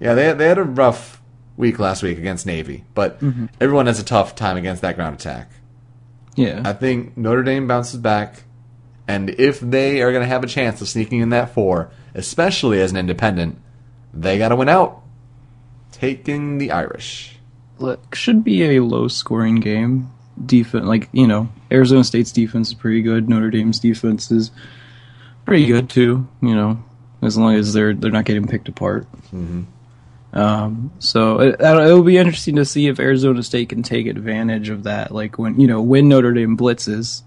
Yeah, 0.00 0.14
they 0.14 0.32
they 0.32 0.48
had 0.48 0.58
a 0.58 0.64
rough 0.64 1.22
week 1.56 1.78
last 1.78 2.02
week 2.02 2.18
against 2.18 2.44
Navy, 2.44 2.84
but 2.94 3.20
mm-hmm. 3.20 3.46
everyone 3.60 3.86
has 3.86 4.00
a 4.00 4.04
tough 4.04 4.34
time 4.34 4.56
against 4.56 4.82
that 4.82 4.96
ground 4.96 5.14
attack. 5.14 5.50
Yeah, 6.38 6.62
I 6.64 6.72
think 6.72 7.16
Notre 7.16 7.42
Dame 7.42 7.66
bounces 7.66 7.98
back, 7.98 8.44
and 9.08 9.30
if 9.30 9.58
they 9.58 10.02
are 10.02 10.12
going 10.12 10.22
to 10.22 10.28
have 10.28 10.44
a 10.44 10.46
chance 10.46 10.80
of 10.80 10.88
sneaking 10.88 11.20
in 11.20 11.30
that 11.30 11.52
four, 11.52 11.90
especially 12.14 12.80
as 12.80 12.92
an 12.92 12.96
independent, 12.96 13.58
they 14.14 14.38
got 14.38 14.50
to 14.50 14.56
win 14.56 14.68
out. 14.68 15.02
Taking 15.90 16.58
the 16.58 16.70
Irish. 16.70 17.38
look, 17.78 18.14
should 18.14 18.44
be 18.44 18.76
a 18.76 18.84
low 18.84 19.08
scoring 19.08 19.56
game. 19.56 20.12
Defense, 20.46 20.84
like 20.86 21.08
you 21.10 21.26
know, 21.26 21.48
Arizona 21.72 22.04
State's 22.04 22.30
defense 22.30 22.68
is 22.68 22.74
pretty 22.74 23.02
good. 23.02 23.28
Notre 23.28 23.50
Dame's 23.50 23.80
defense 23.80 24.30
is 24.30 24.52
pretty 25.44 25.66
good 25.66 25.90
too. 25.90 26.28
You 26.40 26.54
know, 26.54 26.84
as 27.20 27.36
long 27.36 27.56
as 27.56 27.72
they're 27.72 27.94
they're 27.94 28.12
not 28.12 28.26
getting 28.26 28.46
picked 28.46 28.68
apart. 28.68 29.10
Mm-hmm. 29.32 29.62
Um, 30.32 30.92
so 30.98 31.40
it, 31.40 31.56
it 31.58 31.92
will 31.94 32.02
be 32.02 32.18
interesting 32.18 32.56
to 32.56 32.64
see 32.64 32.86
if 32.88 33.00
Arizona 33.00 33.42
State 33.42 33.70
can 33.70 33.82
take 33.82 34.06
advantage 34.06 34.68
of 34.68 34.84
that. 34.84 35.10
Like 35.12 35.38
when 35.38 35.58
you 35.60 35.66
know 35.66 35.80
when 35.80 36.08
Notre 36.08 36.32
Dame 36.34 36.56
blitzes 36.56 37.22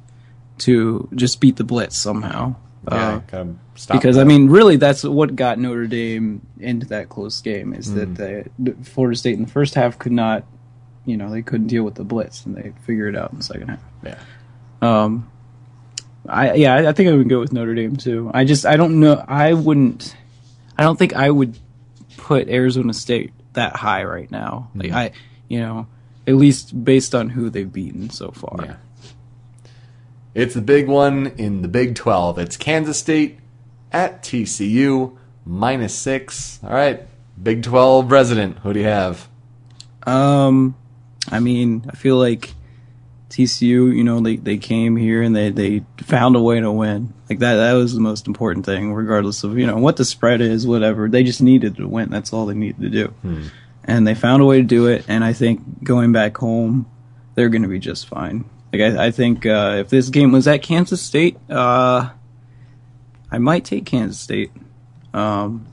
to 0.59 1.09
just 1.15 1.41
beat 1.41 1.55
the 1.55 1.63
blitz 1.63 1.97
somehow. 1.97 2.55
Yeah, 2.87 2.93
Uh, 2.93 3.17
gotta 3.31 3.55
stop 3.75 3.97
because 3.97 4.15
that. 4.15 4.21
I 4.21 4.25
mean, 4.25 4.49
really, 4.49 4.75
that's 4.75 5.03
what 5.03 5.35
got 5.35 5.57
Notre 5.59 5.87
Dame 5.87 6.45
into 6.59 6.85
that 6.87 7.09
close 7.09 7.39
game. 7.41 7.73
Is 7.73 7.93
that 7.93 8.15
they, 8.15 8.45
the 8.59 8.73
Florida 8.83 9.17
State 9.17 9.35
in 9.37 9.45
the 9.45 9.51
first 9.51 9.75
half 9.75 9.97
could 9.99 10.11
not, 10.11 10.45
you 11.05 11.17
know, 11.17 11.29
they 11.29 11.41
couldn't 11.41 11.67
deal 11.67 11.83
with 11.83 11.95
the 11.95 12.03
blitz, 12.03 12.45
and 12.45 12.55
they 12.55 12.73
figured 12.85 13.15
it 13.15 13.17
out 13.19 13.31
in 13.31 13.37
the 13.37 13.43
second 13.43 13.67
half. 13.69 13.79
yeah. 14.03 14.19
Um, 14.81 15.29
I 16.27 16.53
yeah, 16.53 16.75
I, 16.75 16.89
I 16.89 16.91
think 16.93 17.09
I 17.09 17.13
would 17.13 17.29
go 17.29 17.39
with 17.39 17.53
Notre 17.53 17.73
Dame 17.75 17.95
too. 17.97 18.29
I 18.33 18.45
just 18.45 18.65
I 18.65 18.77
don't 18.77 18.99
know. 18.99 19.23
I 19.27 19.53
wouldn't. 19.53 20.15
I 20.77 20.83
don't 20.83 20.97
think 20.97 21.13
I 21.13 21.29
would 21.29 21.57
put 22.31 22.47
Arizona 22.47 22.93
State 22.93 23.33
that 23.53 23.75
high 23.75 24.05
right 24.05 24.31
now. 24.31 24.71
Like 24.73 24.91
I, 24.93 25.11
you 25.49 25.59
know, 25.59 25.87
at 26.25 26.35
least 26.35 26.85
based 26.85 27.13
on 27.13 27.27
who 27.27 27.49
they've 27.49 27.71
beaten 27.71 28.09
so 28.09 28.31
far. 28.31 28.57
Yeah. 28.63 28.75
It's 30.33 30.53
the 30.53 30.61
big 30.61 30.87
one 30.87 31.27
in 31.37 31.61
the 31.61 31.67
Big 31.67 31.93
12. 31.93 32.39
It's 32.39 32.55
Kansas 32.55 32.97
State 32.97 33.39
at 33.91 34.23
TCU, 34.23 35.17
minus 35.45 35.93
six. 35.93 36.61
All 36.63 36.69
right. 36.69 37.05
Big 37.41 37.63
12 37.63 38.09
resident. 38.09 38.59
Who 38.59 38.71
do 38.71 38.79
you 38.79 38.85
have? 38.85 39.27
Um, 40.03 40.75
I 41.29 41.41
mean, 41.41 41.83
I 41.89 41.97
feel 41.97 42.15
like 42.15 42.53
TCU, 43.31 43.95
you 43.95 44.03
know, 44.03 44.19
they, 44.19 44.35
they 44.35 44.57
came 44.57 44.95
here 44.95 45.21
and 45.21 45.35
they, 45.35 45.49
they 45.49 45.83
found 46.03 46.35
a 46.35 46.41
way 46.41 46.59
to 46.59 46.71
win. 46.71 47.13
Like 47.29 47.39
that, 47.39 47.55
that 47.55 47.73
was 47.73 47.93
the 47.93 48.01
most 48.01 48.27
important 48.27 48.65
thing, 48.65 48.93
regardless 48.93 49.43
of, 49.43 49.57
you 49.57 49.65
know, 49.65 49.77
what 49.77 49.97
the 49.97 50.05
spread 50.05 50.41
is, 50.41 50.67
whatever. 50.67 51.09
They 51.09 51.23
just 51.23 51.41
needed 51.41 51.77
to 51.77 51.87
win. 51.87 52.09
That's 52.09 52.33
all 52.33 52.45
they 52.45 52.53
needed 52.53 52.81
to 52.81 52.89
do. 52.89 53.13
And 53.85 54.05
they 54.05 54.13
found 54.13 54.41
a 54.41 54.45
way 54.45 54.57
to 54.57 54.63
do 54.63 54.87
it. 54.87 55.05
And 55.07 55.23
I 55.23 55.33
think 55.33 55.83
going 55.83 56.11
back 56.11 56.37
home, 56.37 56.89
they're 57.35 57.49
going 57.49 57.63
to 57.63 57.67
be 57.67 57.79
just 57.79 58.07
fine. 58.07 58.45
Like, 58.71 58.81
I, 58.81 59.07
I 59.07 59.11
think, 59.11 59.45
uh, 59.45 59.77
if 59.79 59.89
this 59.89 60.09
game 60.09 60.31
was 60.31 60.47
at 60.47 60.61
Kansas 60.61 61.01
State, 61.01 61.37
uh, 61.49 62.09
I 63.31 63.37
might 63.37 63.65
take 63.65 63.85
Kansas 63.85 64.19
State. 64.19 64.51
Um, 65.13 65.67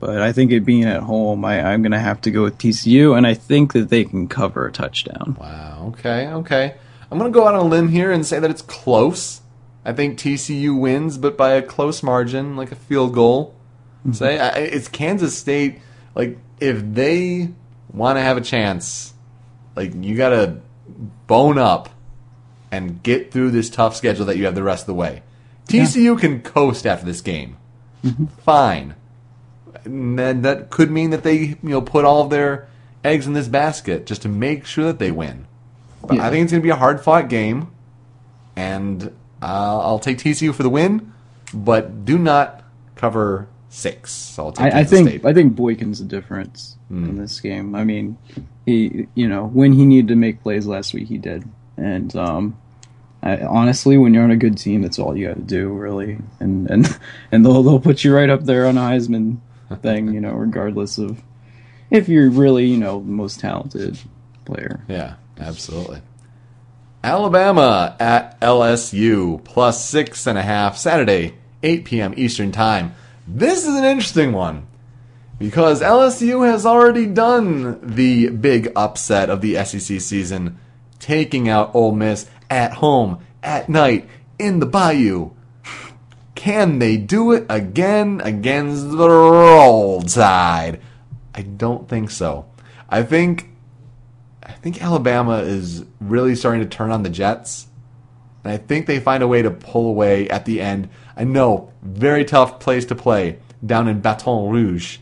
but 0.00 0.20
I 0.22 0.32
think 0.32 0.52
it 0.52 0.64
being 0.64 0.84
at 0.84 1.02
home, 1.02 1.44
I, 1.44 1.60
I'm 1.60 1.82
going 1.82 1.92
to 1.92 1.98
have 1.98 2.20
to 2.22 2.30
go 2.30 2.44
with 2.44 2.58
TCU, 2.58 3.16
and 3.16 3.26
I 3.26 3.34
think 3.34 3.72
that 3.72 3.88
they 3.88 4.04
can 4.04 4.28
cover 4.28 4.66
a 4.66 4.72
touchdown. 4.72 5.36
Wow. 5.40 5.94
Okay. 5.98 6.28
Okay. 6.28 6.74
I'm 7.10 7.18
going 7.18 7.32
to 7.32 7.36
go 7.38 7.46
out 7.46 7.54
on 7.54 7.66
a 7.66 7.68
limb 7.68 7.88
here 7.88 8.12
and 8.12 8.24
say 8.26 8.38
that 8.38 8.50
it's 8.50 8.62
close. 8.62 9.40
I 9.84 9.92
think 9.92 10.18
TCU 10.18 10.78
wins, 10.78 11.16
but 11.16 11.36
by 11.36 11.52
a 11.52 11.62
close 11.62 12.02
margin, 12.02 12.56
like 12.56 12.72
a 12.72 12.76
field 12.76 13.14
goal. 13.14 13.54
Mm-hmm. 14.00 14.12
Say 14.12 14.38
I, 14.38 14.58
it's 14.58 14.88
Kansas 14.88 15.36
State. 15.36 15.80
Like 16.14 16.38
if 16.60 16.82
they 16.82 17.50
want 17.92 18.16
to 18.16 18.20
have 18.20 18.36
a 18.36 18.42
chance, 18.42 19.14
like 19.74 19.92
you 19.94 20.16
gotta 20.16 20.60
bone 21.26 21.58
up 21.58 21.88
and 22.70 23.02
get 23.02 23.32
through 23.32 23.50
this 23.50 23.70
tough 23.70 23.96
schedule 23.96 24.26
that 24.26 24.36
you 24.36 24.44
have 24.44 24.54
the 24.54 24.62
rest 24.62 24.82
of 24.82 24.88
the 24.88 24.94
way. 24.94 25.22
TCU 25.68 26.18
can 26.18 26.42
coast 26.42 26.86
after 26.86 27.06
this 27.06 27.20
game. 27.20 27.56
Mm-hmm. 28.04 28.26
Fine. 28.42 28.94
And 29.84 30.18
then 30.18 30.42
that 30.42 30.70
could 30.70 30.90
mean 30.90 31.10
that 31.10 31.22
they, 31.22 31.38
you 31.38 31.58
know, 31.62 31.80
put 31.80 32.04
all 32.04 32.22
of 32.22 32.30
their 32.30 32.68
eggs 33.04 33.26
in 33.26 33.32
this 33.32 33.48
basket 33.48 34.06
just 34.06 34.22
to 34.22 34.28
make 34.28 34.64
sure 34.64 34.84
that 34.84 34.98
they 34.98 35.10
win. 35.10 35.46
But 36.02 36.16
Yeah. 36.16 36.26
I 36.26 36.30
think 36.30 36.44
it's 36.44 36.52
going 36.52 36.62
to 36.62 36.66
be 36.66 36.70
a 36.70 36.76
hard 36.76 37.00
fought 37.00 37.28
game, 37.28 37.70
and 38.56 39.04
uh, 39.42 39.80
I'll 39.80 39.98
take 39.98 40.18
TCU 40.18 40.54
for 40.54 40.62
the 40.62 40.70
win, 40.70 41.12
but 41.52 42.04
do 42.04 42.18
not 42.18 42.62
cover 42.94 43.48
six. 43.68 44.12
So 44.12 44.46
I'll 44.46 44.52
take 44.52 44.74
I, 44.74 44.80
I 44.80 44.84
think 44.84 45.08
State. 45.08 45.24
I 45.24 45.32
think 45.34 45.54
Boykin's 45.54 45.98
the 45.98 46.04
difference 46.04 46.76
in 46.90 47.16
this 47.16 47.38
game. 47.40 47.74
I 47.74 47.84
mean, 47.84 48.16
he 48.64 49.06
you 49.14 49.28
know 49.28 49.46
when 49.46 49.72
he 49.72 49.84
needed 49.84 50.08
to 50.08 50.16
make 50.16 50.42
plays 50.42 50.66
last 50.66 50.94
week, 50.94 51.08
he 51.08 51.18
did. 51.18 51.44
And 51.76 52.14
um, 52.16 52.58
I, 53.22 53.42
honestly, 53.42 53.98
when 53.98 54.14
you're 54.14 54.24
on 54.24 54.30
a 54.30 54.36
good 54.36 54.58
team, 54.58 54.82
that's 54.82 54.98
all 54.98 55.16
you 55.16 55.28
got 55.28 55.36
to 55.36 55.42
do, 55.42 55.68
really. 55.68 56.18
And 56.40 56.68
and 56.70 56.98
and 57.32 57.44
they'll 57.44 57.62
they'll 57.62 57.80
put 57.80 58.04
you 58.04 58.14
right 58.14 58.30
up 58.30 58.44
there 58.44 58.66
on 58.66 58.78
a 58.78 58.80
Heisman 58.80 59.38
thing, 59.82 60.14
you 60.14 60.20
know, 60.20 60.32
regardless 60.32 60.98
of 60.98 61.22
if 61.90 62.08
you're 62.08 62.30
really 62.30 62.66
you 62.66 62.78
know 62.78 63.00
the 63.00 63.10
most 63.12 63.38
talented 63.40 63.98
player. 64.44 64.80
Yeah, 64.88 65.14
absolutely. 65.40 66.02
Alabama 67.02 67.96
at 68.00 68.40
LSU 68.40 69.42
plus 69.44 69.84
six 69.84 70.26
and 70.26 70.36
a 70.36 70.42
half 70.42 70.76
Saturday, 70.76 71.34
8 71.62 71.84
p.m. 71.84 72.14
Eastern 72.16 72.52
Time. 72.52 72.94
This 73.26 73.66
is 73.66 73.76
an 73.76 73.84
interesting 73.84 74.32
one 74.32 74.66
because 75.38 75.80
LSU 75.80 76.46
has 76.50 76.66
already 76.66 77.06
done 77.06 77.78
the 77.82 78.30
big 78.30 78.72
upset 78.74 79.30
of 79.30 79.40
the 79.40 79.54
SEC 79.64 80.00
season, 80.00 80.58
taking 80.98 81.48
out 81.48 81.74
Ole 81.74 81.92
Miss 81.92 82.28
at 82.50 82.74
home, 82.74 83.24
at 83.42 83.68
night, 83.68 84.08
in 84.38 84.58
the 84.58 84.66
Bayou. 84.66 85.30
Can 86.34 86.78
they 86.78 86.96
do 86.96 87.32
it 87.32 87.46
again 87.48 88.20
against 88.22 88.90
the 88.90 89.08
roll 89.08 90.02
tide? 90.02 90.80
I 91.34 91.42
don't 91.42 91.88
think 91.88 92.10
so. 92.10 92.46
I 92.88 93.02
think 93.02 93.50
think 94.70 94.82
Alabama 94.82 95.38
is 95.38 95.82
really 95.98 96.34
starting 96.34 96.60
to 96.62 96.68
turn 96.68 96.90
on 96.90 97.02
the 97.02 97.08
Jets. 97.08 97.68
And 98.44 98.52
I 98.52 98.58
think 98.58 98.84
they 98.84 99.00
find 99.00 99.22
a 99.22 99.28
way 99.28 99.40
to 99.40 99.50
pull 99.50 99.88
away 99.88 100.28
at 100.28 100.44
the 100.44 100.60
end. 100.60 100.90
I 101.16 101.24
know, 101.24 101.72
very 101.82 102.22
tough 102.22 102.60
place 102.60 102.84
to 102.86 102.94
play 102.94 103.38
down 103.64 103.88
in 103.88 104.00
Baton 104.00 104.50
Rouge. 104.50 104.98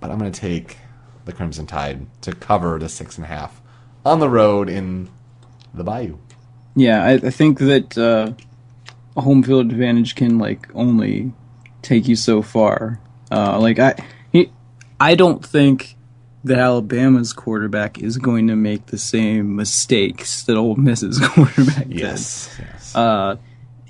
But 0.00 0.10
I'm 0.10 0.18
going 0.18 0.32
to 0.32 0.40
take 0.40 0.78
the 1.24 1.32
Crimson 1.32 1.66
Tide 1.66 2.06
to 2.22 2.34
cover 2.34 2.80
the 2.80 2.88
six 2.88 3.16
and 3.16 3.24
a 3.24 3.28
half 3.28 3.62
on 4.04 4.18
the 4.18 4.28
road 4.28 4.68
in 4.68 5.08
the 5.72 5.84
Bayou. 5.84 6.18
Yeah, 6.74 7.04
I, 7.04 7.12
I 7.12 7.30
think 7.30 7.60
that 7.60 7.96
uh, 7.96 8.32
a 9.16 9.20
home 9.20 9.44
field 9.44 9.70
advantage 9.70 10.16
can 10.16 10.38
like 10.40 10.68
only 10.74 11.32
take 11.82 12.08
you 12.08 12.16
so 12.16 12.42
far. 12.42 12.98
Uh, 13.30 13.60
like 13.60 13.78
I, 13.78 13.94
I 14.98 15.14
don't 15.14 15.46
think 15.46 15.96
that 16.44 16.58
Alabama's 16.58 17.32
quarterback 17.32 17.98
is 17.98 18.18
going 18.18 18.48
to 18.48 18.56
make 18.56 18.86
the 18.86 18.98
same 18.98 19.56
mistakes 19.56 20.44
that 20.44 20.56
Ole 20.56 20.76
Miss's 20.76 21.18
quarterback 21.28 21.88
did. 21.88 22.00
Yes. 22.00 22.54
yes. 22.58 22.94
Uh, 22.94 23.36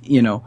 you 0.03 0.23
know, 0.23 0.45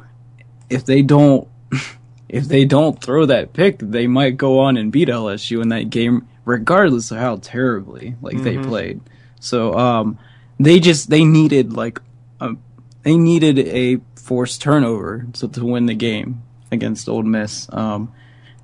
if 0.70 0.86
they 0.86 1.02
don't, 1.02 1.48
if 2.30 2.46
they 2.46 2.66
don't 2.66 3.02
throw 3.02 3.26
that 3.26 3.54
pick, 3.54 3.80
they 3.80 4.08
might 4.08 4.38
go 4.38 4.60
on 4.60 4.78
and 4.78 4.92
beat 4.92 5.10
LSU 5.10 5.62
in 5.62 5.70
that 5.70 5.90
game, 5.90 6.28
regardless 6.46 7.12
of 7.12 7.18
how 7.18 7.38
terribly 7.38 8.16
like 8.22 8.42
they 8.42 8.58
played. 8.58 9.02
So, 9.40 9.78
um, 9.78 10.18
they 10.60 10.80
just 10.80 11.10
they 11.10 11.24
needed 11.24 11.74
like 11.74 12.00
a, 12.40 12.56
they 13.04 13.16
needed 13.16 13.60
a 13.60 14.00
forced 14.16 14.62
turnover 14.62 15.28
to, 15.34 15.48
to 15.48 15.66
win 15.66 15.86
the 15.86 15.94
game 15.94 16.42
against 16.72 17.08
Ole 17.08 17.24
Miss. 17.24 17.68
Um, 17.72 18.14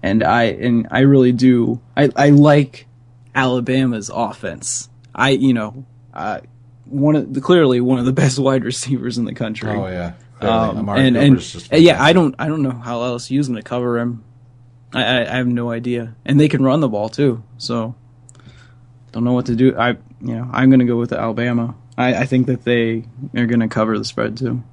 and 0.02 0.24
I 0.24 0.44
and 0.44 0.88
I 0.92 1.00
really 1.00 1.32
do 1.32 1.82
I 1.96 2.10
I 2.16 2.30
like 2.32 2.88
Alabama's 3.36 4.10
offense. 4.14 4.90
I 5.14 5.32
you 5.32 5.54
know 5.54 5.86
uh, 6.14 6.42
one 6.86 7.16
of 7.16 7.34
the, 7.34 7.42
clearly 7.42 7.82
one 7.82 8.00
of 8.00 8.06
the 8.06 8.14
best 8.24 8.40
wide 8.40 8.64
receivers 8.64 9.18
in 9.18 9.26
the 9.26 9.34
country. 9.34 9.72
oh, 9.72 9.88
yeah. 9.88 10.14
Um, 10.42 10.90
and 10.90 11.16
and 11.16 11.66
yeah. 11.72 12.04
I 12.04 12.12
don't 12.12 12.36
I 12.38 12.48
don't 12.48 12.64
know 12.64 12.72
how 12.72 13.00
LSU's 13.00 13.48
going 13.48 13.62
to 13.62 13.68
cover 13.68 13.98
him. 13.98 14.24
I, 14.94 15.04
I 15.04 15.22
I 15.22 15.36
have 15.38 15.48
no 15.48 15.72
idea, 15.72 16.16
and 16.26 16.40
they 16.40 16.50
can 16.50 16.64
run 16.64 16.82
the 16.82 16.90
ball 16.90 17.08
too. 17.08 17.44
So 17.58 17.96
don't 19.14 19.24
know 19.24 19.34
what 19.34 19.46
to 19.46 19.56
do. 19.56 19.78
I 19.78 19.92
you 19.92 20.36
know 20.36 20.50
I'm 20.52 20.70
going 20.70 20.82
to 20.82 20.86
go 20.86 20.98
with 20.98 21.14
Alabama. 21.14 21.76
I, 21.98 22.16
I 22.16 22.26
think 22.26 22.48
that 22.48 22.66
they 22.66 23.06
are 23.38 23.46
going 23.46 23.62
to 23.62 23.68
cover 23.68 23.98
the 23.98 24.04
spread 24.04 24.36
too. 24.38 24.64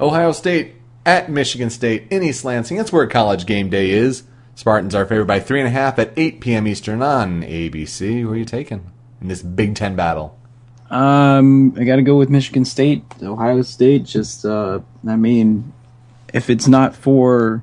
Ohio 0.00 0.32
State 0.32 0.76
at 1.04 1.30
Michigan 1.30 1.68
State 1.68 2.06
in 2.10 2.22
East 2.22 2.44
Lansing. 2.44 2.76
That's 2.76 2.92
where 2.92 3.06
college 3.06 3.46
game 3.46 3.68
day 3.68 3.90
is. 3.90 4.22
Spartans 4.60 4.94
are 4.94 5.06
favored 5.06 5.24
by 5.24 5.40
three 5.40 5.58
and 5.58 5.66
a 5.66 5.70
half 5.70 5.98
at 5.98 6.12
8 6.18 6.38
p.m. 6.42 6.68
Eastern 6.68 7.00
on 7.00 7.40
ABC. 7.40 8.20
Who 8.20 8.30
are 8.30 8.36
you 8.36 8.44
taking 8.44 8.92
in 9.18 9.28
this 9.28 9.40
Big 9.40 9.74
Ten 9.74 9.96
battle? 9.96 10.38
Um, 10.90 11.74
I 11.78 11.84
got 11.84 11.96
to 11.96 12.02
go 12.02 12.18
with 12.18 12.28
Michigan 12.28 12.66
State. 12.66 13.02
Ohio 13.22 13.62
State 13.62 14.04
just 14.04 14.44
uh, 14.44 14.80
I 15.08 15.16
mean, 15.16 15.72
if 16.34 16.50
it's 16.50 16.68
not 16.68 16.94
for 16.94 17.62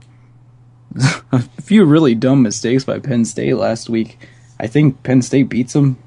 a 1.32 1.40
few 1.62 1.86
really 1.86 2.16
dumb 2.16 2.42
mistakes 2.42 2.84
by 2.84 2.98
Penn 2.98 3.26
State 3.26 3.58
last 3.58 3.90
week, 3.90 4.18
I 4.60 4.66
think 4.66 5.04
Penn 5.04 5.22
State 5.22 5.50
beats 5.50 5.74
them, 5.74 6.02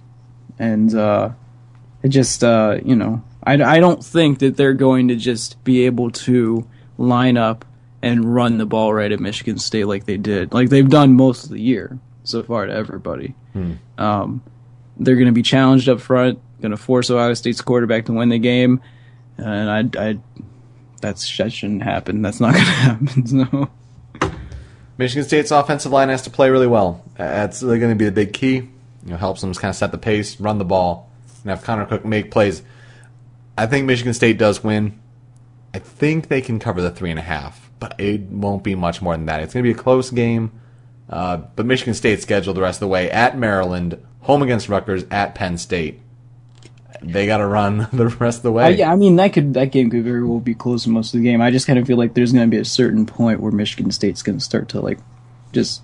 and 0.58 0.92
uh, 0.92 1.30
it 2.02 2.08
just 2.08 2.42
uh, 2.42 2.80
you 2.84 2.96
know 2.96 3.22
I, 3.44 3.62
I 3.62 3.78
don't 3.78 4.04
think 4.04 4.40
that 4.40 4.56
they're 4.56 4.74
going 4.74 5.06
to 5.06 5.14
just 5.14 5.62
be 5.62 5.86
able 5.86 6.10
to 6.10 6.66
line 6.98 7.36
up 7.36 7.64
and 8.02 8.34
run 8.34 8.58
the 8.58 8.66
ball 8.66 8.92
right 8.92 9.10
at 9.12 9.20
Michigan 9.20 9.58
State 9.58 9.84
like 9.84 10.04
they 10.04 10.16
did, 10.16 10.52
like 10.52 10.70
they've 10.70 10.88
done 10.88 11.14
most 11.14 11.44
of 11.44 11.50
the 11.50 11.60
year 11.60 11.98
so 12.24 12.42
far 12.42 12.66
to 12.66 12.72
everybody. 12.72 13.34
Um, 13.98 14.42
they're 14.96 15.16
going 15.16 15.26
to 15.26 15.32
be 15.32 15.42
challenged 15.42 15.88
up 15.88 16.00
front, 16.00 16.38
going 16.60 16.70
to 16.70 16.76
force 16.76 17.10
Ohio 17.10 17.34
State's 17.34 17.60
quarterback 17.60 18.06
to 18.06 18.12
win 18.12 18.28
the 18.28 18.38
game, 18.38 18.80
and 19.36 19.96
I, 19.96 20.10
I 20.10 20.18
that's 21.00 21.36
that 21.38 21.52
shouldn't 21.52 21.82
happen. 21.82 22.22
That's 22.22 22.40
not 22.40 22.54
going 22.54 22.64
to 22.64 22.70
happen. 22.70 23.26
So. 23.26 23.70
Michigan 24.98 25.24
State's 25.24 25.50
offensive 25.50 25.92
line 25.92 26.10
has 26.10 26.22
to 26.22 26.30
play 26.30 26.50
really 26.50 26.66
well. 26.66 27.02
That's 27.16 27.62
really 27.62 27.78
going 27.78 27.92
to 27.92 27.96
be 27.96 28.04
the 28.04 28.12
big 28.12 28.34
key. 28.34 28.56
You 28.56 28.70
know, 29.06 29.16
helps 29.16 29.40
them 29.40 29.54
kind 29.54 29.70
of 29.70 29.76
set 29.76 29.92
the 29.92 29.98
pace, 29.98 30.38
run 30.38 30.58
the 30.58 30.64
ball, 30.66 31.10
and 31.42 31.50
have 31.50 31.62
Connor 31.62 31.86
Cook 31.86 32.04
make 32.04 32.30
plays. 32.30 32.62
I 33.56 33.66
think 33.66 33.86
Michigan 33.86 34.12
State 34.12 34.36
does 34.36 34.62
win. 34.62 35.00
I 35.72 35.78
think 35.78 36.28
they 36.28 36.42
can 36.42 36.58
cover 36.58 36.82
the 36.82 36.90
three 36.90 37.08
and 37.08 37.18
a 37.18 37.22
half, 37.22 37.69
but 37.80 37.98
it 37.98 38.20
won't 38.20 38.62
be 38.62 38.74
much 38.74 39.02
more 39.02 39.14
than 39.14 39.26
that. 39.26 39.40
It's 39.40 39.54
going 39.54 39.64
to 39.64 39.74
be 39.74 39.76
a 39.76 39.82
close 39.82 40.10
game. 40.10 40.52
Uh, 41.08 41.38
but 41.56 41.66
Michigan 41.66 41.94
State 41.94 42.22
scheduled 42.22 42.56
the 42.56 42.60
rest 42.60 42.76
of 42.76 42.80
the 42.80 42.88
way 42.88 43.10
at 43.10 43.36
Maryland, 43.36 44.00
home 44.20 44.42
against 44.42 44.68
Rutgers, 44.68 45.04
at 45.10 45.34
Penn 45.34 45.58
State. 45.58 46.00
They 47.02 47.26
got 47.26 47.38
to 47.38 47.46
run 47.46 47.88
the 47.92 48.08
rest 48.08 48.38
of 48.38 48.42
the 48.44 48.52
way. 48.52 48.64
Uh, 48.64 48.68
yeah, 48.68 48.92
I 48.92 48.96
mean 48.96 49.16
that 49.16 49.32
could 49.32 49.54
that 49.54 49.72
game 49.72 49.90
could 49.90 50.04
very 50.04 50.22
well 50.22 50.38
be 50.38 50.54
close 50.54 50.86
most 50.86 51.14
of 51.14 51.20
the 51.20 51.24
game. 51.24 51.40
I 51.40 51.50
just 51.50 51.66
kind 51.66 51.78
of 51.78 51.86
feel 51.86 51.96
like 51.96 52.14
there's 52.14 52.32
going 52.32 52.48
to 52.48 52.54
be 52.54 52.60
a 52.60 52.64
certain 52.64 53.06
point 53.06 53.40
where 53.40 53.50
Michigan 53.50 53.90
State's 53.90 54.22
going 54.22 54.38
to 54.38 54.44
start 54.44 54.68
to 54.68 54.80
like 54.80 54.98
just 55.52 55.82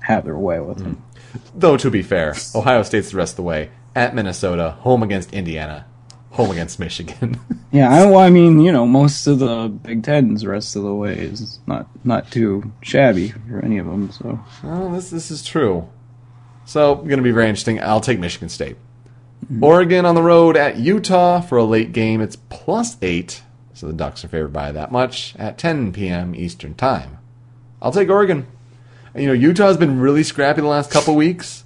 have 0.00 0.24
their 0.24 0.36
way 0.36 0.60
with 0.60 0.78
them. 0.78 1.02
Though 1.54 1.76
to 1.76 1.90
be 1.90 2.02
fair, 2.02 2.34
Ohio 2.54 2.82
State's 2.82 3.12
the 3.12 3.16
rest 3.16 3.34
of 3.34 3.36
the 3.36 3.42
way 3.42 3.70
at 3.94 4.14
Minnesota, 4.14 4.72
home 4.80 5.02
against 5.02 5.32
Indiana, 5.32 5.86
home 6.38 6.52
against 6.52 6.78
Michigan. 6.78 7.38
Yeah, 7.70 7.90
I, 7.90 8.06
well, 8.06 8.20
I 8.20 8.30
mean, 8.30 8.60
you 8.60 8.72
know, 8.72 8.86
most 8.86 9.26
of 9.26 9.40
the 9.40 9.68
Big 9.68 10.02
Ten's 10.02 10.46
rest 10.46 10.74
of 10.74 10.84
the 10.84 10.94
way 10.94 11.18
is 11.18 11.60
not 11.66 11.86
not 12.02 12.30
too 12.30 12.72
shabby 12.80 13.28
for 13.28 13.62
any 13.62 13.76
of 13.76 13.84
them. 13.84 14.10
So 14.10 14.40
well, 14.62 14.90
this 14.90 15.10
this 15.10 15.30
is 15.30 15.44
true. 15.44 15.86
So 16.64 16.94
going 16.94 17.18
to 17.18 17.22
be 17.22 17.30
very 17.30 17.46
interesting. 17.46 17.78
I'll 17.82 18.00
take 18.00 18.18
Michigan 18.18 18.48
State. 18.48 18.78
Mm-hmm. 19.44 19.62
Oregon 19.62 20.06
on 20.06 20.14
the 20.14 20.22
road 20.22 20.56
at 20.56 20.78
Utah 20.78 21.42
for 21.42 21.58
a 21.58 21.64
late 21.64 21.92
game. 21.92 22.22
It's 22.22 22.36
plus 22.36 22.96
eight, 23.02 23.42
so 23.74 23.86
the 23.86 23.92
Ducks 23.92 24.24
are 24.24 24.28
favored 24.28 24.54
by 24.54 24.72
that 24.72 24.90
much 24.90 25.36
at 25.36 25.58
10 25.58 25.92
p.m. 25.92 26.34
Eastern 26.34 26.74
time. 26.74 27.18
I'll 27.82 27.92
take 27.92 28.08
Oregon. 28.08 28.46
You 29.14 29.26
know, 29.26 29.34
Utah's 29.34 29.76
been 29.76 30.00
really 30.00 30.22
scrappy 30.22 30.62
the 30.62 30.68
last 30.68 30.90
couple 30.90 31.14
weeks, 31.14 31.64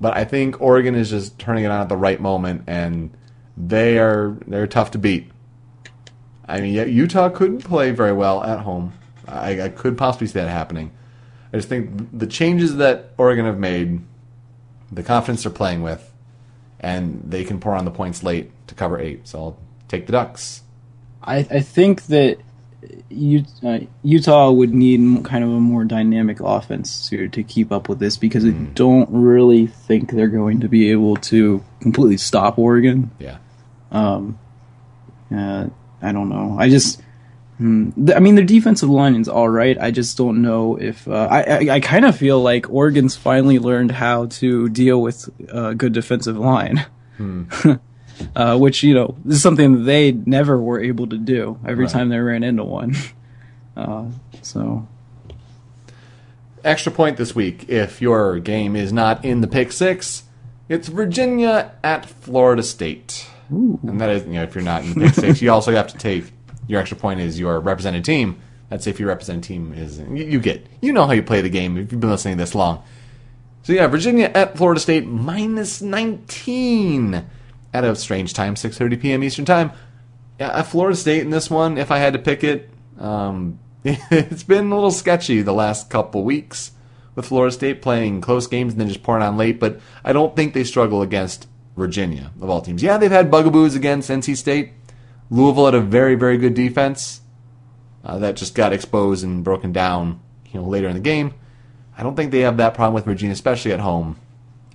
but 0.00 0.16
I 0.16 0.24
think 0.24 0.62
Oregon 0.62 0.94
is 0.94 1.10
just 1.10 1.38
turning 1.38 1.64
it 1.64 1.70
on 1.70 1.82
at 1.82 1.90
the 1.90 1.96
right 1.98 2.22
moment, 2.22 2.62
and 2.66 3.14
they 3.56 3.98
are 3.98 4.36
they're 4.46 4.66
tough 4.66 4.90
to 4.92 4.98
beat. 4.98 5.30
I 6.46 6.60
mean, 6.60 6.74
Utah 6.92 7.28
couldn't 7.28 7.62
play 7.62 7.92
very 7.92 8.12
well 8.12 8.42
at 8.42 8.60
home. 8.60 8.92
I, 9.26 9.62
I 9.62 9.68
could 9.68 9.96
possibly 9.96 10.26
see 10.26 10.34
that 10.34 10.48
happening. 10.48 10.90
I 11.52 11.56
just 11.58 11.68
think 11.68 12.18
the 12.18 12.26
changes 12.26 12.76
that 12.76 13.12
Oregon 13.16 13.44
have 13.46 13.58
made, 13.58 14.00
the 14.90 15.02
confidence 15.02 15.44
they're 15.44 15.52
playing 15.52 15.82
with, 15.82 16.12
and 16.80 17.22
they 17.24 17.44
can 17.44 17.60
pour 17.60 17.74
on 17.74 17.84
the 17.84 17.90
points 17.90 18.22
late 18.22 18.50
to 18.66 18.74
cover 18.74 18.98
eight. 18.98 19.28
So 19.28 19.38
I'll 19.38 19.58
take 19.88 20.06
the 20.06 20.12
Ducks. 20.12 20.62
I 21.22 21.38
I 21.50 21.60
think 21.60 22.06
that 22.06 22.38
Utah 23.10 24.50
would 24.50 24.74
need 24.74 25.24
kind 25.24 25.44
of 25.44 25.50
a 25.50 25.60
more 25.60 25.84
dynamic 25.84 26.40
offense 26.40 27.08
to 27.08 27.28
to 27.28 27.42
keep 27.42 27.70
up 27.70 27.88
with 27.88 27.98
this 27.98 28.16
because 28.16 28.44
I 28.44 28.50
don't 28.50 29.08
really 29.10 29.66
think 29.66 30.10
they're 30.10 30.28
going 30.28 30.60
to 30.60 30.68
be 30.68 30.90
able 30.90 31.16
to 31.16 31.62
completely 31.80 32.16
stop 32.16 32.58
Oregon. 32.58 33.10
Yeah. 33.18 33.38
Um, 33.90 34.38
uh, 35.34 35.68
I 36.00 36.12
don't 36.12 36.28
know. 36.28 36.56
I 36.58 36.68
just, 36.68 37.00
hmm, 37.58 37.90
I 38.14 38.18
mean, 38.18 38.34
their 38.34 38.44
defensive 38.44 38.88
line 38.88 39.14
is 39.14 39.28
all 39.28 39.48
right. 39.48 39.78
I 39.78 39.90
just 39.90 40.16
don't 40.18 40.42
know 40.42 40.76
if 40.76 41.06
uh, 41.06 41.28
I. 41.30 41.42
I, 41.42 41.74
I 41.74 41.80
kind 41.80 42.04
of 42.04 42.16
feel 42.16 42.40
like 42.40 42.68
Oregon's 42.70 43.16
finally 43.16 43.58
learned 43.58 43.92
how 43.92 44.26
to 44.26 44.68
deal 44.68 45.00
with 45.00 45.28
a 45.48 45.74
good 45.74 45.92
defensive 45.92 46.36
line. 46.36 46.84
uh, 48.36 48.56
which 48.58 48.82
you 48.82 48.94
know 48.94 49.16
is 49.28 49.40
something 49.42 49.72
that 49.78 49.82
they 49.84 50.12
never 50.12 50.60
were 50.60 50.80
able 50.82 51.06
to 51.08 51.16
do 51.18 51.58
every 51.66 51.84
Right. 51.84 51.92
time 51.92 52.08
they 52.08 52.18
ran 52.18 52.42
into 52.42 52.64
one. 52.64 52.94
Uh, 53.74 54.04
so 54.42 54.86
Extra 56.64 56.92
point 56.92 57.16
this 57.16 57.34
week 57.34 57.68
if 57.70 58.00
your 58.02 58.38
game 58.38 58.76
is 58.76 58.92
not 58.92 59.24
in 59.24 59.40
the 59.40 59.48
pick 59.48 59.72
six, 59.72 60.24
it's 60.68 60.88
Virginia 60.88 61.72
at 61.82 62.04
Florida 62.06 62.62
State. 62.62 63.26
And 63.48 64.00
that 64.00 64.10
is, 64.10 64.24
you 64.26 64.34
know, 64.34 64.42
if 64.44 64.54
you're 64.54 64.62
not 64.62 64.84
in 64.84 64.90
the 64.94 65.06
pick 65.06 65.14
six, 65.14 65.42
you 65.42 65.50
also 65.50 65.72
have 65.72 65.88
to 65.88 65.96
take 65.98 66.24
your 66.68 66.80
extra 66.80 66.96
point 66.96 67.18
is 67.20 67.40
your 67.40 67.58
represented 67.60 68.04
team. 68.04 68.36
That's 68.68 68.86
if 68.86 69.00
your 69.00 69.08
represented 69.08 69.42
team 69.44 69.72
is, 69.72 69.98
you, 69.98 70.24
you 70.24 70.38
get, 70.40 70.66
you 70.80 70.92
know 70.92 71.04
how 71.06 71.12
you 71.12 71.22
play 71.22 71.40
the 71.40 71.48
game 71.50 71.76
if 71.78 71.90
you've 71.92 72.00
been 72.00 72.10
listening 72.10 72.36
this 72.36 72.54
long. 72.54 72.82
So 73.64 73.72
yeah, 73.72 73.86
Virginia 73.88 74.30
at 74.34 74.56
Florida 74.56 74.80
State 74.80 75.06
minus 75.06 75.80
19 75.82 77.24
at 77.72 77.84
a 77.84 77.94
strange 77.96 78.34
time, 78.34 78.54
6:30 78.54 79.00
p.m. 79.00 79.24
Eastern 79.24 79.44
time. 79.44 79.72
Yeah, 80.38 80.62
Florida 80.62 80.96
State 80.96 81.22
in 81.22 81.30
this 81.30 81.50
one, 81.50 81.78
if 81.78 81.90
I 81.90 81.98
had 81.98 82.12
to 82.14 82.18
pick 82.18 82.42
it, 82.42 82.70
um, 82.98 83.58
it's 83.84 84.42
been 84.42 84.70
a 84.70 84.74
little 84.74 84.90
sketchy 84.90 85.42
the 85.42 85.52
last 85.52 85.90
couple 85.90 86.24
weeks 86.24 86.72
with 87.14 87.26
Florida 87.26 87.52
State 87.52 87.82
playing 87.82 88.20
close 88.20 88.46
games 88.46 88.72
and 88.72 88.80
then 88.80 88.88
just 88.88 89.02
pouring 89.02 89.22
on 89.22 89.36
late. 89.36 89.60
But 89.60 89.80
I 90.04 90.12
don't 90.12 90.34
think 90.34 90.54
they 90.54 90.64
struggle 90.64 91.02
against 91.02 91.48
Virginia 91.76 92.32
of 92.40 92.50
all 92.50 92.60
teams. 92.60 92.82
Yeah, 92.82 92.98
they've 92.98 93.10
had 93.10 93.30
bugaboos 93.30 93.74
against 93.74 94.10
NC 94.10 94.36
State. 94.36 94.72
Louisville 95.30 95.66
had 95.66 95.74
a 95.74 95.80
very 95.80 96.14
very 96.14 96.36
good 96.38 96.54
defense 96.54 97.20
uh, 98.04 98.18
that 98.18 98.36
just 98.36 98.54
got 98.54 98.72
exposed 98.72 99.24
and 99.24 99.44
broken 99.44 99.72
down, 99.72 100.20
you 100.50 100.60
know, 100.60 100.66
later 100.66 100.88
in 100.88 100.94
the 100.94 101.00
game. 101.00 101.34
I 101.96 102.02
don't 102.02 102.16
think 102.16 102.32
they 102.32 102.40
have 102.40 102.56
that 102.56 102.74
problem 102.74 102.94
with 102.94 103.04
Virginia, 103.04 103.32
especially 103.32 103.72
at 103.72 103.80
home. 103.80 104.18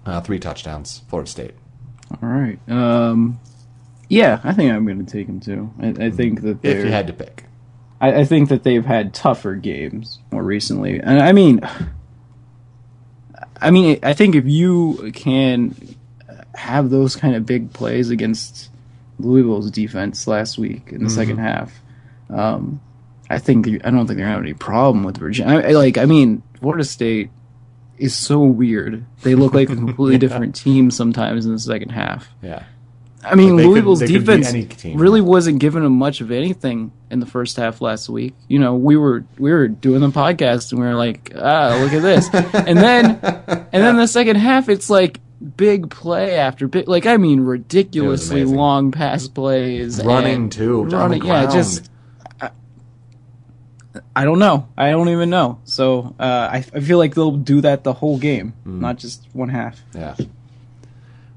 Uh, 0.06 0.22
three 0.22 0.40
touchdowns, 0.40 1.02
Florida 1.10 1.30
State. 1.30 1.54
All 2.12 2.30
right, 2.30 2.60
um, 2.70 3.40
yeah, 4.10 4.40
I 4.44 4.54
think 4.54 4.72
I'm 4.72 4.86
going 4.86 5.06
to 5.06 5.12
take 5.12 5.28
them 5.28 5.40
too. 5.40 5.72
I, 5.80 6.06
I 6.06 6.12
think 6.12 6.42
that 6.42 6.64
If 6.64 6.86
you 6.86 6.92
had 6.92 7.08
to 7.08 7.14
pick, 7.14 7.46
I, 8.00 8.22
I 8.22 8.26
think 8.26 8.50
that 8.50 8.64
they've 8.64 8.86
had 8.86 9.14
tougher 9.14 9.56
games 9.56 10.20
more 10.32 10.44
recently, 10.44 11.00
and 11.00 11.20
I 11.20 11.32
mean, 11.32 11.62
I 13.62 13.72
mean, 13.72 14.00
I 14.04 14.14
think 14.14 14.36
if 14.36 14.46
you 14.46 15.12
can 15.14 15.76
have 16.56 16.90
those 16.90 17.16
kind 17.16 17.36
of 17.36 17.46
big 17.46 17.74
plays 17.74 18.10
against 18.10 18.70
Louisville's 19.20 19.72
defense 19.72 20.28
last 20.28 20.58
week 20.58 20.90
in 20.92 21.04
the 21.04 21.10
second 21.10 21.38
half, 21.38 21.74
um, 22.30 22.82
I 23.30 23.40
think 23.40 23.68
I 23.68 23.90
don't 23.90 24.08
think 24.08 24.08
they're 24.08 24.18
gonna 24.18 24.30
have 24.30 24.42
any 24.42 24.54
problem 24.54 25.04
with 25.04 25.18
Virginia. 25.18 25.58
I, 25.58 25.72
like, 25.72 25.98
I 25.98 26.06
mean, 26.06 26.44
Florida 26.60 26.84
State 26.84 27.30
is 27.98 28.16
so 28.16 28.40
weird. 28.40 29.06
They 29.24 29.36
look 29.36 29.54
like 29.54 29.70
a 29.70 29.76
completely 29.76 30.18
different 30.28 30.56
team 30.56 30.92
sometimes 30.92 31.46
in 31.46 31.52
the 31.54 31.60
second 31.60 31.90
half. 31.90 32.28
yeah, 32.42 32.64
I 33.24 33.36
mean, 33.36 33.58
Like, 33.58 33.66
Louisville's 33.66 34.00
could 34.02 34.10
defense 34.26 34.86
really 34.86 35.22
wasn't 35.22 35.60
giving 35.60 35.84
them 35.84 35.98
much 35.98 36.22
of 36.22 36.32
anything 36.32 36.92
in 37.10 37.20
the 37.20 37.26
first 37.26 37.58
half 37.58 37.82
last 37.82 38.10
week. 38.10 38.34
You 38.48 38.60
know, 38.60 38.76
we 38.76 38.96
were 38.96 39.26
we 39.38 39.52
were 39.52 39.68
doing 39.68 40.02
the 40.02 40.10
podcast 40.10 40.72
and 40.72 40.80
we 40.82 40.88
were 40.88 40.96
like, 40.96 41.32
ah, 41.36 41.78
look 41.82 41.94
at 41.94 42.02
this, 42.02 42.30
and 42.34 42.78
then 42.78 43.20
and 43.24 43.84
then 43.84 43.98
the 43.98 44.08
second 44.08 44.36
half, 44.38 44.70
it's 44.70 44.90
like 44.90 45.20
big 45.56 45.90
play 45.90 46.36
after 46.36 46.68
big, 46.68 46.88
like 46.88 47.06
I 47.06 47.18
mean, 47.18 47.42
ridiculously 47.42 48.44
long 48.44 48.92
pass 48.92 49.28
plays, 49.28 50.04
running 50.04 50.50
too, 50.50 50.84
running, 50.84 51.24
yeah, 51.26 51.52
just. 51.52 51.90
I, 54.16 54.24
don't 54.26 54.40
know. 54.40 54.68
I 54.78 54.92
don't 54.92 55.10
even 55.10 55.30
know. 55.30 55.60
So 55.64 56.16
uh, 56.20 56.50
I, 56.52 56.58
I 56.74 56.80
feel 56.80 56.98
like 56.98 57.16
they'll 57.16 57.32
do 57.38 57.62
that 57.62 57.84
the 57.84 57.94
whole 57.94 58.18
game, 58.18 58.52
Hmm. 58.64 58.80
not 58.82 58.98
just 58.98 59.26
one 59.34 59.50
half. 59.50 59.80
Yeah. 59.96 60.16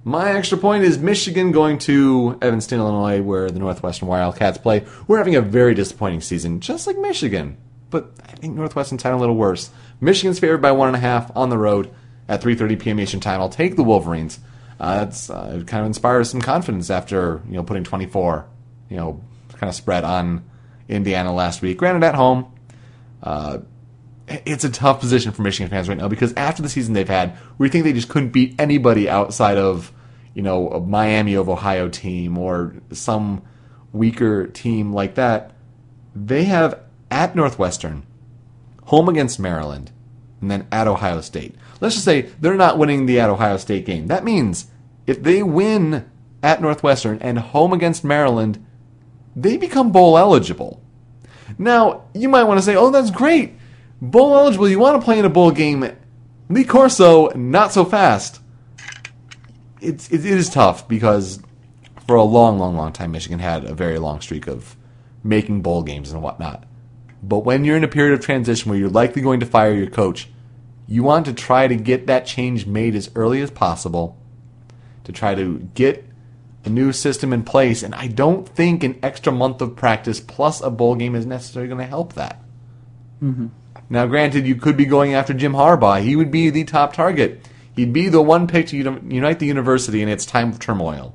My 0.02 0.32
extra 0.32 0.56
point 0.56 0.84
is 0.84 0.98
Michigan 0.98 1.52
going 1.52 1.78
to 1.80 2.38
Evanston, 2.40 2.78
Illinois, 2.80 3.20
where 3.20 3.50
the 3.50 3.58
Northwestern 3.58 4.08
Wildcats 4.08 4.56
play. 4.58 4.84
We're 5.06 5.18
having 5.18 5.36
a 5.36 5.42
very 5.42 5.74
disappointing 5.74 6.22
season, 6.22 6.61
just 6.61 6.86
like 6.86 6.96
Michigan. 6.96 7.58
But 7.90 8.11
I 8.26 8.32
think 8.32 8.54
Northwestern's 8.56 9.02
had 9.02 9.12
a 9.12 9.16
little 9.18 9.36
worse. 9.36 9.70
Michigan's 10.00 10.38
favored 10.38 10.62
by 10.62 10.72
one 10.72 10.88
and 10.88 10.96
a 10.96 11.00
half 11.00 11.30
on 11.36 11.50
the 11.50 11.58
road 11.58 11.90
at 12.28 12.40
3:30 12.40 12.80
p.m. 12.80 13.00
Eastern 13.00 13.20
time. 13.20 13.40
I'll 13.40 13.48
take 13.50 13.76
the 13.76 13.82
Wolverines. 13.84 14.40
Uh, 14.78 15.04
it's 15.06 15.28
uh, 15.28 15.58
it 15.61 15.66
kind 15.66 15.82
of 15.82 15.86
inspires 15.88 16.30
some 16.30 16.40
confidence 16.40 16.88
after 16.88 17.42
you 17.46 17.54
know 17.54 17.62
putting 17.62 17.84
24, 17.84 18.46
you 18.88 18.96
know, 18.96 19.20
kind 19.50 19.68
of 19.68 19.74
spread 19.74 20.04
on 20.04 20.42
Indiana 20.91 21.32
last 21.32 21.62
week. 21.62 21.78
Granted, 21.78 22.05
at 22.05 22.14
home, 22.14 22.53
uh, 23.22 23.59
it's 24.28 24.64
a 24.64 24.70
tough 24.70 25.01
position 25.01 25.32
for 25.32 25.43
Michigan 25.43 25.70
fans 25.70 25.88
right 25.88 25.99
now 25.99 26.09
because 26.09 26.32
after 26.34 26.62
the 26.62 26.68
season 26.68 26.95
they've 26.95 27.09
had, 27.09 27.36
we 27.59 27.68
think 27.68 27.84
they 27.84 27.93
just 27.93 28.09
couldn't 28.09 28.30
beat 28.30 28.55
anybody 28.59 29.09
outside 29.09 29.59
of, 29.59 29.93
you 30.34 30.43
know, 30.43 30.68
a 30.68 30.80
Miami 30.80 31.34
of 31.34 31.49
Ohio 31.49 31.88
team 31.88 32.38
or 32.38 32.74
some 32.93 33.43
weaker 33.93 34.47
team 34.47 34.93
like 34.93 35.16
that. 35.16 35.53
They 36.14 36.45
have 36.45 36.80
at 37.11 37.34
Northwestern, 37.34 38.05
home 38.84 39.09
against 39.09 39.41
Maryland, 39.41 39.91
and 40.41 40.51
then 40.51 40.66
at 40.70 40.86
Ohio 40.86 41.20
State. 41.20 41.57
Let's 41.80 41.97
just 41.97 42.05
say 42.05 42.22
they're 42.41 42.55
not 42.55 42.78
winning 42.78 43.07
the 43.07 43.18
at 43.20 43.30
Ohio 43.30 43.57
State 43.57 43.84
game. 43.84 44.07
That 44.07 44.24
means 44.24 44.66
if 45.07 45.22
they 45.22 45.43
win 45.43 46.09
at 46.43 46.62
Northwestern 46.62 47.18
and 47.18 47.38
home 47.38 47.72
against 47.72 48.05
Maryland, 48.05 48.64
they 49.37 49.57
become 49.57 49.93
bowl 49.93 50.18
eligible. 50.18 50.83
Now, 51.59 52.05
you 52.14 52.28
might 52.28 52.45
want 52.45 52.59
to 52.59 52.64
say, 52.64 52.76
oh, 52.76 52.91
that's 52.91 53.11
great. 53.11 53.55
Bowl 54.01 54.35
eligible, 54.35 54.68
you 54.68 54.78
want 54.78 55.01
to 55.01 55.05
play 55.05 55.18
in 55.18 55.24
a 55.24 55.31
bowl 55.31 55.51
game. 55.51 55.91
Lee 56.49 56.64
Corso, 56.64 57.28
not 57.31 57.72
so 57.72 57.85
fast. 57.85 58.41
It's, 59.81 60.11
it, 60.11 60.24
it 60.24 60.39
is 60.39 60.49
tough 60.49 60.89
because 60.89 61.41
for 62.07 62.16
a 62.16 62.22
long, 62.22 62.59
long, 62.59 62.76
long 62.76 62.93
time, 62.93 63.12
Michigan 63.12 63.39
had 63.39 63.64
a 63.64 63.74
very 63.74 63.99
long 63.99 64.20
streak 64.20 64.47
of 64.47 64.76
making 65.22 65.62
bowl 65.62 65.83
games 65.83 66.12
and 66.12 66.22
whatnot. 66.22 66.64
But 67.22 67.41
when 67.41 67.64
you're 67.64 67.76
in 67.76 67.85
a 67.85 67.89
period 67.89 68.14
of 68.14 68.24
transition 68.24 68.70
where 68.70 68.78
you're 68.78 68.89
likely 68.89 69.22
going 69.22 69.41
to 69.41 69.47
fire 69.47 69.72
your 69.72 69.91
coach, 69.91 70.28
you 70.87 71.03
want 71.03 71.26
to 71.26 71.33
try 71.33 71.68
to 71.68 71.76
get 71.76 72.07
that 72.07 72.26
change 72.26 72.66
made 72.66 72.97
as 72.97 73.11
early 73.14 73.41
as 73.43 73.51
possible 73.51 74.18
to 75.05 75.12
try 75.12 75.35
to 75.35 75.59
get 75.74 76.05
a 76.64 76.68
new 76.68 76.92
system 76.92 77.32
in 77.32 77.42
place. 77.42 77.82
And 77.82 77.94
I 77.94 78.06
don't 78.06 78.48
think 78.48 78.82
an 78.82 78.98
extra 79.02 79.32
month 79.32 79.61
of 79.61 79.76
practice 79.76 80.20
plus 80.20 80.61
a 80.61 80.70
bowl 80.70 80.94
game 80.94 81.14
is 81.14 81.26
necessarily 81.26 81.68
going 81.68 81.80
to 81.80 81.86
help 81.86 82.14
that. 82.14 82.42
Mm-hmm. 83.22 83.48
Now, 83.88 84.06
granted, 84.06 84.46
you 84.46 84.54
could 84.54 84.76
be 84.76 84.86
going 84.86 85.14
after 85.14 85.34
Jim 85.34 85.52
Harbaugh. 85.52 86.02
He 86.02 86.16
would 86.16 86.30
be 86.30 86.50
the 86.50 86.64
top 86.64 86.92
target. 86.92 87.48
He'd 87.74 87.92
be 87.92 88.08
the 88.08 88.22
one 88.22 88.46
pick 88.46 88.68
to 88.68 88.76
unite 88.76 89.38
the 89.38 89.46
university 89.46 90.02
in 90.02 90.08
its 90.08 90.26
time 90.26 90.50
of 90.50 90.58
turmoil. 90.58 91.14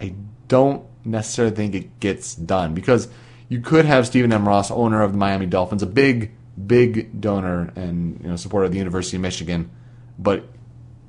I 0.00 0.14
don't 0.48 0.84
necessarily 1.04 1.54
think 1.54 1.74
it 1.74 2.00
gets 2.00 2.34
done 2.34 2.74
because 2.74 3.08
you 3.48 3.60
could 3.60 3.84
have 3.84 4.06
Stephen 4.06 4.32
M. 4.32 4.48
Ross, 4.48 4.70
owner 4.70 5.02
of 5.02 5.12
the 5.12 5.18
Miami 5.18 5.46
Dolphins, 5.46 5.82
a 5.82 5.86
big, 5.86 6.32
big 6.66 7.20
donor 7.20 7.72
and 7.76 8.20
you 8.22 8.28
know 8.28 8.36
supporter 8.36 8.66
of 8.66 8.72
the 8.72 8.78
University 8.78 9.16
of 9.16 9.22
Michigan, 9.22 9.70
but 10.18 10.48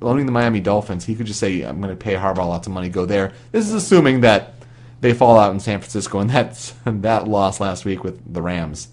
owning 0.02 0.26
the 0.26 0.32
Miami 0.32 0.60
Dolphins, 0.60 1.06
he 1.06 1.16
could 1.16 1.26
just 1.26 1.40
say, 1.40 1.62
"I'm 1.64 1.82
going 1.82 1.90
to 1.90 1.96
pay 1.96 2.14
Harbaugh 2.16 2.48
lots 2.48 2.68
of 2.68 2.74
money, 2.74 2.90
go 2.90 3.06
there." 3.06 3.34
This 3.52 3.66
is 3.68 3.74
assuming 3.74 4.22
that 4.22 4.54
they 5.02 5.14
fall 5.14 5.38
out 5.40 5.52
in 5.54 5.60
San 5.60 5.80
Francisco, 5.80 6.20
and 6.20 6.30
that's 6.32 6.74
that 6.86 7.28
loss 7.28 7.60
last 7.60 7.86
week 7.86 8.04
with 8.04 8.34
the 8.34 8.42
Rams, 8.42 8.90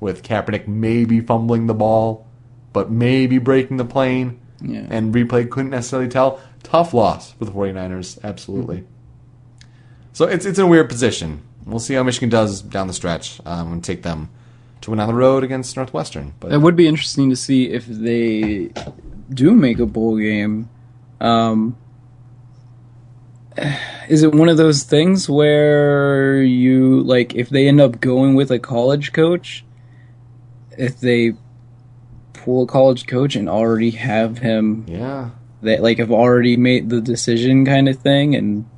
with 0.00 0.22
Kaepernick 0.22 0.66
maybe 0.68 1.20
fumbling 1.20 1.66
the 1.66 1.74
ball, 1.74 2.26
but 2.72 2.90
maybe 2.90 3.38
breaking 3.38 3.76
the 3.78 3.84
plane, 3.84 4.38
Yeah. 4.60 4.86
and 4.90 5.14
replay 5.14 5.48
couldn't 5.50 5.70
necessarily 5.70 6.08
tell. 6.08 6.40
Tough 6.62 6.92
loss 6.92 7.32
for 7.32 7.44
the 7.44 7.52
49ers, 7.52 8.18
absolutely. 8.24 8.84
So 10.12 10.24
it's 10.26 10.44
it's 10.46 10.58
in 10.58 10.64
a 10.64 10.68
weird 10.68 10.88
position. 10.88 11.42
We'll 11.64 11.78
see 11.78 11.94
how 11.94 12.02
Michigan 12.02 12.28
does 12.28 12.62
down 12.62 12.86
the 12.86 12.92
stretch. 12.92 13.40
Um, 13.44 13.58
I'm 13.58 13.68
going 13.68 13.80
to 13.82 13.86
take 13.92 14.02
them 14.02 14.30
to 14.82 14.90
win 14.90 15.00
on 15.00 15.08
the 15.08 15.14
road 15.14 15.42
against 15.44 15.76
Northwestern. 15.76 16.32
But 16.40 16.52
It 16.52 16.58
would 16.58 16.76
be 16.76 16.86
interesting 16.86 17.28
to 17.30 17.36
see 17.36 17.70
if 17.70 17.86
they 17.86 18.70
do 19.28 19.52
make 19.52 19.78
a 19.78 19.86
bowl 19.86 20.16
game. 20.18 20.68
Um, 21.20 21.76
is 24.08 24.22
it 24.22 24.34
one 24.34 24.48
of 24.48 24.56
those 24.56 24.82
things 24.82 25.28
where 25.28 26.42
you 26.42 27.00
like 27.02 27.34
if 27.34 27.48
they 27.48 27.68
end 27.68 27.80
up 27.80 28.00
going 28.00 28.34
with 28.34 28.50
a 28.50 28.58
college 28.58 29.12
coach, 29.12 29.64
if 30.76 31.00
they 31.00 31.32
pull 32.32 32.64
a 32.64 32.66
college 32.66 33.06
coach 33.06 33.34
and 33.34 33.48
already 33.48 33.90
have 33.90 34.38
him 34.38 34.84
yeah, 34.86 35.30
that 35.62 35.82
like 35.82 35.98
have 35.98 36.12
already 36.12 36.56
made 36.56 36.90
the 36.90 37.00
decision 37.00 37.64
kind 37.64 37.88
of 37.88 37.98
thing 37.98 38.34
and 38.34 38.68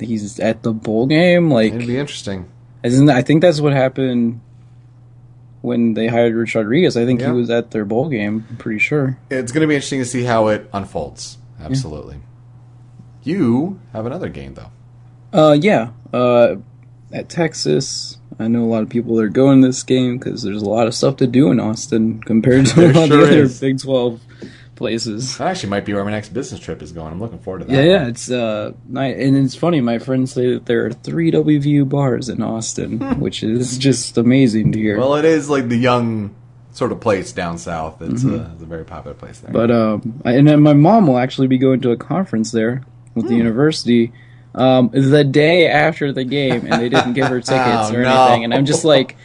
he's 0.00 0.38
at 0.38 0.62
the 0.62 0.72
bowl 0.72 1.06
game 1.06 1.50
like 1.50 1.72
it'd 1.72 1.86
be 1.86 1.96
interesting. 1.96 2.48
isn't 2.82 3.08
I 3.08 3.22
think 3.22 3.40
that's 3.40 3.60
what 3.60 3.72
happened 3.72 4.40
when 5.64 5.94
they 5.94 6.06
hired 6.08 6.34
Rich 6.34 6.54
Rodriguez. 6.54 6.94
I 6.94 7.06
think 7.06 7.20
Yeah. 7.20 7.28
he 7.28 7.32
was 7.32 7.48
at 7.48 7.70
their 7.70 7.86
bowl 7.86 8.10
game. 8.10 8.44
I'm 8.50 8.56
pretty 8.58 8.78
sure. 8.78 9.16
It's 9.30 9.50
going 9.50 9.62
to 9.62 9.66
be 9.66 9.74
interesting 9.74 10.00
to 10.00 10.04
see 10.04 10.24
how 10.24 10.48
it 10.48 10.68
unfolds. 10.74 11.38
Absolutely. 11.58 12.18
You 13.22 13.80
have 13.94 14.04
another 14.04 14.28
game 14.28 14.54
though. 14.54 14.70
Uh, 15.32 15.52
yeah. 15.54 15.90
Uh, 16.12 16.56
at 17.12 17.28
Texas, 17.30 18.18
I 18.38 18.48
know 18.48 18.62
a 18.64 18.66
lot 18.66 18.82
of 18.82 18.88
people 18.90 19.16
that 19.16 19.22
are 19.24 19.28
going 19.30 19.62
to 19.62 19.68
this 19.68 19.82
game 19.82 20.18
because 20.18 20.42
there's 20.42 20.60
a 20.62 20.68
lot 20.68 20.86
of 20.86 20.94
stuff 20.94 21.16
to 21.18 21.26
do 21.26 21.50
in 21.50 21.58
Austin 21.60 22.20
compared 22.22 22.66
to 22.66 22.84
a 22.84 22.92
lot 22.92 22.94
sure 22.94 23.02
of 23.04 23.08
the 23.08 23.22
other 23.34 23.42
is. 23.44 23.60
Big 23.60 23.80
12 23.80 24.20
places. 24.76 25.38
That 25.38 25.48
actually 25.48 25.70
might 25.70 25.84
be 25.84 25.92
where 25.94 26.04
my 26.04 26.10
next 26.10 26.30
business 26.30 26.60
trip 26.60 26.82
is 26.82 26.92
going. 26.92 27.12
I'm 27.12 27.20
looking 27.20 27.38
forward 27.38 27.60
to 27.60 27.64
that. 27.66 27.72
Yeah, 27.74 27.82
yeah, 27.90 28.06
it's 28.08 28.30
uh, 28.30 28.72
and 28.94 29.36
it's 29.36 29.54
funny. 29.54 29.80
My 29.80 29.98
friends 29.98 30.32
say 30.32 30.54
that 30.54 30.66
there 30.66 30.84
are 30.86 30.92
three 30.92 31.30
WVU 31.30 31.88
bars 31.88 32.28
in 32.28 32.42
Austin, 32.42 32.98
which 33.20 33.42
is 33.42 33.78
just 33.78 34.16
amazing 34.18 34.72
to 34.72 34.78
hear. 34.78 34.98
Well, 34.98 35.14
it 35.16 35.24
is 35.24 35.48
like 35.48 35.68
the 35.68 35.76
young 35.76 36.34
sort 36.72 36.90
of 36.92 37.00
place 37.00 37.30
down 37.32 37.56
south. 37.56 38.02
It's, 38.02 38.24
a, 38.24 38.50
it's 38.52 38.62
a 38.62 38.66
very 38.66 38.84
popular 38.84 39.14
place 39.14 39.38
there. 39.38 39.52
But 39.52 39.70
um, 39.70 40.20
I- 40.24 40.32
and 40.32 40.48
then 40.48 40.60
my 40.62 40.72
mom 40.72 41.06
will 41.06 41.18
actually 41.18 41.46
be 41.46 41.58
going 41.58 41.80
to 41.82 41.92
a 41.92 41.96
conference 41.96 42.50
there 42.50 42.82
with 43.14 43.24
Hmm. 43.26 43.30
the 43.30 43.36
university 43.36 44.12
um, 44.56 44.90
the 44.92 45.22
day 45.24 45.68
after 45.68 46.12
the 46.12 46.24
game, 46.24 46.66
and 46.66 46.80
they 46.82 46.88
didn't 46.88 47.12
give 47.14 47.26
her 47.28 47.40
tickets 47.40 47.90
Oh, 47.90 47.94
or 47.94 48.02
no. 48.02 48.22
anything. 48.24 48.44
And 48.44 48.54
I'm 48.54 48.64
just 48.66 48.84
like, 48.84 49.16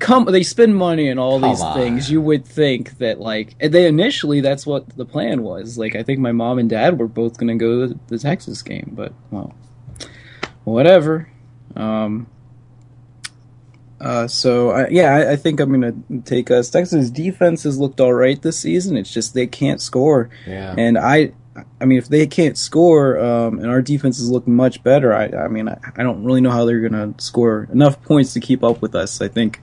come, 0.00 0.24
they 0.26 0.42
spend 0.42 0.76
money 0.76 1.10
on 1.10 1.18
all 1.18 1.40
Come 1.40 1.50
these 1.50 1.60
on. 1.60 1.74
things. 1.76 2.10
You 2.10 2.20
would 2.20 2.44
think 2.44 2.98
that 2.98 3.20
like, 3.20 3.58
they 3.58 3.86
initially 3.86 4.40
that's 4.40 4.66
what 4.66 4.96
the 4.96 5.04
plan 5.04 5.42
was. 5.42 5.78
Like, 5.78 5.94
I 5.96 6.02
think 6.02 6.18
my 6.20 6.32
mom 6.32 6.58
and 6.58 6.68
dad 6.68 6.98
were 6.98 7.08
both 7.08 7.38
going 7.38 7.56
to 7.58 7.62
go 7.62 7.86
to 7.88 7.98
the 8.08 8.18
Texas 8.18 8.62
game, 8.62 8.92
but 8.94 9.12
well, 9.30 9.54
whatever. 10.64 11.28
Um, 11.76 12.26
uh, 14.00 14.26
so 14.28 14.70
I, 14.70 14.88
yeah, 14.88 15.14
I, 15.14 15.32
I 15.32 15.36
think 15.36 15.60
I'm 15.60 15.70
gonna 15.72 15.94
take 16.24 16.50
us. 16.50 16.68
Texas 16.68 17.10
defense 17.10 17.62
has 17.62 17.78
looked 17.78 18.00
all 18.00 18.12
right 18.12 18.40
this 18.42 18.58
season. 18.58 18.96
It's 18.96 19.10
just 19.10 19.32
they 19.34 19.46
can't 19.46 19.80
score, 19.80 20.28
Yeah. 20.46 20.74
and 20.76 20.98
I, 20.98 21.32
I 21.80 21.84
mean, 21.86 21.98
if 21.98 22.08
they 22.08 22.26
can't 22.26 22.58
score, 22.58 23.18
um, 23.18 23.58
and 23.60 23.70
our 23.70 23.80
defense 23.80 24.16
defenses 24.16 24.30
look 24.30 24.46
much 24.46 24.82
better, 24.82 25.14
I, 25.14 25.28
I 25.44 25.48
mean, 25.48 25.68
I, 25.68 25.78
I 25.96 26.02
don't 26.02 26.22
really 26.24 26.40
know 26.42 26.50
how 26.50 26.64
they're 26.66 26.80
gonna 26.86 27.14
score 27.18 27.68
enough 27.72 28.02
points 28.02 28.34
to 28.34 28.40
keep 28.40 28.62
up 28.62 28.82
with 28.82 28.94
us. 28.94 29.22
I 29.22 29.28
think, 29.28 29.62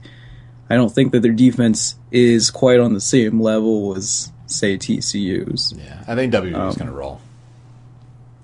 I 0.72 0.76
don't 0.76 0.90
think 0.90 1.12
that 1.12 1.20
their 1.20 1.32
defense 1.32 1.96
is 2.10 2.50
quite 2.50 2.80
on 2.80 2.94
the 2.94 3.00
same 3.00 3.40
level 3.40 3.94
as 3.96 4.32
say 4.46 4.76
TCU's. 4.78 5.74
yeah, 5.76 6.02
I 6.08 6.14
think 6.14 6.32
WVU 6.32 6.68
is 6.68 6.74
Um, 6.74 6.78
going 6.78 6.86
to 6.86 6.92
roll. 6.92 7.20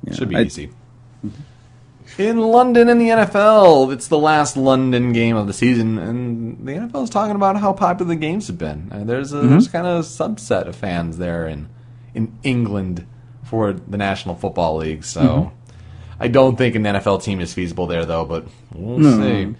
Yeah, 0.05 0.14
Should 0.14 0.29
be 0.29 0.37
I- 0.37 0.43
easy. 0.43 0.70
In 2.18 2.39
London, 2.39 2.89
in 2.89 2.99
the 2.99 3.11
NFL, 3.11 3.93
it's 3.93 4.09
the 4.09 4.18
last 4.18 4.57
London 4.57 5.12
game 5.12 5.37
of 5.37 5.47
the 5.47 5.53
season, 5.53 5.99
and 5.99 6.59
the 6.66 6.72
NFL 6.72 7.05
is 7.05 7.11
talking 7.11 7.37
about 7.37 7.59
how 7.61 7.72
popular 7.72 8.09
the 8.09 8.16
games 8.16 8.49
have 8.49 8.59
been. 8.59 8.91
Uh, 8.93 9.05
there's 9.05 9.33
a 9.33 9.37
Mm-hmm. 9.37 9.49
there's 9.51 9.68
kind 9.68 9.87
of 9.87 10.01
a 10.01 10.03
subset 10.03 10.66
of 10.66 10.74
fans 10.74 11.18
there 11.18 11.47
in 11.47 11.68
in 12.14 12.33
England 12.43 13.07
for 13.45 13.72
the 13.72 13.97
National 13.97 14.35
Football 14.35 14.79
League. 14.79 15.05
So 15.05 15.20
Mm-hmm. 15.22 15.55
I 16.20 16.26
don't 16.26 16.57
think 16.59 16.74
an 16.74 16.83
NFL 16.83 17.22
team 17.22 17.41
is 17.41 17.55
feasible 17.55 17.87
there, 17.87 18.05
though. 18.05 18.24
But 18.24 18.47
we'll 18.74 18.99
No. 18.99 19.16
see. 19.22 19.55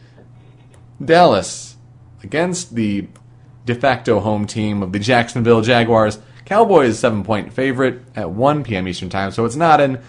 Dallas 1.05 1.77
against 2.23 2.75
the 2.75 3.09
de 3.65 3.75
facto 3.75 4.21
home 4.21 4.47
team 4.47 4.83
of 4.83 4.93
the 4.93 4.99
Jacksonville 4.99 5.63
Jaguars. 5.63 6.19
Cowboys 6.45 6.99
seven 6.99 7.25
point 7.25 7.53
favorite 7.53 8.01
at 8.17 8.31
1 8.31 8.65
p.m. 8.65 8.89
Eastern 8.89 9.11
time, 9.11 9.31
so 9.31 9.45
it's 9.45 9.57
not 9.57 9.81
an 9.81 10.01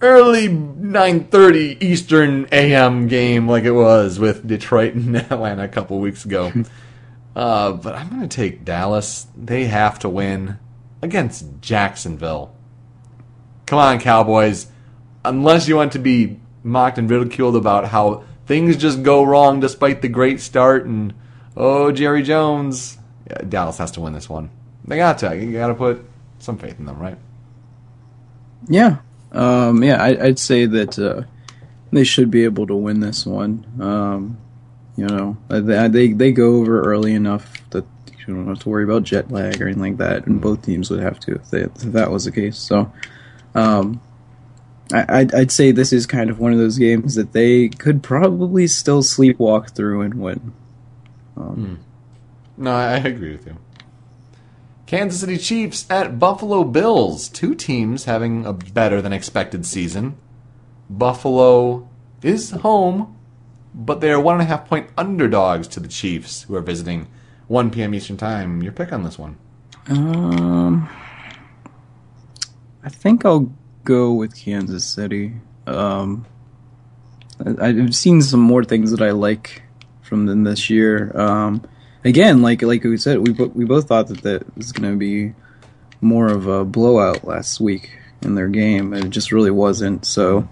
early 0.00 0.48
9:30 0.48 1.82
Eastern 1.82 2.46
AM 2.52 3.08
game 3.08 3.48
like 3.48 3.64
it 3.64 3.72
was 3.72 4.18
with 4.18 4.46
Detroit 4.46 4.94
and 4.94 5.16
Atlanta 5.16 5.64
a 5.64 5.68
couple 5.68 5.98
weeks 5.98 6.24
ago. 6.24 6.52
uh, 7.36 7.72
but 7.72 7.94
I'm 7.94 8.08
going 8.08 8.28
to 8.28 8.28
take 8.28 8.64
Dallas. 8.64 9.26
They 9.36 9.64
have 9.64 9.98
to 10.00 10.08
win 10.08 10.58
against 11.02 11.60
Jacksonville. 11.60 12.54
Come 13.66 13.78
on, 13.78 14.00
Cowboys. 14.00 14.66
Unless 15.24 15.68
you 15.68 15.76
want 15.76 15.92
to 15.92 15.98
be 15.98 16.38
mocked 16.62 16.98
and 16.98 17.08
ridiculed 17.08 17.56
about 17.56 17.88
how 17.88 18.24
things 18.46 18.76
just 18.76 19.02
go 19.02 19.22
wrong 19.22 19.60
despite 19.60 20.02
the 20.02 20.08
great 20.08 20.40
start 20.40 20.84
and 20.84 21.14
oh 21.56 21.92
Jerry 21.92 22.22
Jones, 22.22 22.98
Dallas 23.48 23.78
has 23.78 23.90
to 23.92 24.00
win 24.00 24.12
this 24.12 24.28
one. 24.28 24.50
They 24.84 24.96
got 24.96 25.18
to. 25.18 25.36
You 25.36 25.52
got 25.52 25.68
to 25.68 25.74
put 25.74 26.04
some 26.38 26.58
faith 26.58 26.78
in 26.78 26.84
them, 26.84 26.98
right? 26.98 27.16
Yeah, 28.68 28.98
um, 29.32 29.82
yeah, 29.82 30.02
I, 30.02 30.26
I'd 30.26 30.38
say 30.38 30.66
that 30.66 30.98
uh, 30.98 31.22
they 31.90 32.04
should 32.04 32.30
be 32.30 32.44
able 32.44 32.66
to 32.66 32.74
win 32.74 33.00
this 33.00 33.26
one. 33.26 33.66
Um, 33.80 34.38
you 34.96 35.06
know, 35.06 35.36
they, 35.48 35.88
they 35.88 36.12
they 36.12 36.32
go 36.32 36.56
over 36.56 36.82
early 36.82 37.14
enough 37.14 37.52
that 37.70 37.84
you 38.26 38.34
don't 38.34 38.46
have 38.46 38.60
to 38.60 38.68
worry 38.68 38.84
about 38.84 39.02
jet 39.02 39.30
lag 39.30 39.60
or 39.60 39.66
anything 39.66 39.82
like 39.82 39.96
that, 39.98 40.26
and 40.26 40.40
both 40.40 40.62
teams 40.62 40.90
would 40.90 41.00
have 41.00 41.18
to 41.20 41.34
if, 41.34 41.50
they, 41.50 41.60
if 41.62 41.74
that 41.74 42.10
was 42.10 42.24
the 42.24 42.32
case. 42.32 42.56
So, 42.56 42.90
um, 43.54 44.00
I, 44.92 45.04
I'd, 45.08 45.34
I'd 45.34 45.50
say 45.50 45.72
this 45.72 45.92
is 45.92 46.06
kind 46.06 46.30
of 46.30 46.38
one 46.38 46.52
of 46.52 46.58
those 46.58 46.78
games 46.78 47.14
that 47.16 47.32
they 47.32 47.68
could 47.68 48.02
probably 48.02 48.66
still 48.66 49.02
sleepwalk 49.02 49.74
through 49.74 50.02
and 50.02 50.14
win. 50.14 50.52
No, 51.36 52.72
I, 52.72 52.94
I 52.94 52.96
agree 52.96 53.32
with 53.32 53.46
you. 53.46 53.56
Kansas 54.86 55.20
City 55.20 55.38
Chiefs 55.38 55.86
at 55.90 56.18
Buffalo 56.18 56.62
Bills. 56.64 57.28
Two 57.28 57.54
teams 57.54 58.04
having 58.04 58.44
a 58.46 58.52
better 58.52 59.00
than 59.02 59.12
expected 59.12 59.66
season. 59.66 60.16
Buffalo 60.88 61.88
is 62.22 62.50
home, 62.50 63.18
but 63.74 64.00
they 64.00 64.12
are 64.12 64.20
one 64.20 64.34
and 64.34 64.42
a 64.42 64.46
half 64.46 64.68
point 64.68 64.90
underdogs 64.96 65.66
to 65.68 65.80
the 65.80 65.88
Chiefs, 65.88 66.42
who 66.42 66.54
are 66.54 66.60
visiting 66.60 67.08
1 67.48 67.70
p.m. 67.70 67.94
Eastern 67.94 68.16
Time. 68.16 68.62
Your 68.62 68.72
pick 68.72 68.92
on 68.92 69.02
this 69.02 69.18
one? 69.18 69.36
Um, 69.88 70.88
I 72.82 72.88
think 72.88 73.24
I'll 73.24 73.52
go 73.84 74.12
with 74.12 74.36
Kansas 74.36 74.84
City. 74.84 75.34
Um, 75.66 76.26
I, 77.44 77.68
I've 77.68 77.94
seen 77.94 78.22
some 78.22 78.40
more 78.40 78.64
things 78.64 78.90
that 78.92 79.02
I 79.02 79.10
like 79.10 79.63
from 80.04 80.26
them 80.26 80.44
this 80.44 80.70
year. 80.70 81.10
Um, 81.18 81.62
again, 82.04 82.42
like 82.42 82.62
like 82.62 82.84
we 82.84 82.96
said, 82.96 83.26
we 83.26 83.32
bo- 83.32 83.52
we 83.54 83.64
both 83.64 83.88
thought 83.88 84.08
that 84.08 84.22
that 84.22 84.56
was 84.56 84.70
going 84.72 84.92
to 84.92 84.96
be 84.96 85.34
more 86.00 86.28
of 86.28 86.46
a 86.46 86.64
blowout 86.64 87.24
last 87.24 87.60
week 87.60 87.98
in 88.22 88.34
their 88.34 88.48
game, 88.48 88.92
and 88.92 89.06
it 89.06 89.10
just 89.10 89.32
really 89.32 89.50
wasn't. 89.50 90.04
So, 90.04 90.48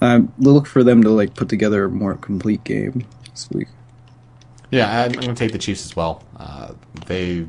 um, 0.00 0.32
look 0.38 0.66
for 0.66 0.84
them 0.84 1.02
to 1.04 1.10
like 1.10 1.34
put 1.34 1.48
together 1.48 1.84
a 1.84 1.90
more 1.90 2.16
complete 2.16 2.64
game 2.64 3.06
this 3.30 3.48
week. 3.50 3.68
Yeah, 4.70 5.02
I'm 5.02 5.12
going 5.12 5.28
to 5.28 5.34
take 5.34 5.52
the 5.52 5.58
Chiefs 5.58 5.86
as 5.86 5.94
well. 5.94 6.24
Uh, 6.36 6.72
they 7.06 7.46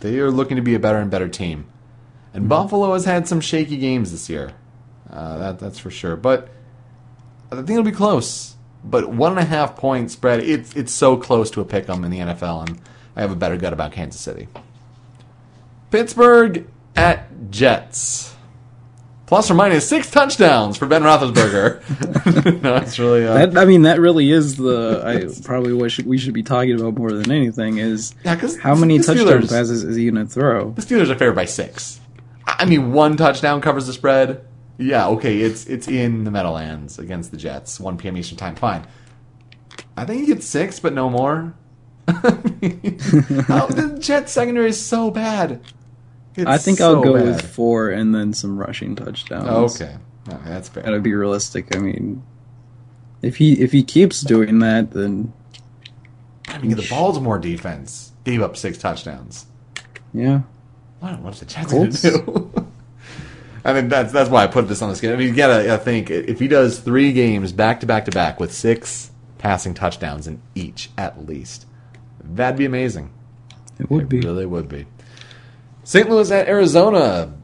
they 0.00 0.18
are 0.20 0.30
looking 0.30 0.56
to 0.56 0.62
be 0.62 0.74
a 0.74 0.78
better 0.78 0.98
and 0.98 1.10
better 1.10 1.28
team, 1.28 1.66
and 2.34 2.48
Buffalo 2.48 2.92
has 2.92 3.06
had 3.06 3.26
some 3.26 3.40
shaky 3.40 3.78
games 3.78 4.12
this 4.12 4.28
year. 4.28 4.52
Uh, 5.08 5.38
that 5.38 5.58
that's 5.58 5.78
for 5.78 5.90
sure. 5.90 6.16
But 6.16 6.48
I 7.50 7.56
think 7.56 7.70
it'll 7.70 7.82
be 7.82 7.90
close. 7.90 8.56
But 8.82 9.10
one 9.10 9.32
and 9.32 9.40
a 9.40 9.44
half 9.44 9.76
point 9.76 10.10
spread, 10.10 10.40
it's 10.40 10.74
it's 10.74 10.92
so 10.92 11.16
close 11.16 11.50
to 11.52 11.60
a 11.60 11.64
pick 11.64 11.88
'em 11.88 12.04
in 12.04 12.10
the 12.10 12.18
NFL, 12.18 12.68
and 12.68 12.80
I 13.14 13.20
have 13.20 13.30
a 13.30 13.36
better 13.36 13.56
gut 13.56 13.72
about 13.72 13.92
Kansas 13.92 14.20
City. 14.20 14.48
Pittsburgh 15.90 16.66
at 16.96 17.50
Jets. 17.50 18.34
Plus 19.26 19.48
or 19.48 19.54
minus 19.54 19.88
six 19.88 20.10
touchdowns 20.10 20.76
for 20.76 20.86
Ben 20.86 21.02
Roethlisberger. 21.02 22.62
no, 22.62 22.76
it's 22.76 22.98
really 22.98 23.24
uh, 23.24 23.46
That 23.46 23.58
I 23.58 23.64
mean, 23.64 23.82
that 23.82 24.00
really 24.00 24.30
is 24.32 24.56
the 24.56 25.02
I 25.06 25.44
probably 25.44 25.72
what 25.72 25.92
should, 25.92 26.06
we 26.06 26.18
should 26.18 26.34
be 26.34 26.42
talking 26.42 26.74
about 26.74 26.96
more 26.98 27.12
than 27.12 27.30
anything 27.30 27.78
is 27.78 28.12
Yeah, 28.24 28.40
how 28.60 28.74
many 28.74 28.98
touchdown 28.98 29.42
passes 29.42 29.84
is 29.84 29.94
he 29.94 30.10
going 30.10 30.26
to 30.26 30.32
throw? 30.32 30.72
The 30.72 30.82
Steelers 30.82 31.10
are 31.10 31.14
favored 31.14 31.36
by 31.36 31.44
six. 31.44 32.00
I 32.44 32.64
mean, 32.64 32.92
one 32.92 33.16
touchdown 33.16 33.60
covers 33.60 33.86
the 33.86 33.92
spread. 33.92 34.44
Yeah, 34.80 35.08
okay, 35.08 35.40
it's 35.40 35.66
it's 35.66 35.88
in 35.88 36.24
the 36.24 36.30
Meadowlands 36.30 36.98
against 36.98 37.30
the 37.30 37.36
Jets, 37.36 37.78
1 37.78 37.98
p.m. 37.98 38.16
Eastern 38.16 38.38
time. 38.38 38.56
Fine. 38.56 38.86
I 39.96 40.06
think 40.06 40.22
he 40.22 40.26
gets 40.26 40.46
six, 40.46 40.80
but 40.80 40.94
no 40.94 41.10
more. 41.10 41.54
How, 42.08 43.66
the 43.66 43.98
Jets 44.00 44.32
secondary 44.32 44.70
is 44.70 44.84
so 44.84 45.10
bad. 45.10 45.60
It's 46.34 46.46
I 46.46 46.56
think 46.56 46.80
I'll 46.80 47.02
go 47.02 47.14
bad. 47.14 47.24
with 47.24 47.42
four 47.42 47.90
and 47.90 48.14
then 48.14 48.32
some 48.32 48.56
rushing 48.58 48.96
touchdowns. 48.96 49.80
Okay, 49.80 49.96
okay, 50.28 50.38
that's 50.46 50.70
fair. 50.70 50.82
gotta 50.82 51.00
be 51.00 51.12
realistic. 51.12 51.76
I 51.76 51.78
mean, 51.78 52.22
if 53.20 53.36
he 53.36 53.60
if 53.60 53.72
he 53.72 53.82
keeps 53.82 54.22
doing 54.22 54.60
that, 54.60 54.92
then 54.92 55.34
I 56.48 56.58
mean, 56.58 56.74
the 56.76 56.86
Baltimore 56.88 57.38
defense 57.38 58.12
gave 58.24 58.40
up 58.40 58.56
six 58.56 58.78
touchdowns. 58.78 59.44
yeah, 60.14 60.40
I 61.02 61.10
don't 61.10 61.20
know 61.20 61.26
what 61.26 61.36
the 61.36 61.44
Jets 61.44 61.70
Colts? 61.70 62.00
to 62.00 62.10
do. 62.10 62.52
I 63.64 63.72
mean, 63.74 63.88
that's 63.88 64.12
that's 64.12 64.30
why 64.30 64.42
I 64.44 64.46
put 64.46 64.68
this 64.68 64.80
on 64.82 64.88
the 64.88 64.96
schedule. 64.96 65.16
I 65.16 65.18
mean, 65.18 65.28
you 65.28 65.34
gotta, 65.34 65.64
gotta 65.66 65.82
think 65.82 66.10
if 66.10 66.38
he 66.38 66.48
does 66.48 66.78
three 66.78 67.12
games 67.12 67.52
back 67.52 67.80
to 67.80 67.86
back 67.86 68.04
to 68.06 68.10
back 68.10 68.40
with 68.40 68.52
six 68.52 69.10
passing 69.38 69.74
touchdowns 69.74 70.26
in 70.26 70.40
each 70.54 70.90
at 70.96 71.26
least, 71.26 71.66
that'd 72.22 72.58
be 72.58 72.64
amazing. 72.64 73.10
it 73.78 73.90
would 73.90 74.04
It 74.04 74.08
be. 74.08 74.20
really 74.20 74.46
would 74.46 74.68
be. 74.68 74.86
St. 75.84 76.08
Louis 76.08 76.30
at 76.30 76.48
Arizona. 76.48 77.34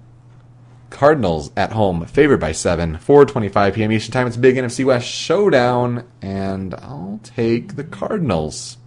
Cardinals 0.88 1.50
at 1.56 1.72
home, 1.72 2.06
favored 2.06 2.38
by 2.38 2.52
seven, 2.52 2.96
4:25 2.96 3.74
p.m. 3.74 3.92
Eastern 3.92 4.12
Time. 4.12 4.26
It's 4.28 4.36
a 4.36 4.40
big 4.40 4.54
NFC 4.56 4.84
West 4.84 5.06
showdown, 5.08 6.04
and 6.22 6.74
I'll 6.74 7.20
take 7.24 7.74
the 7.74 7.82
Cardinals. 7.84 8.78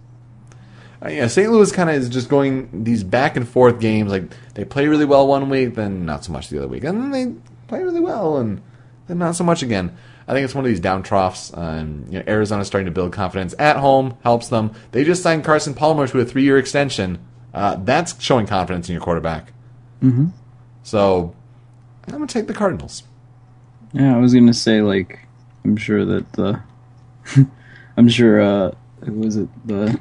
Uh, 1.02 1.08
yeah, 1.08 1.26
St. 1.26 1.50
Louis 1.50 1.72
kind 1.72 1.88
of 1.88 1.96
is 1.96 2.08
just 2.08 2.28
going 2.28 2.84
these 2.84 3.02
back 3.02 3.36
and 3.36 3.48
forth 3.48 3.80
games. 3.80 4.10
Like 4.10 4.24
they 4.54 4.64
play 4.64 4.86
really 4.86 5.06
well 5.06 5.26
one 5.26 5.48
week, 5.48 5.74
then 5.74 6.04
not 6.04 6.24
so 6.24 6.32
much 6.32 6.48
the 6.48 6.58
other 6.58 6.68
week, 6.68 6.84
and 6.84 7.00
then 7.00 7.10
they 7.10 7.34
play 7.68 7.82
really 7.82 8.00
well, 8.00 8.36
and 8.36 8.60
then 9.06 9.18
not 9.18 9.36
so 9.36 9.44
much 9.44 9.62
again. 9.62 9.96
I 10.28 10.32
think 10.32 10.44
it's 10.44 10.54
one 10.54 10.64
of 10.64 10.68
these 10.68 10.80
down 10.80 11.02
troughs. 11.02 11.50
Um, 11.54 12.04
you 12.08 12.18
know, 12.18 12.24
Arizona's 12.26 12.66
starting 12.66 12.86
to 12.86 12.92
build 12.92 13.12
confidence 13.12 13.54
at 13.58 13.76
home, 13.76 14.16
helps 14.22 14.48
them. 14.48 14.72
They 14.92 15.02
just 15.02 15.22
signed 15.22 15.44
Carson 15.44 15.74
Palmer 15.74 16.06
to 16.06 16.20
a 16.20 16.24
three-year 16.24 16.58
extension. 16.58 17.18
Uh, 17.52 17.76
that's 17.76 18.22
showing 18.22 18.46
confidence 18.46 18.88
in 18.88 18.92
your 18.92 19.02
quarterback. 19.02 19.52
Mm-hmm. 20.02 20.26
So 20.82 21.34
I'm 22.08 22.26
to 22.26 22.32
take 22.32 22.46
the 22.46 22.54
Cardinals. 22.54 23.04
Yeah, 23.92 24.14
I 24.14 24.18
was 24.18 24.34
gonna 24.34 24.54
say 24.54 24.82
like 24.82 25.26
I'm 25.64 25.76
sure 25.76 26.04
that 26.04 26.32
the 26.34 26.62
I'm 27.96 28.08
sure 28.08 28.40
uh 28.40 28.72
was 29.06 29.36
it 29.36 29.48
the 29.66 29.98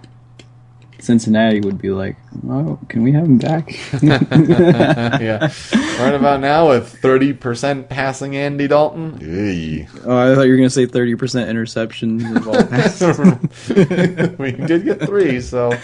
Cincinnati 1.01 1.61
would 1.61 1.81
be 1.81 1.89
like, 1.91 2.17
oh, 2.47 2.79
can 2.89 3.03
we 3.03 3.11
have 3.13 3.25
him 3.25 3.37
back? 3.37 3.71
yeah. 4.01 5.51
right 5.99 6.13
about 6.13 6.39
now 6.39 6.69
with 6.69 6.99
30% 7.01 7.89
passing 7.89 8.35
Andy 8.35 8.67
Dalton. 8.67 9.19
Eey. 9.19 9.89
oh, 10.05 10.17
I 10.17 10.35
thought 10.35 10.43
you 10.43 10.51
were 10.51 10.57
gonna 10.57 10.69
say 10.69 10.85
30 10.85 11.15
percent 11.15 11.49
interceptions 11.49 12.35
of 12.35 12.47
all 12.47 12.63
passes. 12.67 14.37
we 14.37 14.51
did 14.51 14.85
get 14.85 15.01
three, 15.01 15.41
so 15.41 15.69
that 15.69 15.79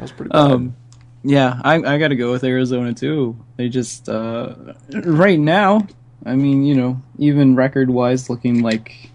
was 0.00 0.12
pretty 0.12 0.30
bad. 0.30 0.38
Um, 0.38 0.76
yeah, 1.22 1.60
I 1.64 1.76
I 1.76 1.98
got 1.98 2.08
to 2.08 2.16
go 2.16 2.30
with 2.30 2.44
Arizona 2.44 2.92
too. 2.92 3.36
They 3.56 3.68
just 3.68 4.08
uh, 4.08 4.54
right 4.92 5.38
now, 5.38 5.86
I 6.24 6.36
mean, 6.36 6.64
you 6.64 6.74
know, 6.74 7.00
even 7.18 7.56
record 7.56 7.90
wise, 7.90 8.28
looking 8.28 8.62
like 8.62 9.10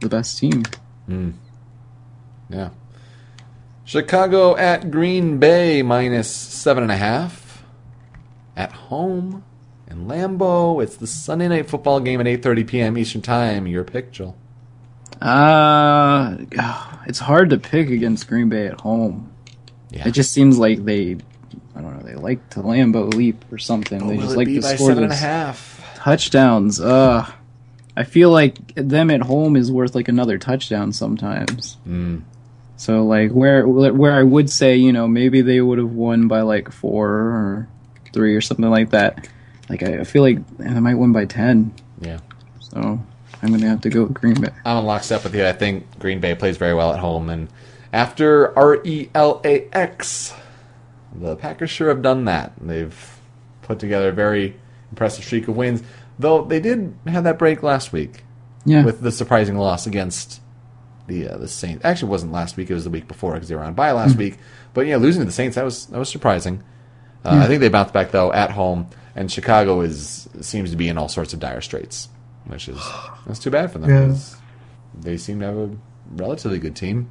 the 0.00 0.08
best 0.08 0.38
team. 0.38 0.62
Yeah. 2.48 2.70
Chicago 3.88 4.54
at 4.54 4.90
Green 4.90 5.38
Bay 5.38 5.80
minus 5.80 6.30
seven 6.30 6.82
and 6.82 6.92
a 6.92 6.96
half. 6.96 7.64
At 8.54 8.70
home 8.70 9.44
in 9.90 10.06
Lambeau. 10.06 10.82
It's 10.82 10.96
the 10.96 11.06
Sunday 11.06 11.48
night 11.48 11.70
football 11.70 11.98
game 11.98 12.20
at 12.20 12.26
8:30 12.26 12.66
p.m. 12.66 12.98
Eastern 12.98 13.22
Time. 13.22 13.66
Your 13.66 13.84
pick, 13.84 14.12
Joel. 14.12 14.36
Uh, 15.22 16.36
it's 17.06 17.18
hard 17.18 17.48
to 17.48 17.56
pick 17.56 17.88
against 17.88 18.28
Green 18.28 18.50
Bay 18.50 18.66
at 18.66 18.78
home. 18.78 19.32
Yeah. 19.90 20.06
It 20.06 20.10
just 20.10 20.32
seems 20.32 20.58
like 20.58 20.84
they, 20.84 21.16
I 21.74 21.80
don't 21.80 21.96
know, 21.96 22.02
they 22.02 22.14
like 22.14 22.46
to 22.50 22.60
Lambeau 22.60 23.14
leap 23.14 23.42
or 23.50 23.56
something. 23.56 24.06
they 24.06 24.18
just 24.18 24.36
like 24.36 24.48
to 24.48 24.60
score 24.60 24.88
seven 24.88 25.04
and 25.04 25.12
a 25.14 25.16
half? 25.16 25.94
touchdowns. 25.96 26.78
Uh, 26.78 27.26
I 27.96 28.04
feel 28.04 28.28
like 28.28 28.74
them 28.74 29.10
at 29.10 29.22
home 29.22 29.56
is 29.56 29.72
worth 29.72 29.94
like 29.94 30.08
another 30.08 30.36
touchdown 30.36 30.92
sometimes. 30.92 31.78
Mm. 31.88 32.24
So 32.78 33.04
like 33.04 33.32
where 33.32 33.66
where 33.68 34.12
I 34.12 34.22
would 34.22 34.48
say 34.48 34.76
you 34.76 34.92
know 34.92 35.06
maybe 35.06 35.42
they 35.42 35.60
would 35.60 35.78
have 35.78 35.90
won 35.92 36.26
by 36.28 36.40
like 36.40 36.70
four 36.72 37.08
or 37.10 37.68
three 38.14 38.34
or 38.34 38.40
something 38.40 38.70
like 38.70 38.90
that. 38.90 39.28
Like 39.68 39.82
I, 39.82 39.98
I 40.00 40.04
feel 40.04 40.22
like 40.22 40.38
they 40.58 40.80
might 40.80 40.94
win 40.94 41.12
by 41.12 41.26
ten. 41.26 41.74
Yeah. 42.00 42.20
So 42.60 42.80
I'm 43.42 43.50
gonna 43.50 43.66
have 43.68 43.80
to 43.82 43.90
go 43.90 44.04
with 44.04 44.14
Green 44.14 44.40
Bay. 44.40 44.48
I'm 44.64 44.78
in 44.78 44.84
lockstep 44.86 45.24
with 45.24 45.34
you. 45.34 45.44
I 45.46 45.52
think 45.52 45.84
Green 45.98 46.20
Bay 46.20 46.34
plays 46.34 46.56
very 46.56 46.72
well 46.74 46.92
at 46.92 47.00
home, 47.00 47.28
and 47.28 47.48
after 47.92 48.56
R 48.58 48.80
E 48.84 49.10
L 49.14 49.40
A 49.44 49.68
X, 49.72 50.32
the 51.14 51.34
Packers 51.36 51.70
sure 51.70 51.88
have 51.88 52.00
done 52.02 52.24
that. 52.26 52.52
They've 52.60 53.18
put 53.62 53.78
together 53.80 54.10
a 54.10 54.12
very 54.12 54.56
impressive 54.90 55.24
streak 55.24 55.48
of 55.48 55.56
wins, 55.56 55.82
though 56.18 56.44
they 56.44 56.60
did 56.60 56.94
have 57.06 57.24
that 57.24 57.38
break 57.38 57.62
last 57.62 57.92
week 57.92 58.22
Yeah. 58.64 58.84
with 58.84 59.00
the 59.02 59.10
surprising 59.12 59.56
loss 59.58 59.86
against 59.86 60.40
the 61.08 61.28
uh, 61.28 61.36
the 61.38 61.48
Saints. 61.48 61.84
Actually, 61.84 62.08
it 62.08 62.10
wasn't 62.12 62.32
last 62.32 62.56
week; 62.56 62.70
it 62.70 62.74
was 62.74 62.84
the 62.84 62.90
week 62.90 63.08
before 63.08 63.32
because 63.34 63.48
they 63.48 63.54
were 63.56 63.62
on 63.64 63.74
bye 63.74 63.92
last 63.92 64.12
Hmm. 64.12 64.18
week. 64.18 64.38
But 64.74 64.86
yeah, 64.86 64.96
losing 64.96 65.20
to 65.22 65.26
the 65.26 65.32
Saints 65.32 65.56
that 65.56 65.64
was 65.64 65.86
that 65.86 65.98
was 65.98 66.08
surprising. 66.08 66.62
Uh, 67.24 67.30
I 67.42 67.46
think 67.48 67.60
they 67.60 67.68
bounced 67.68 67.92
back 67.92 68.12
though 68.12 68.32
at 68.32 68.50
home, 68.52 68.86
and 69.16 69.30
Chicago 69.30 69.80
is 69.80 70.28
seems 70.40 70.70
to 70.70 70.76
be 70.76 70.88
in 70.88 70.96
all 70.96 71.08
sorts 71.08 71.32
of 71.34 71.40
dire 71.40 71.60
straits, 71.60 72.08
which 72.46 72.68
is 72.68 72.78
that's 73.26 73.40
too 73.40 73.50
bad 73.50 73.72
for 73.72 73.78
them. 73.78 73.90
'cause 74.10 74.36
They 74.98 75.16
seem 75.16 75.40
to 75.40 75.46
have 75.46 75.56
a 75.56 75.70
relatively 76.16 76.58
good 76.58 76.76
team. 76.76 77.10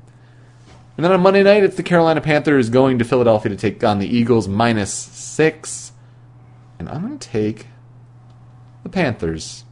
And 0.96 1.04
then 1.06 1.12
on 1.12 1.22
Monday 1.22 1.44
night, 1.44 1.64
it's 1.64 1.76
the 1.76 1.84
Carolina 1.84 2.22
Panthers 2.22 2.70
going 2.72 2.98
to 2.98 3.06
Philadelphia 3.06 3.50
to 3.52 3.56
take 3.56 3.84
on 3.84 4.00
the 4.00 4.08
Eagles 4.08 4.48
minus 4.48 4.92
six, 4.92 5.92
and 6.80 6.90
I'm 6.90 7.02
going 7.06 7.20
to 7.20 7.30
take 7.30 7.68
the 8.84 8.90
Panthers 8.90 9.64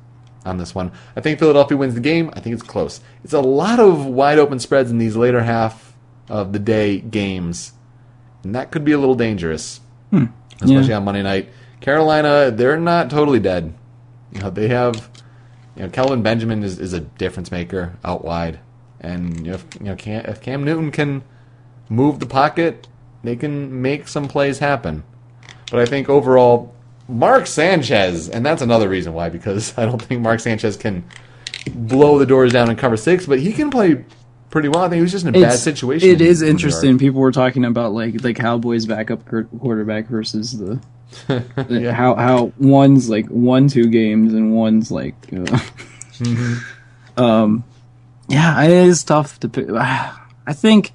on 0.46 0.58
this 0.58 0.76
one. 0.76 0.92
I 1.16 1.22
think 1.22 1.40
Philadelphia 1.40 1.78
wins 1.78 1.96
the 1.96 2.00
game. 2.00 2.30
I 2.34 2.40
think 2.40 2.54
it's 2.54 2.64
close. 2.64 3.02
It's 3.24 3.34
a 3.34 3.42
lot 3.42 3.80
of 3.80 4.06
wide 4.06 4.40
open 4.40 4.60
spreads 4.60 4.92
in 4.92 4.98
these 4.98 5.16
later 5.16 5.44
half 5.44 5.94
of 6.30 6.54
the 6.54 6.60
day 6.60 7.00
games, 7.00 7.74
and 8.44 8.54
that 8.56 8.72
could 8.72 8.86
be 8.86 8.92
a 8.92 8.98
little 8.98 9.16
dangerous, 9.16 9.80
hmm. 10.12 10.26
especially 10.62 10.90
Yeah. 10.90 10.98
on 10.98 11.06
Monday 11.06 11.24
night. 11.24 11.50
Carolina, 11.82 12.52
they're 12.52 12.80
not 12.80 13.10
totally 13.10 13.40
dead. 13.40 13.74
You 14.32 14.42
know, 14.42 14.50
they 14.50 14.68
have, 14.70 15.10
you 15.76 15.84
know, 15.84 15.90
Kelvin 15.90 16.22
Benjamin 16.22 16.64
is, 16.64 16.80
is 16.80 16.94
a 16.94 17.00
difference 17.02 17.52
maker 17.52 17.98
out 18.04 18.24
wide, 18.26 18.60
and 19.02 19.46
you 19.46 19.52
know, 19.52 19.56
if 19.56 19.66
you 19.80 19.86
know 19.86 19.96
Cam, 19.96 20.26
if 20.26 20.42
Cam 20.42 20.64
Newton 20.64 20.92
can 20.92 21.24
move 21.90 22.20
the 22.20 22.26
pocket, 22.26 22.88
they 23.24 23.36
can 23.36 23.82
make 23.82 24.08
some 24.08 24.28
plays 24.28 24.60
happen. 24.60 25.04
But 25.72 25.80
I 25.80 25.86
think 25.86 26.10
overall, 26.10 26.75
Mark 27.08 27.48
Sanchez, 27.48 28.30
and 28.30 28.46
that's 28.46 28.62
another 28.62 28.90
reason 28.90 29.14
why, 29.14 29.30
because 29.30 29.74
I 29.78 29.86
don't 29.86 30.02
think 30.02 30.22
Mark 30.22 30.40
Sanchez 30.40 30.78
can 30.78 31.04
blow 31.74 32.18
the 32.20 32.26
doors 32.26 32.52
down 32.52 32.70
and 32.70 32.78
cover 32.78 32.98
six, 32.98 33.26
but 33.26 33.40
he 33.40 33.52
can 33.54 33.70
play 33.70 34.04
pretty 34.50 34.70
well. 34.70 34.84
I 34.84 34.90
think 34.90 34.96
he 34.98 35.02
was 35.02 35.12
just 35.12 35.26
in 35.26 35.36
a 35.36 35.40
bad 35.40 35.60
situation. 35.60 36.10
It 36.10 36.22
is 36.22 36.42
in 36.42 36.46
New 36.46 36.50
York. 36.52 36.56
interesting. 36.56 36.98
People 36.98 37.22
were 37.22 37.32
talking 37.32 37.66
about 37.66 37.94
like 37.94 38.22
the 38.22 38.34
Cowboys' 38.34 38.86
backup 38.86 39.26
quarterback 39.26 40.08
versus 40.08 40.58
the 40.58 40.80
Yeah. 41.70 41.92
how 41.92 42.16
how 42.16 42.52
one's 42.58 43.10
like 43.10 43.28
one 43.28 43.68
two 43.68 43.88
games 43.88 44.34
and 44.34 44.54
one's 44.56 44.92
like. 44.92 45.16
Uh, 45.34 45.60
Mm-hmm. 46.16 47.22
Um, 47.22 47.66
yeah, 48.30 48.64
it 48.64 48.72
is 48.72 49.04
tough 49.04 49.38
to 49.42 49.50
pick. 49.50 49.70
I 49.70 50.54
think 50.54 50.94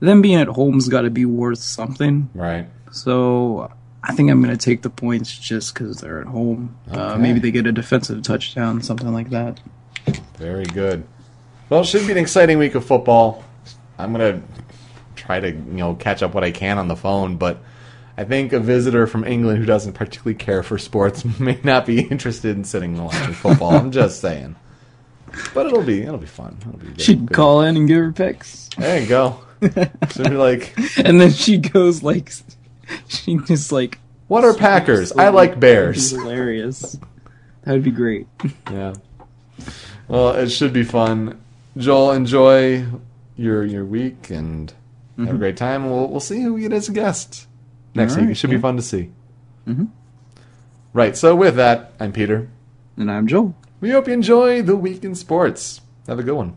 them 0.00 0.20
being 0.20 0.36
at 0.38 0.48
home's 0.48 0.88
got 0.90 1.02
to 1.02 1.10
be 1.10 1.24
worth 1.24 1.60
something. 1.60 2.28
Right. 2.34 2.66
So 2.92 3.72
I 4.02 4.14
think 4.14 4.30
I'm 4.30 4.42
going 4.42 4.56
to 4.56 4.62
take 4.64 4.82
the 4.82 4.90
points 4.90 5.36
just 5.36 5.74
because 5.74 5.98
they're 5.98 6.20
at 6.20 6.26
home. 6.26 6.76
Uh, 6.90 7.16
maybe 7.18 7.38
they 7.38 7.50
get 7.50 7.66
a 7.66 7.72
defensive 7.72 8.22
touchdown, 8.22 8.80
something 8.82 9.12
like 9.12 9.30
that. 9.30 9.60
Very 10.36 10.64
good. 10.64 11.04
Well, 11.68 11.80
it 11.82 11.84
should 11.86 12.06
be 12.06 12.12
an 12.12 12.18
exciting 12.18 12.58
week 12.58 12.74
of 12.74 12.84
football. 12.84 13.44
I'm 13.98 14.12
gonna 14.12 14.42
try 15.14 15.38
to 15.40 15.50
you 15.50 15.56
know 15.56 15.94
catch 15.94 16.22
up 16.22 16.32
what 16.34 16.42
I 16.42 16.50
can 16.50 16.78
on 16.78 16.88
the 16.88 16.96
phone, 16.96 17.36
but 17.36 17.58
I 18.16 18.24
think 18.24 18.52
a 18.54 18.58
visitor 18.60 19.06
from 19.06 19.24
England 19.24 19.58
who 19.58 19.66
doesn't 19.66 19.92
particularly 19.92 20.34
care 20.34 20.62
for 20.62 20.78
sports 20.78 21.24
may 21.38 21.60
not 21.62 21.84
be 21.86 22.00
interested 22.00 22.56
in 22.56 22.64
sitting 22.64 22.96
and 22.96 23.04
watching 23.04 23.34
football. 23.34 23.72
I'm 23.76 23.92
just 23.92 24.20
saying. 24.20 24.56
But 25.54 25.66
it'll 25.66 25.82
be 25.82 26.00
it'll 26.02 26.16
be 26.18 26.26
fun. 26.26 26.56
It'll 26.62 26.72
be 26.78 26.86
good- 26.88 27.00
She'd 27.02 27.26
good. 27.26 27.34
call 27.36 27.60
in 27.60 27.76
and 27.76 27.86
give 27.86 27.98
her 27.98 28.12
picks. 28.12 28.68
There 28.78 28.98
you 28.98 29.06
go. 29.06 29.38
Be 29.60 30.30
like, 30.30 30.74
and 30.96 31.20
then 31.20 31.30
she 31.30 31.58
goes 31.58 32.02
like, 32.02 32.32
she 33.08 33.36
just 33.46 33.72
like 33.72 33.98
what 34.28 34.44
are 34.44 34.54
Packers? 34.54 35.10
I 35.10 35.30
like 35.30 35.58
Bears. 35.58 36.10
hilarious. 36.12 36.96
That 37.64 37.72
would 37.72 37.82
be 37.82 37.90
great. 37.90 38.28
Yeah. 38.70 38.94
Well, 40.06 40.30
it 40.30 40.50
should 40.50 40.72
be 40.72 40.84
fun. 40.84 41.40
Joel, 41.76 42.12
enjoy 42.12 42.86
your 43.36 43.64
your 43.64 43.84
week 43.84 44.30
and 44.30 44.70
have 45.18 45.26
a 45.26 45.30
mm-hmm. 45.30 45.38
great 45.38 45.56
time. 45.56 45.90
We'll 45.90 46.08
we'll 46.08 46.20
see 46.20 46.42
who 46.42 46.54
we 46.54 46.60
get 46.60 46.72
as 46.72 46.88
a 46.88 46.92
guest 46.92 47.48
next 47.94 48.12
All 48.12 48.18
week. 48.18 48.24
It 48.24 48.28
right, 48.28 48.36
should 48.36 48.50
be 48.50 48.58
fun 48.58 48.76
to 48.76 48.82
see. 48.82 49.10
Mm-hmm. 49.66 49.86
Right. 50.92 51.16
So 51.16 51.34
with 51.34 51.56
that, 51.56 51.92
I'm 51.98 52.12
Peter. 52.12 52.48
And 52.96 53.10
I'm 53.10 53.26
Joel. 53.26 53.56
We 53.80 53.90
hope 53.90 54.06
you 54.06 54.14
enjoy 54.14 54.62
the 54.62 54.76
week 54.76 55.04
in 55.04 55.14
sports. 55.14 55.80
Have 56.06 56.18
a 56.18 56.22
good 56.22 56.34
one. 56.34 56.56